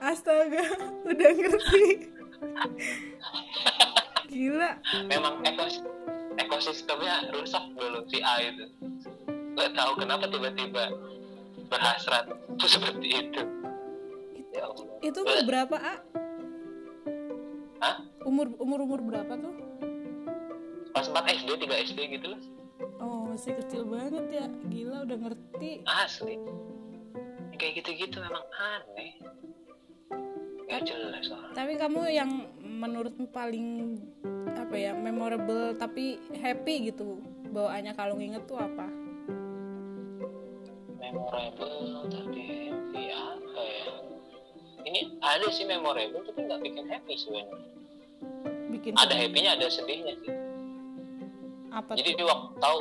Astaga 0.05 0.63
udah 1.03 1.30
ngerti. 1.34 1.86
Gila. 4.30 4.72
Memang 5.07 5.41
ekos 5.43 5.82
ekosistemnya 6.36 7.32
rusak 7.32 7.63
dulu 7.74 8.03
si 8.07 8.20
A 8.22 8.43
itu. 8.43 8.66
Nggak 9.55 9.72
tahu 9.74 9.91
kenapa 9.97 10.28
tiba-tiba 10.28 10.91
berhasrat 11.68 12.26
seperti 12.61 13.07
itu. 13.28 13.41
Ya 14.55 14.72
Allah. 14.72 14.88
Itu 15.03 15.20
umur 15.22 15.41
berapa 15.45 15.76
A? 15.76 15.95
Hah? 17.84 17.95
umur 18.26 18.49
umur 18.57 18.80
umur 18.88 18.99
berapa 19.03 19.34
tuh? 19.38 19.53
Pas 20.95 21.05
4 21.05 21.43
SD 21.43 21.49
3 21.68 21.86
SD 21.91 21.99
gitu 22.20 22.28
loh 22.34 22.41
oh 22.99 23.32
masih 23.32 23.55
kecil 23.55 23.88
banget 23.88 24.26
ya. 24.32 24.45
Gila 24.68 25.07
udah 25.07 25.18
ngerti. 25.28 25.84
Asli. 25.88 26.36
Kayak 27.55 27.84
gitu-gitu 27.84 28.20
memang 28.20 28.43
aneh. 28.51 29.16
Gak 30.66 30.82
jelas 30.91 31.30
orang 31.32 31.45
tapi 31.55 31.80
kamu 31.80 32.11
yang 32.11 32.51
menurutmu 32.59 33.32
paling 33.32 33.95
apa 34.59 34.76
ya 34.76 34.91
memorable 34.91 35.72
tapi 35.80 36.20
happy 36.36 36.91
gitu 36.91 37.24
bawaannya 37.55 37.95
kalau 37.95 38.20
nginget 38.20 38.43
tuh 38.43 38.59
apa 38.59 38.84
memorable 41.12 42.10
tapi 42.10 42.41
happy 42.70 43.03
apa 43.14 43.62
ya? 43.62 43.86
Ini 44.86 44.99
ada 45.22 45.47
sih 45.53 45.66
memorable 45.70 46.26
tapi 46.26 46.39
nggak 46.49 46.62
bikin 46.66 46.86
happy 46.89 47.14
sebenarnya. 47.18 47.58
Bikin 48.74 48.91
ada 48.97 49.14
sedih. 49.14 49.20
happynya 49.22 49.51
ada 49.58 49.68
sedihnya 49.70 50.14
sih. 50.26 50.34
Apa 51.76 51.91
jadi 51.99 52.12
tuh? 52.16 52.18
di 52.18 52.24
waktu 52.26 52.49
tahu 52.58 52.80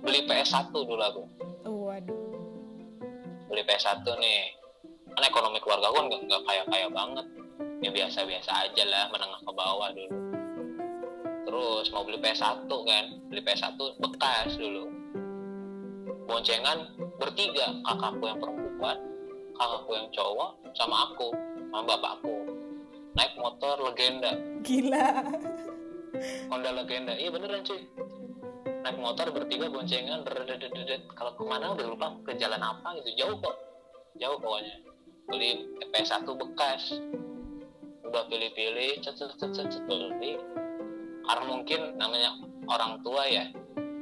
beli 0.00 0.20
PS1 0.24 0.72
dulu 0.72 1.02
aku. 1.02 1.22
Oh, 1.68 1.90
waduh. 1.90 2.20
Beli 3.52 3.62
PS1 3.68 4.06
nih. 4.06 4.40
Kan 5.10 5.24
ekonomi 5.26 5.58
keluarga 5.60 5.90
aku 5.90 5.96
kan 6.00 6.06
nggak 6.08 6.20
nggak 6.30 6.42
kaya 6.48 6.62
kaya 6.70 6.88
banget. 6.88 7.26
Ya 7.80 7.90
biasa 7.92 8.24
biasa 8.24 8.50
aja 8.68 8.84
lah 8.88 9.04
menengah 9.12 9.40
ke 9.44 9.52
bawah 9.52 9.88
dulu. 9.92 10.16
Terus 11.44 11.86
mau 11.92 12.06
beli 12.06 12.20
PS1 12.22 12.68
kan 12.70 13.04
beli 13.28 13.40
PS1 13.44 13.76
bekas 14.00 14.54
dulu 14.56 14.99
boncengan 16.30 16.78
bertiga 17.18 17.74
kakakku 17.82 18.24
yang 18.30 18.38
perempuan 18.38 18.96
kakakku 19.58 19.90
yang 19.92 20.08
cowok 20.14 20.50
sama 20.72 20.96
aku 21.10 21.28
sama 21.70 21.82
bapakku. 21.84 22.34
Naik 23.14 23.32
motor 23.36 23.76
legenda. 23.78 24.32
Gila. 24.64 25.06
Honda 26.48 26.70
legenda. 26.74 27.12
Iya 27.14 27.28
beneran 27.34 27.62
cuy. 27.66 27.82
Naik 28.86 28.98
motor 28.98 29.26
bertiga 29.34 29.68
boncengan 29.68 30.24
kalau 31.14 31.32
ke 31.36 31.42
mana 31.44 31.74
udah 31.76 31.86
lupa 31.86 32.14
ke 32.24 32.38
jalan 32.40 32.62
apa 32.62 32.96
gitu. 33.02 33.10
Jauh 33.26 33.36
kok. 33.38 33.56
Jauh 34.18 34.38
pokoknya. 34.40 34.74
Beli 35.28 35.50
PS1 35.92 36.26
bekas. 36.26 36.82
Udah 38.06 38.26
pilih-pilih 38.26 39.04
cet 39.04 39.20
cet 39.20 39.38
cet, 39.38 39.74
beli. 39.86 40.38
Karena 41.26 41.44
mungkin 41.46 41.80
namanya 42.00 42.34
orang 42.66 42.98
tua 43.06 43.22
ya. 43.28 43.46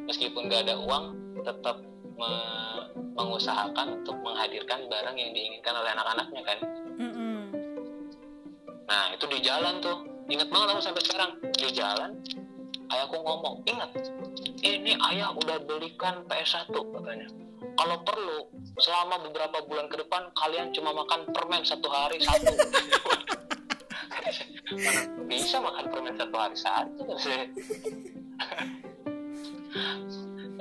Meskipun 0.09 0.49
gak 0.49 0.65
ada 0.65 0.81
uang 0.81 1.05
tetap 1.45 1.85
me- 2.19 2.87
mengusahakan 3.15 4.03
untuk 4.03 4.17
menghadirkan 4.23 4.87
barang 4.91 5.17
yang 5.19 5.31
diinginkan 5.35 5.75
oleh 5.75 5.91
anak-anaknya 5.95 6.43
kan? 6.43 6.59
Mm-mm. 6.99 7.39
Nah 8.87 9.05
itu 9.15 9.25
di 9.31 9.39
jalan 9.43 9.79
tuh. 9.79 9.99
Ingat 10.29 10.49
banget 10.53 10.69
aku 10.75 10.83
sampai 10.83 11.03
sekarang. 11.09 11.31
Di 11.57 11.73
jalan 11.73 12.21
Ayahku 12.89 13.21
ngomong 13.21 13.61
Ingat 13.69 13.93
Ini 14.61 14.97
ayah 15.13 15.33
udah 15.33 15.57
belikan 15.65 16.25
PS1 16.29 16.69
katanya. 16.69 17.29
Kalau 17.77 17.97
perlu 18.05 18.39
Selama 18.79 19.19
beberapa 19.25 19.65
bulan 19.65 19.89
ke 19.89 19.97
depan 20.05 20.29
Kalian 20.37 20.69
cuma 20.77 20.93
makan 20.93 21.33
permen 21.33 21.65
satu 21.65 21.89
hari 21.89 22.21
satu. 22.21 22.53
Mana 24.09 24.31
bisa 25.33 25.57
makan 25.61 25.85
permen 25.89 26.15
satu 26.17 26.37
hari 26.37 26.57
satu 26.57 27.03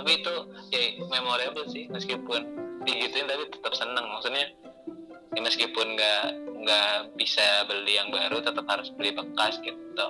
Tapi 0.07 0.23
itu 0.23 0.35
ya 0.71 1.03
memorable 1.03 1.67
sih 1.67 1.83
Meskipun 1.91 2.39
digituin 2.87 3.27
tapi 3.27 3.43
tetap 3.51 3.75
seneng. 3.75 4.07
Maksudnya 4.07 4.55
ya 5.35 5.39
meskipun 5.43 5.99
nggak 5.99 6.23
nggak 6.63 6.91
bisa 7.19 7.67
beli 7.67 7.99
yang 7.99 8.07
baru 8.07 8.39
tetap 8.39 8.63
harus 8.71 8.87
beli 8.95 9.11
bekas 9.11 9.59
gitu. 9.59 10.07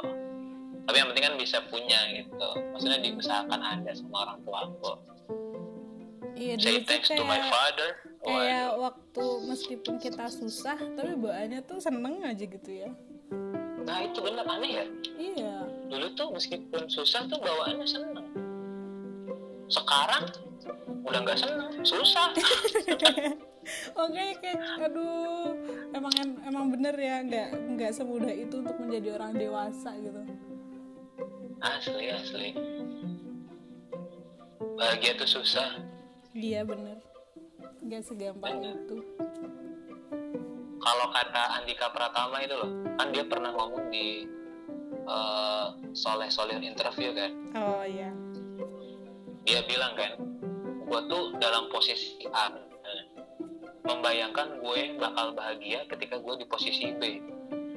Tapi 0.85 0.95
yang 1.01 1.09
penting 1.09 1.25
kan 1.25 1.35
bisa 1.41 1.65
punya 1.73 1.97
gitu. 2.13 2.49
Maksudnya 2.77 3.01
diusahakan 3.01 3.57
ada 3.57 3.89
sama 3.97 4.29
orang 4.29 4.37
tua 4.45 4.57
aku. 4.69 4.91
Iya 6.37 6.53
say 6.61 6.85
thanks 6.85 7.09
to 7.09 7.25
my 7.25 7.41
kayak 7.41 7.49
father. 7.49 7.89
kayak 8.21 8.69
Waduh. 8.77 8.93
waktu 8.93 9.25
meskipun 9.49 9.97
kita 9.97 10.29
susah 10.29 10.77
tapi 10.77 11.17
bawaannya 11.17 11.65
tuh 11.65 11.81
seneng 11.81 12.21
aja 12.21 12.45
gitu 12.45 12.69
ya. 12.69 12.93
Nah 13.81 14.05
itu 14.05 14.21
bener 14.21 14.45
aneh 14.45 14.71
ya? 14.77 14.85
Iya. 15.17 15.55
Dulu 15.89 16.13
tuh 16.13 16.29
meskipun 16.37 16.85
susah 16.85 17.25
tuh 17.25 17.41
bawaannya 17.41 17.87
seneng 17.89 18.16
sekarang 19.67 20.31
udah 21.03 21.19
nggak 21.23 21.39
seneng 21.39 21.71
susah. 21.83 22.31
Oke 24.03 24.23
kayak 24.39 24.59
aduh 24.79 25.51
emang 25.91 26.13
emang 26.47 26.65
bener 26.71 26.95
ya 26.95 27.19
nggak 27.19 27.49
nggak 27.75 27.91
semudah 27.91 28.31
itu 28.31 28.63
untuk 28.63 28.79
menjadi 28.79 29.19
orang 29.19 29.35
dewasa 29.35 29.91
gitu. 29.99 30.19
Asli 31.59 32.05
asli. 32.11 32.49
Bahagia 34.77 35.19
tuh 35.19 35.29
susah. 35.41 35.83
Iya 36.31 36.63
bener. 36.63 37.01
Nggak 37.83 38.03
segampang 38.07 38.61
Bener. 38.61 38.75
itu. 38.77 38.97
Kalau 40.77 41.07
kata 41.11 41.43
Andika 41.59 41.91
Pratama 41.91 42.39
itu 42.39 42.55
loh 42.55 42.71
kan 42.95 43.11
dia 43.11 43.25
pernah 43.27 43.51
ngomong 43.51 43.91
di 43.91 44.23
eh, 45.03 45.67
Soleh 45.91 46.29
Solihun 46.31 46.63
interview 46.63 47.11
kan? 47.11 47.31
Oh 47.57 47.83
iya 47.83 48.13
dia 49.47 49.63
bilang 49.63 49.95
kan 49.95 50.11
gue 50.87 50.99
tuh 51.07 51.23
dalam 51.39 51.71
posisi 51.71 52.19
A 52.35 52.51
membayangkan 53.87 54.59
gue 54.59 54.99
bakal 54.99 55.31
bahagia 55.31 55.87
ketika 55.87 56.19
gue 56.19 56.43
di 56.43 56.45
posisi 56.45 56.91
B. 56.91 57.23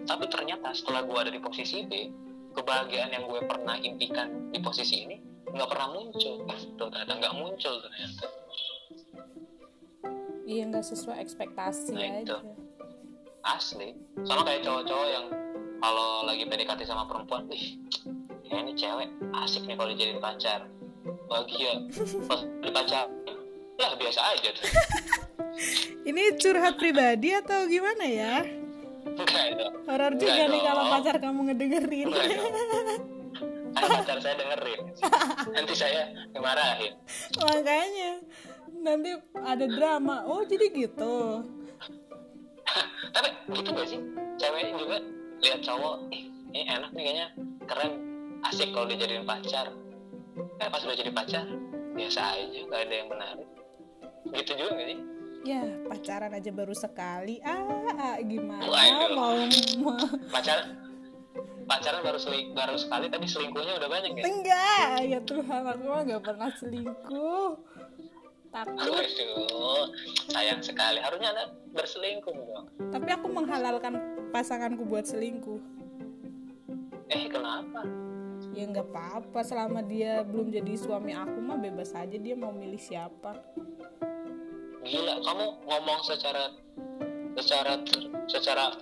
Tapi 0.03 0.27
ternyata 0.27 0.75
setelah 0.75 1.07
gue 1.07 1.15
ada 1.15 1.31
di 1.31 1.39
posisi 1.39 1.87
B 1.87 2.11
kebahagiaan 2.51 3.15
yang 3.15 3.31
gue 3.31 3.47
pernah 3.47 3.79
impikan 3.79 4.51
di 4.51 4.59
posisi 4.59 5.07
ini 5.07 5.17
nggak 5.47 5.71
pernah 5.71 5.95
muncul. 5.95 6.43
Tuh 6.75 6.89
ternyata 6.91 7.15
nggak 7.15 7.35
muncul 7.39 7.75
ternyata. 7.79 8.27
Iya 10.51 10.63
nggak 10.67 10.83
sesuai 10.83 11.17
ekspektasi 11.23 11.95
Nah, 11.95 12.27
itu. 12.27 12.35
aja. 12.35 12.39
Asli. 13.47 13.95
Sama 14.27 14.43
kayak 14.43 14.67
cowok-cowok 14.67 15.09
yang 15.09 15.27
kalau 15.79 16.27
lagi 16.27 16.43
PDKT 16.45 16.83
sama 16.85 17.07
perempuan 17.07 17.47
ih 17.55 17.79
ya 18.51 18.61
ini 18.61 18.75
cewek 18.75 19.09
asik 19.47 19.63
nih 19.65 19.79
kalau 19.79 19.89
dijadiin 19.95 20.19
pacar 20.21 20.67
bahagia. 21.29 21.73
Pas 22.29 22.41
dipacar 22.61 23.07
lah 23.81 23.93
biasa 23.97 24.21
aja 24.37 24.49
tuh. 24.53 24.65
Ini 26.11 26.37
curhat 26.37 26.77
pribadi 26.77 27.33
atau 27.33 27.65
gimana 27.65 28.05
ya? 28.05 28.45
Enggak 29.05 29.47
dong 29.57 29.75
horor 29.89 30.13
juga 30.17 30.33
Enggak 30.33 30.49
nih 30.53 30.61
kalau 30.65 30.85
pacar 30.93 31.17
kamu 31.17 31.41
ngedengerin. 31.51 32.09
Kan 33.73 33.89
pacar 34.01 34.19
saya 34.21 34.35
dengerin. 34.37 34.81
Nanti 35.57 35.75
saya 35.77 36.03
dimarahin 36.37 36.93
makanya 37.41 38.11
nanti 38.81 39.11
ada 39.41 39.67
drama. 39.69 40.25
Oh 40.29 40.45
jadi 40.45 40.67
gitu. 40.73 41.45
Tapi 43.11 43.29
gitu 43.57 43.69
gak 43.75 43.89
sih? 43.89 44.01
Cewek 44.39 44.73
juga 44.79 44.97
lihat 45.43 45.61
cowok 45.65 45.97
ini 46.13 46.61
enak 46.69 46.91
nih 46.95 47.03
kayaknya. 47.03 47.27
Keren. 47.67 47.93
Asik 48.41 48.73
kalau 48.73 48.89
dijadiin 48.89 49.29
pacar 49.29 49.69
eh 50.57 50.69
pas 50.69 50.81
udah 50.81 50.97
jadi 50.97 51.11
pacar 51.11 51.45
biasa 51.91 52.21
aja 52.35 52.59
nggak 52.63 52.81
ada 52.81 52.95
yang 52.95 53.09
menarik 53.09 53.49
gitu 54.31 54.53
juga 54.55 54.73
gak 54.75 54.89
sih 54.89 54.99
ya 55.41 55.63
pacaran 55.87 56.33
aja 56.33 56.51
baru 56.51 56.75
sekali 56.75 57.41
ah, 57.41 57.65
ah, 57.91 58.17
gimana 58.21 58.63
Waduh. 58.63 59.11
mau 59.13 59.35
mau 59.81 59.97
pacaran 60.29 60.77
pacaran 61.65 62.01
baru 62.03 62.19
seling, 62.19 62.51
baru 62.51 62.75
sekali 62.75 63.07
tapi 63.07 63.25
selingkuhnya 63.25 63.79
udah 63.79 63.89
banyak 63.89 64.11
ya 64.13 64.23
enggak 64.23 64.89
ya 65.07 65.19
Tuhan 65.23 65.63
aku 65.65 65.85
mah 65.87 66.03
gak 66.05 66.23
pernah 66.23 66.51
selingkuh 66.53 67.51
takut 68.51 68.83
Waduh, 68.83 69.87
sayang 70.27 70.59
sekali. 70.59 70.99
Harusnya 70.99 71.31
anda 71.31 71.45
berselingkuh 71.71 72.35
dong. 72.35 72.67
tapi 72.91 73.09
aku 73.09 73.27
menghalalkan 73.31 73.95
pasanganku 74.31 74.83
buat 74.85 75.07
selingkuh 75.07 75.63
Eh, 77.09 77.27
kenapa? 77.27 77.83
Ya 78.61 78.67
nggak 78.69 78.89
apa-apa 78.93 79.41
selama 79.41 79.81
dia 79.81 80.21
belum 80.21 80.53
jadi 80.53 80.73
suami 80.77 81.17
aku 81.17 81.41
mah 81.41 81.57
bebas 81.57 81.97
aja 81.97 82.17
dia 82.21 82.37
mau 82.37 82.53
milih 82.53 82.77
siapa 82.77 83.41
Gila, 84.81 85.21
kamu 85.21 85.45
ngomong 85.69 86.01
secara 86.09 86.57
secara 87.37 87.81
secara 88.29 88.73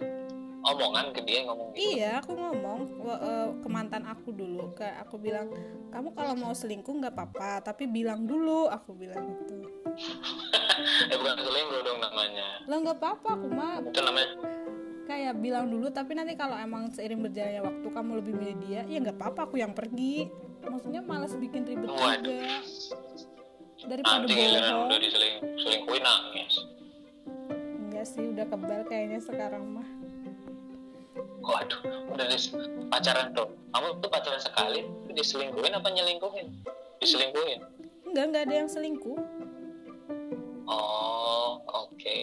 omongan 0.62 1.10
ke 1.10 1.26
dia 1.26 1.42
ngomong 1.46 1.74
gitu 1.74 1.98
Iya, 1.98 2.22
aku 2.22 2.38
ngomong 2.38 2.80
eh, 3.02 3.48
ke 3.58 3.68
mantan 3.70 4.06
aku 4.06 4.30
dulu. 4.30 4.78
Ke 4.78 4.86
aku 5.02 5.18
bilang, 5.18 5.50
kamu 5.90 6.14
kalau 6.14 6.38
mau 6.38 6.54
selingkuh 6.54 6.94
nggak 7.02 7.14
apa-apa, 7.18 7.66
tapi 7.66 7.90
bilang 7.90 8.30
dulu. 8.30 8.70
Aku 8.70 8.94
bilang 8.94 9.26
gitu. 9.26 9.58
eh 11.12 11.16
bukan 11.18 11.38
selingkuh 11.42 11.80
dong 11.82 11.98
namanya 11.98 12.62
Lah 12.70 12.76
nggak 12.78 12.98
apa-apa, 13.02 13.28
aku 13.34 13.46
mah 13.50 13.72
itu 13.82 14.00
namanya 14.02 14.30
kayak 15.08 15.40
bilang 15.40 15.66
dulu. 15.66 15.88
Tapi 15.88 16.12
nanti 16.12 16.36
kalau 16.36 16.54
emang 16.54 16.92
seiring 16.92 17.24
berjalannya 17.24 17.64
waktu 17.64 17.88
kamu 17.88 18.10
lebih 18.20 18.32
milih 18.36 18.56
dia, 18.62 18.80
ya 18.84 19.00
nggak 19.00 19.16
apa-apa, 19.16 19.48
aku 19.48 19.56
yang 19.56 19.72
pergi. 19.72 20.28
Maksudnya 20.60 21.00
malas 21.00 21.32
bikin 21.32 21.64
ribet 21.64 21.88
Waduh. 21.88 22.20
juga. 22.20 22.60
Daripada 23.78 24.20
nanti 24.20 24.34
bohong. 24.34 24.86
udah 24.90 24.98
diseling 24.98 25.34
selingkuhin 25.56 26.02
nangis 26.02 26.54
Enggak 27.78 28.04
sih, 28.04 28.24
udah 28.26 28.44
kebal 28.44 28.80
kayaknya 28.84 29.18
sekarang 29.18 29.64
mah. 29.70 29.88
waduh 31.38 31.80
udah 32.10 32.26
dis 32.26 32.52
pacaran 32.90 33.32
tuh 33.32 33.48
kamu 33.72 33.88
tuh 33.96 34.10
pacaran 34.10 34.36
sekali 34.36 34.84
diselingkuhin 35.08 35.72
apa 35.72 35.88
nyelingkuhin 35.88 36.50
diselingkuhin 36.98 37.62
Enggak, 38.04 38.24
enggak 38.28 38.42
ada 38.44 38.54
yang 38.58 38.68
selingkuh. 38.68 39.16
oh 40.66 41.56
oke 41.64 42.18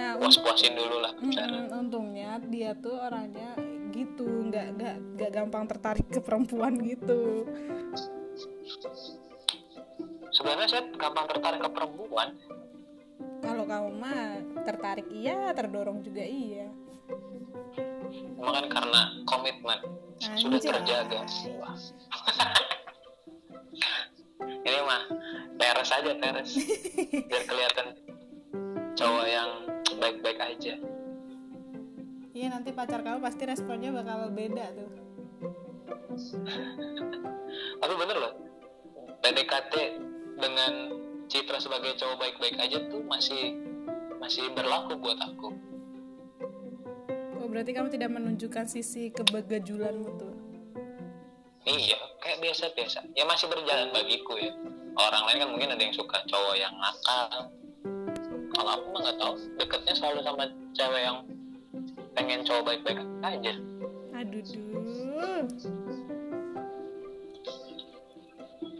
Nah, 0.00 0.16
puas 0.16 0.36
puasin 0.40 0.72
dulu 0.72 0.96
lah 1.04 1.12
Mm, 1.20 1.68
untungnya 1.68 2.40
dia 2.48 2.72
tuh 2.72 2.96
orangnya 2.96 3.52
gitu 3.92 4.48
nggak 4.48 4.80
nggak 4.80 4.96
nggak 5.20 5.30
gampang 5.30 5.68
tertarik 5.68 6.08
ke 6.08 6.24
perempuan 6.24 6.72
gitu. 6.80 7.44
Sebenarnya 10.32 10.68
saya 10.72 10.82
gampang 10.96 11.28
tertarik 11.28 11.60
ke 11.60 11.68
perempuan. 11.68 12.32
Kalau 13.44 13.68
kamu 13.68 13.90
mah 14.00 14.40
tertarik 14.64 15.04
iya 15.12 15.52
terdorong 15.52 16.00
juga 16.00 16.24
iya. 16.24 16.72
Cuma 18.40 18.56
kan 18.56 18.66
karena 18.72 19.00
komitmen 19.28 19.84
sudah 20.40 20.56
Anjay. 20.56 20.72
terjaga. 20.80 21.20
Wah. 21.60 21.76
ini 24.64 24.80
mah 24.80 25.02
teres 25.60 25.90
aja 25.92 26.12
teres. 26.16 26.50
Biar 27.28 27.44
kelihatan 27.44 27.86
cowok 28.96 29.26
yang 29.28 29.69
baik-baik 30.00 30.40
aja. 30.40 30.74
Iya 32.32 32.46
nanti 32.48 32.72
pacar 32.72 33.04
kamu 33.04 33.20
pasti 33.20 33.44
responnya 33.44 33.92
bakal 33.92 34.32
beda 34.32 34.66
tuh. 34.72 34.90
Tapi 37.80 37.94
bener 37.94 38.16
loh 38.16 38.34
PDKT 39.20 39.74
dengan 40.40 40.72
citra 41.28 41.60
sebagai 41.60 41.94
cowok 42.00 42.16
baik-baik 42.16 42.56
aja 42.56 42.80
tuh 42.88 43.04
masih 43.04 43.60
masih 44.18 44.48
berlaku 44.56 44.96
buat 44.96 45.20
aku. 45.20 45.52
Oh 47.40 47.46
berarti 47.46 47.76
kamu 47.76 47.92
tidak 47.92 48.10
menunjukkan 48.16 48.64
sisi 48.66 49.12
kebegajulanmu 49.12 50.08
tuh? 50.16 50.34
Iya 51.68 52.00
kayak 52.24 52.40
biasa-biasa. 52.40 53.04
Ya 53.12 53.28
masih 53.28 53.52
berjalan 53.52 53.92
bagiku 53.92 54.40
ya. 54.40 54.56
Orang 54.96 55.22
lain 55.28 55.38
kan 55.44 55.48
mungkin 55.52 55.70
ada 55.76 55.82
yang 55.82 55.94
suka 55.94 56.24
cowok 56.24 56.56
yang 56.56 56.74
nakal 56.80 57.52
kalau 58.54 58.70
aku 58.76 58.86
mah 58.92 59.00
nggak 59.06 59.18
tahu. 59.18 59.34
Deketnya 59.58 59.94
selalu 59.94 60.20
sama 60.26 60.44
cewek 60.74 61.02
yang 61.02 61.18
pengen 62.14 62.40
cowok 62.42 62.62
baik-baik 62.66 63.00
aja. 63.22 63.52
Aduh 64.14 64.42
duh 64.44 65.46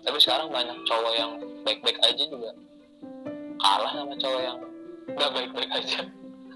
tapi 0.00 0.18
sekarang 0.26 0.48
banyak 0.50 0.78
cowok 0.88 1.12
yang 1.14 1.32
baik-baik 1.62 1.98
aja 2.02 2.24
juga. 2.26 2.50
Kalah 3.60 3.92
sama 3.92 4.14
cowok 4.16 4.42
yang 4.42 4.58
nggak 5.12 5.30
baik-baik 5.36 5.70
aja. 5.70 6.00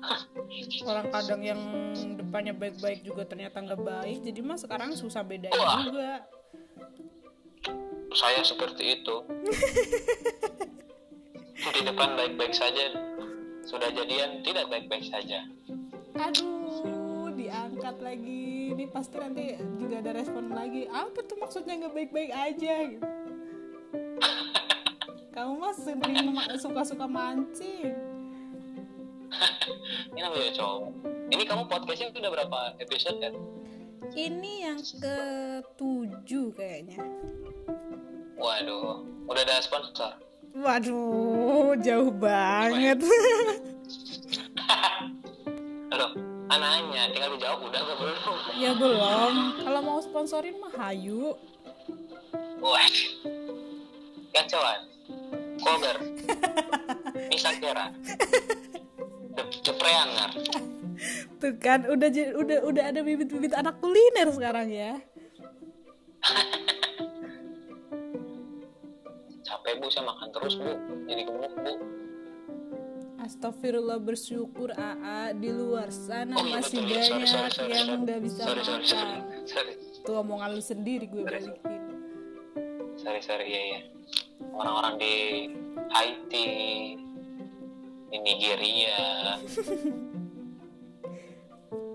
Orang 0.91 1.07
kadang 1.15 1.41
yang 1.45 1.61
depannya 2.19 2.51
baik-baik 2.51 3.07
juga 3.07 3.23
ternyata 3.25 3.63
nggak 3.63 3.79
baik 3.79 4.19
jadi 4.27 4.41
mah 4.43 4.59
sekarang 4.59 4.91
susah 4.99 5.23
bedain 5.23 5.55
Wah. 5.55 5.87
juga. 5.87 6.13
Saya 8.15 8.47
seperti 8.47 9.01
itu 9.01 9.17
di 11.67 11.81
depan 11.83 12.15
baik-baik 12.15 12.53
saja 12.53 12.93
sudah 13.65 13.89
jadian 13.91 14.43
tidak 14.43 14.69
baik-baik 14.69 15.05
saja 15.05 15.45
Aduh, 16.15 17.35
diangkat 17.35 17.99
lagi. 17.99 18.71
Ini 18.71 18.87
pasti 18.87 19.19
nanti 19.19 19.59
juga 19.75 19.99
ada 19.99 20.15
respon 20.15 20.47
lagi. 20.47 20.87
Apa 20.87 21.27
tuh 21.27 21.35
maksudnya 21.43 21.75
nggak 21.75 21.91
baik-baik 21.91 22.31
aja? 22.31 22.75
Gitu. 22.87 23.03
Kamu 25.35 25.59
mah 25.59 25.75
sering 25.75 26.39
suka-suka 26.55 27.11
mancing. 27.11 27.91
ini 30.15 30.23
namanya 30.23 30.55
cowok 30.55 30.95
ini 31.27 31.43
kamu 31.43 31.67
podcastnya 31.67 32.15
udah 32.15 32.31
berapa 32.31 32.59
episode 32.79 33.19
ya 33.19 33.35
Ini 34.15 34.53
yang 34.63 34.79
ketujuh 34.79 36.55
kayaknya. 36.55 37.03
waduh 38.39 39.03
udah 39.27 39.43
ada 39.43 39.59
sponsor 39.59 40.15
Waduh, 40.55 41.75
jauh 41.83 42.15
banget. 42.15 43.03
Loh, 45.91 46.11
anaknya 46.55 47.11
tinggal 47.11 47.35
dijawab 47.35 47.61
udah 47.67 47.81
apa 47.83 47.93
belum 47.99 48.37
ya 48.55 48.71
belum. 48.79 49.35
Kalau 49.67 49.81
mau 49.83 49.99
sponsorin 49.99 50.55
mah 50.63 50.73
hayu. 50.79 51.35
wah 52.65 52.89
gacauan 54.33 54.81
kober 55.61 55.97
misal 57.29 57.53
kira 57.61 57.93
cepreanger 59.61 60.33
Tuh 61.45 61.53
kan 61.61 61.85
udah 61.85 62.09
udah 62.41 62.59
udah 62.65 62.85
ada 62.89 63.05
bibit-bibit 63.05 63.53
anak 63.53 63.77
kuliner 63.83 64.33
sekarang 64.33 64.73
ya. 64.73 64.97
capek 69.45 69.79
bu. 69.79 69.87
Saya 69.93 70.09
makan 70.09 70.29
terus 70.33 70.57
bu. 70.57 70.73
Jadi 71.07 71.23
gemuk 71.29 71.53
bu. 71.55 71.73
Astagfirullah 73.25 74.05
bersyukur 74.05 74.77
AA 74.77 75.33
di 75.33 75.49
luar 75.49 75.89
sana 75.89 76.37
Oh 76.37 76.45
iya, 76.45 76.61
masih 76.61 76.85
betul. 76.85 77.01
Sorry, 77.01 77.25
banyak 77.25 77.33
sorry, 77.33 77.51
sorry, 77.57 77.73
yang 77.73 77.89
sorry. 77.89 78.05
nggak 78.05 78.21
bisa 78.21 78.43
sorry 78.45 78.61
sorry 78.61 78.85
sorry 78.85 79.17
sorry. 79.49 79.73
Tuh 80.05 80.21
omongan 80.21 80.53
lu 80.53 80.61
sendiri 80.61 81.09
gue 81.09 81.25
balikin. 81.25 81.57
sorry 83.01 83.25
sorry 83.25 83.49
iya 83.49 83.63
iya. 83.65 83.81
Orang-orang 84.53 85.01
di 85.01 85.15
Haiti 85.89 86.49
di 88.13 88.17
Nigeria. 88.21 89.01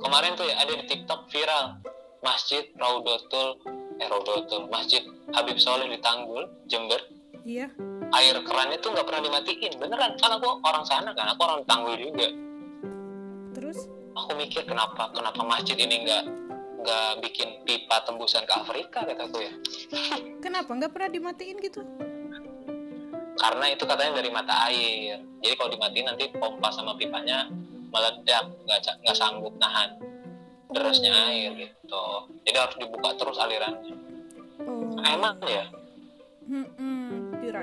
Kemarin 0.02 0.34
tuh 0.34 0.50
ya 0.50 0.66
ada 0.66 0.74
di 0.82 0.86
TikTok 0.89 1.30
viral. 1.30 1.78
Masjid 2.20 2.68
Raudatul 2.76 3.64
eh 4.02 4.08
Raudatul 4.10 4.68
masjid 4.68 5.06
Habib 5.32 5.56
Soleh 5.56 5.88
di 5.88 6.04
Tanggul 6.04 6.52
Jember 6.68 7.00
Iya. 7.50 7.68
air 8.14 8.36
kerannya 8.45 8.78
tuh 8.78 8.93
nggak 8.93 9.06
pernah 9.10 9.22
dimatiin. 9.26 9.74
Beneran 9.82 10.14
kan 10.22 10.38
aku 10.38 10.62
orang 10.62 10.86
sana 10.86 11.10
kan 11.18 11.34
aku 11.34 11.41
orang 11.50 11.66
Tanggul 11.66 11.97
juga. 11.97 12.30
Terus? 13.58 13.89
Aku 14.14 14.38
mikir 14.38 14.70
kenapa 14.70 15.10
kenapa 15.10 15.41
masjid 15.41 15.74
ini 15.78 16.06
nggak 16.06 16.24
nggak 16.86 17.10
bikin 17.26 17.50
pipa 17.66 18.06
tembusan 18.06 18.45
ke 18.45 18.54
Afrika 18.54 19.02
kataku 19.02 19.41
ya. 19.41 19.54
Kenapa 20.45 20.72
nggak 20.72 20.91
pernah 20.93 21.10
dimatiin 21.10 21.58
gitu? 21.60 21.82
karena 23.39 23.72
itu 23.72 23.84
katanya 23.88 24.20
dari 24.20 24.30
mata 24.36 24.68
air. 24.68 25.24
Jadi 25.39 25.54
kalau 25.56 25.72
dimatiin 25.72 26.06
nanti 26.12 26.28
pompa 26.36 26.68
sama 26.76 26.91
pipanya 27.00 27.47
meledak 27.88 28.52
nggak 28.68 28.80
nggak 28.84 29.16
sanggup 29.16 29.56
nahan 29.64 29.95
derasnya 30.76 31.12
air 31.32 31.56
gitu. 31.56 32.06
Jadi 32.43 32.58
harus 32.60 32.76
dibuka 32.76 33.16
terus 33.16 33.39
alirannya. 33.39 33.95
Oh. 34.60 34.91
emang 35.08 35.39
ya 35.47 35.72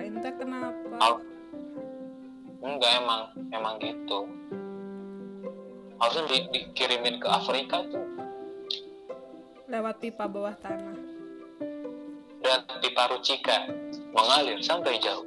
Teh 0.09 0.33
kenapa? 0.33 1.11
enggak 2.59 2.93
emang 2.97 3.23
emang 3.49 3.75
gitu 3.79 4.27
harusnya 5.97 6.25
di- 6.27 6.49
dikirimin 6.53 7.17
ke 7.17 7.27
Afrika 7.27 7.85
tuh 7.85 8.03
Lewat 9.67 9.99
pipa 9.99 10.25
bawah 10.25 10.55
tanah. 10.57 10.95
dan 12.39 12.63
pipa 12.79 13.03
Rucika 13.09 13.67
mengalir 14.11 14.59
sampai 14.59 14.99
jauh 14.99 15.27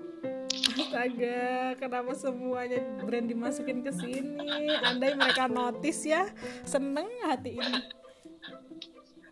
Astaga, 0.49 1.75
kenapa 1.75 2.11
semuanya 2.13 2.79
brand 3.03 3.27
dimasukin 3.27 3.83
ke 3.83 3.91
sini? 3.91 4.39
Andai 4.79 5.11
mereka 5.11 5.45
notice 5.45 6.07
ya, 6.07 6.23
seneng 6.63 7.05
hati 7.21 7.59
ini. 7.59 7.79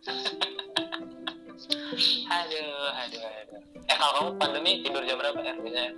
aduh 2.28 2.90
aduh 2.92 3.22
aduh 3.24 3.60
eh 3.88 3.96
kalau 3.96 4.12
kamu 4.14 4.30
pandemi 4.36 4.70
tidur 4.84 5.02
jam 5.04 5.16
berapa 5.16 5.40
ya 5.40 5.54
biasanya 5.58 5.92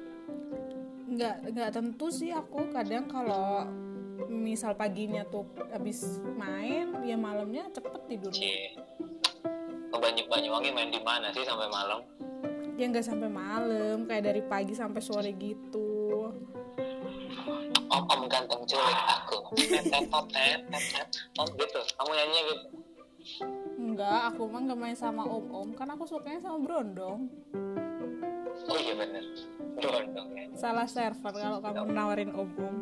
Nggak, 1.11 1.36
nggak 1.43 1.70
tentu 1.74 2.07
sih 2.07 2.30
aku. 2.30 2.70
Kadang 2.70 3.11
kalau 3.11 3.66
misal 4.30 4.78
paginya 4.78 5.26
tuh 5.26 5.43
habis 5.74 6.22
main, 6.38 7.03
ya 7.03 7.18
malamnya 7.18 7.66
cepet 7.74 8.01
tidurnya. 8.07 8.38
Cie. 8.38 8.78
ke 9.91 9.97
Banyu 9.99 10.22
Banyuwangi 10.30 10.70
main 10.70 10.86
di 10.95 11.03
mana 11.03 11.34
sih 11.34 11.43
sampai 11.43 11.66
malam 11.66 11.99
Ya 12.78 12.86
nggak 12.86 13.03
sampai 13.03 13.26
malam, 13.26 14.07
kayak 14.07 14.22
dari 14.22 14.43
pagi 14.47 14.70
sampai 14.70 15.03
sore 15.03 15.34
gitu. 15.34 16.30
om 17.91 18.07
om 18.07 18.22
ganteng 18.30 18.62
culik 18.70 19.01
aku 19.11 19.51
tetot 19.59 20.07
tetot 20.30 21.09
oh 21.43 21.47
gitu 21.59 21.80
kamu 21.99 22.11
nyanyi 22.14 22.38
gitu 22.47 22.64
enggak 23.76 24.28
aku 24.28 24.45
mah 24.45 24.61
nggak 24.62 24.76
main 24.76 24.95
sama 24.95 25.22
om 25.22 25.45
om 25.49 25.68
kan 25.72 25.89
aku 25.89 26.05
sukanya 26.05 26.41
sama 26.41 26.59
brondong. 26.59 27.26
Oh 28.66 28.76
iya 28.76 28.95
bener. 28.95 29.22
Brondong 29.74 30.28
ya. 30.33 30.45
Salah 30.53 30.85
server 30.85 31.33
kalau 31.33 31.59
kamu 31.59 31.91
nawarin 31.91 32.31
om 32.33 32.51
om 32.51 32.76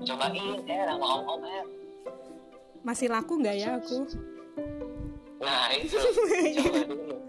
cobain 0.00 0.64
eh 0.64 0.80
sama 0.86 1.06
om 1.12 1.22
om 1.28 1.40
eh 1.44 1.64
masih 2.80 3.06
laku 3.06 3.36
nggak 3.36 3.56
ya 3.56 3.68
aku? 3.76 3.98
Nah 5.38 5.68
itu. 5.72 5.96
Coba 6.56 6.80
dulu. 6.84 7.16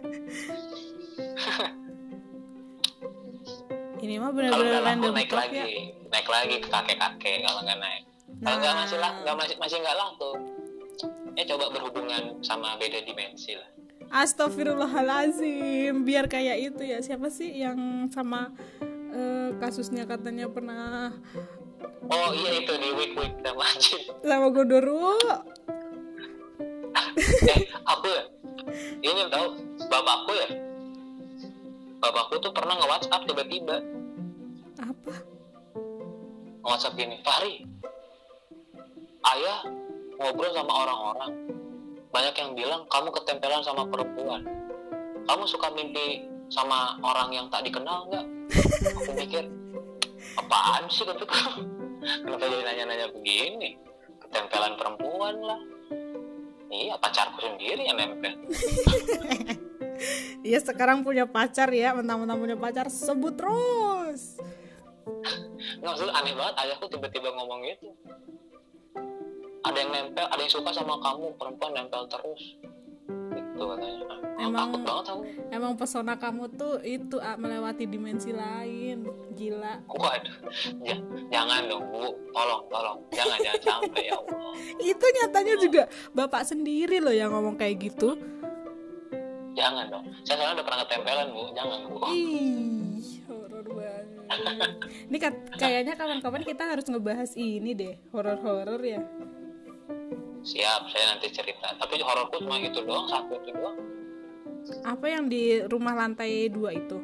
Ini 4.01 4.17
mah 4.17 4.33
bener-bener 4.33 4.81
random 4.81 5.13
naik 5.13 5.29
lagi. 5.29 5.55
ya. 5.55 5.65
Naik 6.09 6.25
lagi 6.25 6.55
ke 6.57 6.67
kakek 6.67 6.97
kakek 6.97 7.45
kalau 7.45 7.61
nggak 7.61 7.77
naik. 7.77 8.01
Kalau 8.41 8.57
nggak 8.57 8.73
Nah. 8.73 8.81
masih 8.81 8.97
lah 8.97 9.11
nggak 9.21 9.35
masih 9.37 9.55
masih 9.59 9.77
nggak 9.77 9.93
laku 9.93 10.31
ya 11.35 11.43
coba 11.55 11.71
berhubungan 11.71 12.39
sama 12.43 12.75
beda 12.75 13.03
dimensi 13.05 13.55
lah. 13.55 13.69
Astagfirullahalazim 14.11 16.03
biar 16.03 16.27
kayak 16.27 16.57
itu 16.73 16.83
ya. 16.83 16.99
Siapa 16.99 17.31
sih 17.31 17.47
yang 17.63 18.11
sama 18.11 18.51
eh, 19.11 19.55
kasusnya 19.59 20.03
katanya 20.07 20.47
pernah 20.51 21.15
oh 22.11 22.29
iya 22.35 22.59
itu 22.59 22.73
di 22.75 22.89
week 22.95 23.13
week 23.15 23.33
sama 23.39 23.65
Jin 23.79 24.01
sama 24.23 24.47
Godoro 24.51 25.15
eh 27.47 27.61
aku 27.87 28.07
ya? 28.07 28.23
Ini 29.01 29.27
tahu 29.31 29.47
bapakku 29.89 30.31
ya? 30.37 30.47
Bapakku 32.01 32.35
tuh 32.41 32.53
pernah 32.53 32.77
nge 32.77 32.87
WhatsApp 32.87 33.25
tiba-tiba. 33.25 33.77
Apa? 34.79 35.13
Nge 36.61 36.67
WhatsApp 36.69 36.97
gini 36.97 37.17
Fahri 37.25 37.65
ayah 39.21 39.59
ngobrol 40.21 40.53
sama 40.53 40.73
orang-orang. 40.85 41.31
Banyak 42.13 42.35
yang 42.37 42.51
bilang 42.53 42.81
kamu 42.91 43.09
ketempelan 43.09 43.63
sama 43.65 43.83
perempuan. 43.89 44.45
Kamu 45.25 45.43
suka 45.49 45.73
mimpi 45.73 46.27
sama 46.51 46.99
orang 47.01 47.31
yang 47.33 47.45
tak 47.49 47.65
dikenal 47.65 48.05
nggak? 48.11 48.25
Aku 49.01 49.11
mikir 49.15 49.47
apaan 50.37 50.85
sih 50.91 51.07
kataku 51.07 51.65
kenapa 52.03 52.45
jadi 52.45 52.63
nanya-nanya 52.67 53.07
begini? 53.15 53.79
Ketempelan 54.27 54.75
perempuan 54.77 55.35
lah. 55.41 55.61
Iya 56.71 56.95
pacarku 56.99 57.39
sendiri 57.41 57.83
yang 57.87 57.97
nempel. 57.99 58.35
Iya 60.41 60.59
sekarang 60.59 61.05
punya 61.05 61.29
pacar 61.29 61.69
ya 61.69 61.93
mentang-mentang 61.93 62.39
punya 62.41 62.57
pacar 62.57 62.89
sebut 62.89 63.37
terus. 63.37 64.41
Nggak 65.79 65.91
maksudnya 65.93 66.13
aneh 66.17 66.33
banget 66.35 66.55
ayahku 66.65 66.85
tiba-tiba 66.89 67.29
ngomong 67.37 67.61
gitu 67.65 67.93
ada 69.61 69.77
yang 69.77 69.91
nempel 69.91 70.25
ada 70.25 70.37
yang 70.37 70.49
suka 70.51 70.71
sama 70.71 70.97
kamu 70.97 71.37
perempuan 71.37 71.71
nempel 71.71 72.03
terus. 72.07 72.57
Itu 73.31 73.63
katanya. 73.63 73.97
Ah, 74.09 74.17
Emang- 74.41 74.73
takut 74.73 74.81
banget 74.81 75.05
aku. 75.07 75.21
emang 75.51 75.73
pesona 75.77 76.13
kamu 76.15 76.43
tuh 76.51 76.81
itu 76.81 77.17
ah, 77.17 77.37
melewati 77.37 77.85
dimensi 77.85 78.33
lain. 78.33 79.05
Gila. 79.31 79.85
Waduh. 79.87 80.35
Ja- 80.81 81.05
jangan 81.29 81.69
dong 81.69 81.85
bu. 81.87 82.09
Tolong 82.31 82.63
tolong. 82.67 82.97
Jangan 83.11 83.37
jangan 83.39 83.61
sampai 83.69 84.03
ya 84.03 84.17
Allah. 84.17 84.53
Itu 84.77 85.05
nyatanya 85.05 85.55
juga 85.57 85.83
bapak 86.11 86.43
sendiri 86.43 86.97
loh 86.97 87.13
yang 87.13 87.29
ngomong 87.29 87.53
kayak 87.53 87.77
gitu. 87.83 88.17
Jangan 89.51 89.85
dong. 89.89 90.05
Saya 90.23 90.35
soalnya 90.37 90.55
udah 90.57 90.65
pernah 90.65 90.79
ketempelan 90.81 91.27
bu. 91.29 91.43
Jangan 91.53 91.79
bu. 91.85 91.95
Ih 92.09 93.21
horor 93.29 93.65
banget. 93.67 94.05
Ini 95.11 95.17
kayaknya 95.53 95.93
kawan-kawan 95.93 96.41
kita 96.41 96.63
harus 96.65 96.87
ngebahas 96.87 97.35
ini 97.35 97.75
deh. 97.75 97.93
Horor-horor 98.09 98.81
ya 98.81 99.03
siap 100.41 100.89
saya 100.89 101.15
nanti 101.15 101.27
cerita. 101.29 101.73
Tapi 101.77 102.01
hororku 102.01 102.41
cuma 102.41 102.57
itu 102.57 102.81
doang 102.81 103.05
satu 103.07 103.37
itu 103.41 103.49
doang. 103.53 103.77
Apa 104.85 105.05
yang 105.09 105.25
di 105.29 105.61
rumah 105.65 105.97
lantai 105.97 106.49
dua 106.49 106.73
itu? 106.73 106.97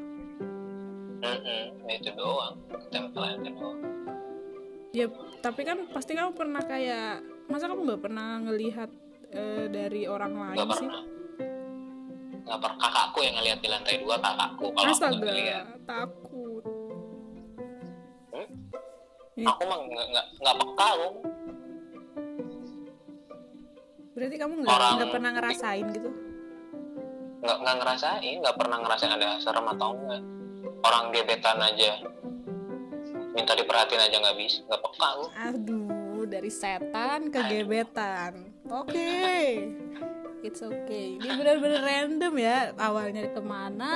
Mm-mm, 1.17 1.89
itu 1.89 2.09
doang. 2.13 2.53
Ketempelan 2.69 3.41
itu 3.41 3.51
doang. 3.57 3.79
Ya 4.93 5.05
tapi 5.41 5.61
kan 5.61 5.85
pasti 5.93 6.17
kamu 6.17 6.33
pernah 6.33 6.61
kayak 6.65 7.21
masa 7.47 7.69
kamu 7.69 7.85
nggak 7.85 8.01
pernah 8.01 8.41
ngelihat 8.41 8.89
eh, 9.29 9.65
dari 9.69 10.09
orang 10.09 10.33
lain 10.33 10.57
nggak 10.57 10.77
sih? 10.77 10.88
pernah. 10.89 11.03
Nggak 12.47 12.59
pernah 12.63 12.77
kakakku 12.79 13.19
yang 13.21 13.35
ngeliat 13.38 13.59
di 13.61 13.67
lantai 13.69 13.95
dua 14.01 14.15
kakakku. 14.17 14.65
Kalau 14.71 14.73
aku 14.73 14.81
nggak 14.81 14.93
astaga 14.97 15.27
ngeliat 15.29 15.65
takut. 15.85 16.63
Hmm? 18.33 18.47
Ini- 19.38 19.45
aku 19.45 19.61
mah 19.69 19.77
nggak 19.85 20.05
nggak 20.09 20.25
nggak 20.41 20.55
peka 20.57 20.88
aku 20.97 21.07
berarti 24.18 24.36
kamu 24.41 24.53
nggak 24.65 24.78
nggak 24.97 25.11
pernah 25.13 25.32
ngerasain 25.38 25.86
gitu? 25.93 26.09
Nggak 27.45 27.57
nggak 27.61 27.76
ngerasain 27.78 28.36
nggak 28.41 28.57
pernah 28.57 28.78
ngerasain 28.82 29.13
ada 29.13 29.38
serem 29.38 29.65
atau 29.78 29.93
enggak. 29.93 30.22
Orang 30.82 31.13
gebetan 31.13 31.61
aja. 31.61 32.01
Minta 33.38 33.53
diperhatiin 33.53 34.01
aja 34.01 34.15
nggak 34.18 34.38
bisa 34.41 34.65
nggak 34.65 34.82
peka 34.82 35.07
aku 35.13 35.26
aduh 35.38 36.26
dari 36.26 36.49
setan 36.49 37.30
ke 37.30 37.39
gebetan. 37.45 38.49
Oke. 38.74 39.13
It's 40.41 40.65
okay. 40.65 41.22
Ini 41.22 41.38
benar-benar 41.38 41.82
random 41.86 42.34
ya 42.41 42.74
awalnya 42.82 43.30
ke 43.30 43.41
mana 43.41 43.93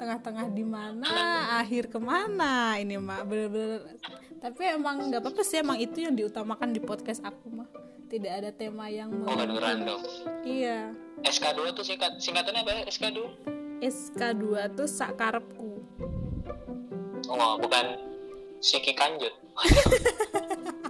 tengah-tengah 0.00 0.48
di 0.48 0.64
mana 0.64 1.12
akhir 1.60 1.92
ke 1.92 2.00
mana. 2.00 2.80
Ini 2.80 2.96
mah 2.96 3.20
bener-bener. 3.28 4.00
Tapi 4.40 4.62
emang 4.72 5.12
nggak 5.12 5.20
apa-apa 5.20 5.44
sih 5.44 5.60
emang 5.60 5.76
itu 5.76 6.00
yang 6.00 6.16
diutamakan 6.16 6.72
di 6.72 6.80
podcast 6.80 7.20
aku 7.20 7.52
mah 7.52 7.68
tidak 8.08 8.32
ada 8.40 8.50
tema 8.50 8.88
yang 8.88 9.12
oh 9.28 9.36
nggak 9.36 9.48
dengeran 9.52 9.78
dong? 9.84 10.02
Iya. 10.48 10.96
SK2 11.20 11.76
tuh 11.76 11.84
singkat 11.84 12.16
singkatannya 12.16 12.64
apa 12.64 12.70
ya 12.72 12.82
SK2 12.88 13.18
SK2 13.84 14.44
tuh 14.72 14.88
sakarepku. 14.88 15.70
Oh 17.28 17.60
bukan 17.60 18.00
Siki 18.60 18.92
Kanjut 18.92 19.32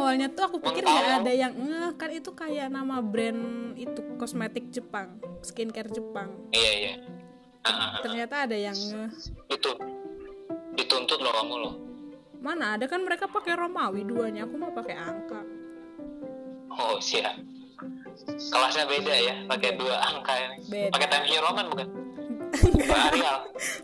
awalnya 0.00 0.32
tuh 0.32 0.48
aku 0.48 0.56
pikir 0.64 0.82
nggak 0.82 1.20
ada 1.20 1.32
yang 1.32 1.52
ngeh 1.52 1.92
kan 2.00 2.10
itu 2.10 2.32
kayak 2.32 2.72
nama 2.72 3.04
brand 3.04 3.76
itu 3.76 4.00
kosmetik 4.16 4.72
Jepang 4.72 5.20
skincare 5.44 5.92
Jepang. 5.92 6.32
Iya 6.56 6.72
iya. 6.72 6.94
Ternyata 8.00 8.48
ada 8.48 8.56
yang 8.56 8.72
ngeh. 8.72 9.10
Itu 9.52 9.76
dituntut 10.74 11.20
loh 11.20 11.32
kamu 11.36 11.54
loh. 11.60 11.74
Mana 12.40 12.80
ada 12.80 12.88
kan 12.88 13.04
mereka 13.04 13.28
pakai 13.28 13.52
Romawi 13.52 14.08
duanya 14.08 14.48
aku 14.48 14.56
mau 14.56 14.72
pakai 14.72 14.96
angka. 14.96 15.44
Oh 16.72 16.96
siap. 16.96 17.36
Kelasnya 18.24 18.84
beda 18.88 19.14
ya 19.14 19.34
pakai 19.44 19.76
dua 19.76 19.96
angka 20.00 20.32
ini. 20.36 20.56
Beda. 20.68 20.92
pakai 20.96 21.08
Times 21.12 21.28
New 21.28 21.40
Roman 21.44 21.66
bukan? 21.68 21.88
Arial. 23.08 23.38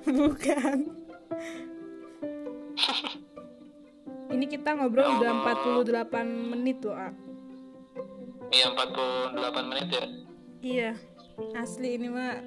Bukan 0.08 0.78
ini 4.30 4.44
kita 4.50 4.74
ngobrol 4.74 5.06
udah 5.20 5.30
48 5.44 6.52
menit 6.54 6.82
tuh 6.82 6.94
ah. 6.94 7.12
iya 8.50 8.70
48 8.74 9.70
menit 9.70 9.86
ya 9.90 10.06
iya 10.62 10.90
asli 11.54 12.00
ini 12.00 12.08
mah 12.10 12.40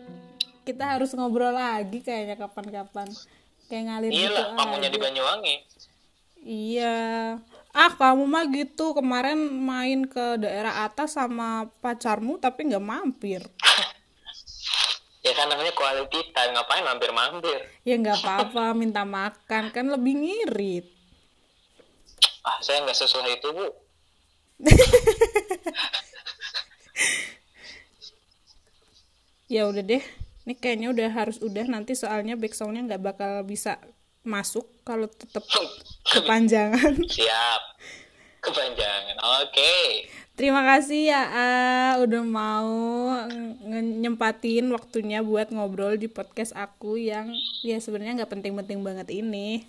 kita 0.68 0.98
harus 0.98 1.16
ngobrol 1.16 1.56
lagi 1.56 2.04
kayaknya 2.04 2.36
kapan-kapan 2.36 3.08
kayak 3.70 3.84
ngalir 3.88 4.12
iya 4.12 4.28
gitu 4.30 4.34
lah 4.36 4.46
kamunya 4.58 4.90
di 4.92 5.00
Banyuwangi 5.00 5.56
Iya. 6.40 7.36
Ah, 7.76 7.92
kamu 8.00 8.24
mah 8.24 8.48
gitu. 8.48 8.96
Kemarin 8.96 9.36
main 9.60 10.08
ke 10.08 10.40
daerah 10.40 10.88
atas 10.88 11.20
sama 11.20 11.68
pacarmu 11.84 12.40
tapi 12.40 12.72
nggak 12.72 12.80
mampir. 12.80 13.44
ya 15.26 15.36
kan 15.36 15.52
namanya 15.52 15.76
quality 15.76 16.32
time 16.32 16.56
ngapain 16.56 16.80
mampir-mampir 16.80 17.60
Ya 17.84 18.00
nggak 18.00 18.24
apa-apa, 18.24 18.72
minta 18.72 19.04
makan 19.04 19.70
kan 19.70 19.86
lebih 19.92 20.16
ngirit. 20.16 20.99
Ah 22.50 22.58
saya 22.66 22.82
nggak 22.82 22.98
sesusah 22.98 23.30
itu 23.30 23.50
bu 23.54 23.68
Ya 29.50 29.66
udah 29.66 29.82
deh. 29.82 30.06
Ini 30.46 30.54
kayaknya 30.62 30.94
udah 30.94 31.10
harus 31.10 31.42
udah 31.42 31.66
nanti 31.66 31.98
soalnya 31.98 32.38
backsoundnya 32.38 32.86
nggak 32.86 33.02
bakal 33.02 33.42
bisa 33.42 33.82
masuk 34.22 34.70
kalau 34.86 35.10
tetap 35.10 35.42
kepanjangan. 36.14 37.02
siap 37.18 37.62
kepanjangan 38.40 39.18
oke 39.44 39.76
Terima 40.40 40.64
kasih 40.64 41.12
ya 41.12 41.22
ah, 41.28 41.94
udah 42.00 42.24
mau 42.24 42.72
nyempatin 43.68 44.72
waktunya 44.72 45.20
buat 45.20 45.52
ngobrol 45.52 46.00
di 46.00 46.08
podcast 46.08 46.56
aku 46.56 46.96
yang 46.96 47.36
ya 47.60 47.76
sebenarnya 47.84 48.24
nggak 48.24 48.32
penting-penting 48.32 48.80
banget 48.80 49.12
ini. 49.12 49.68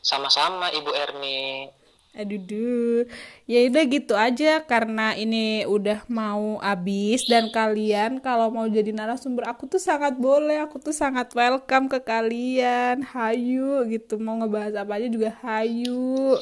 Sama-sama 0.00 0.72
Ibu 0.72 0.90
Erni 0.92 1.70
Aduh, 2.10 2.42
duh. 2.42 3.00
ya 3.46 3.70
udah 3.70 3.84
gitu 3.86 4.18
aja 4.18 4.66
karena 4.66 5.14
ini 5.14 5.62
udah 5.62 6.02
mau 6.10 6.58
habis 6.58 7.22
dan 7.30 7.54
kalian 7.54 8.18
kalau 8.18 8.50
mau 8.50 8.66
jadi 8.66 8.90
narasumber 8.90 9.46
aku 9.46 9.70
tuh 9.70 9.78
sangat 9.78 10.18
boleh, 10.18 10.58
aku 10.58 10.82
tuh 10.82 10.90
sangat 10.90 11.30
welcome 11.38 11.86
ke 11.86 12.02
kalian. 12.02 13.06
Hayu 13.06 13.86
gitu, 13.86 14.18
mau 14.18 14.34
ngebahas 14.42 14.82
apa 14.82 14.98
aja 14.98 15.06
juga 15.06 15.38
hayu. 15.46 16.34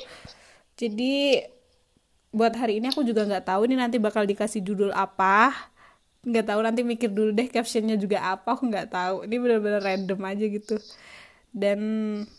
Jadi 0.80 1.44
buat 2.32 2.56
hari 2.56 2.80
ini 2.80 2.88
aku 2.88 3.04
juga 3.04 3.28
nggak 3.28 3.44
tahu 3.52 3.68
nih 3.68 3.76
nanti 3.76 3.96
bakal 4.00 4.24
dikasih 4.24 4.64
judul 4.64 4.88
apa. 4.96 5.52
Nggak 6.24 6.48
tahu 6.48 6.60
nanti 6.64 6.80
mikir 6.80 7.12
dulu 7.12 7.28
deh 7.36 7.44
captionnya 7.44 8.00
juga 8.00 8.24
apa, 8.24 8.56
aku 8.56 8.72
nggak 8.72 8.88
tahu. 8.88 9.28
Ini 9.28 9.36
bener-bener 9.36 9.84
random 9.84 10.20
aja 10.24 10.44
gitu. 10.48 10.80
Dan 11.52 11.80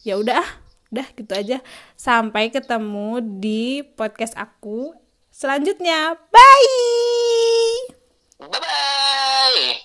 ya 0.02 0.18
udah 0.18 0.42
ah, 0.42 0.50
Udah 0.90 1.08
gitu 1.14 1.32
aja. 1.34 1.58
Sampai 1.94 2.50
ketemu 2.50 3.22
di 3.22 3.86
podcast 3.96 4.34
aku 4.36 4.94
selanjutnya. 5.30 6.18
Bye. 6.34 7.96
Bye 8.40 8.50
bye. 8.50 9.80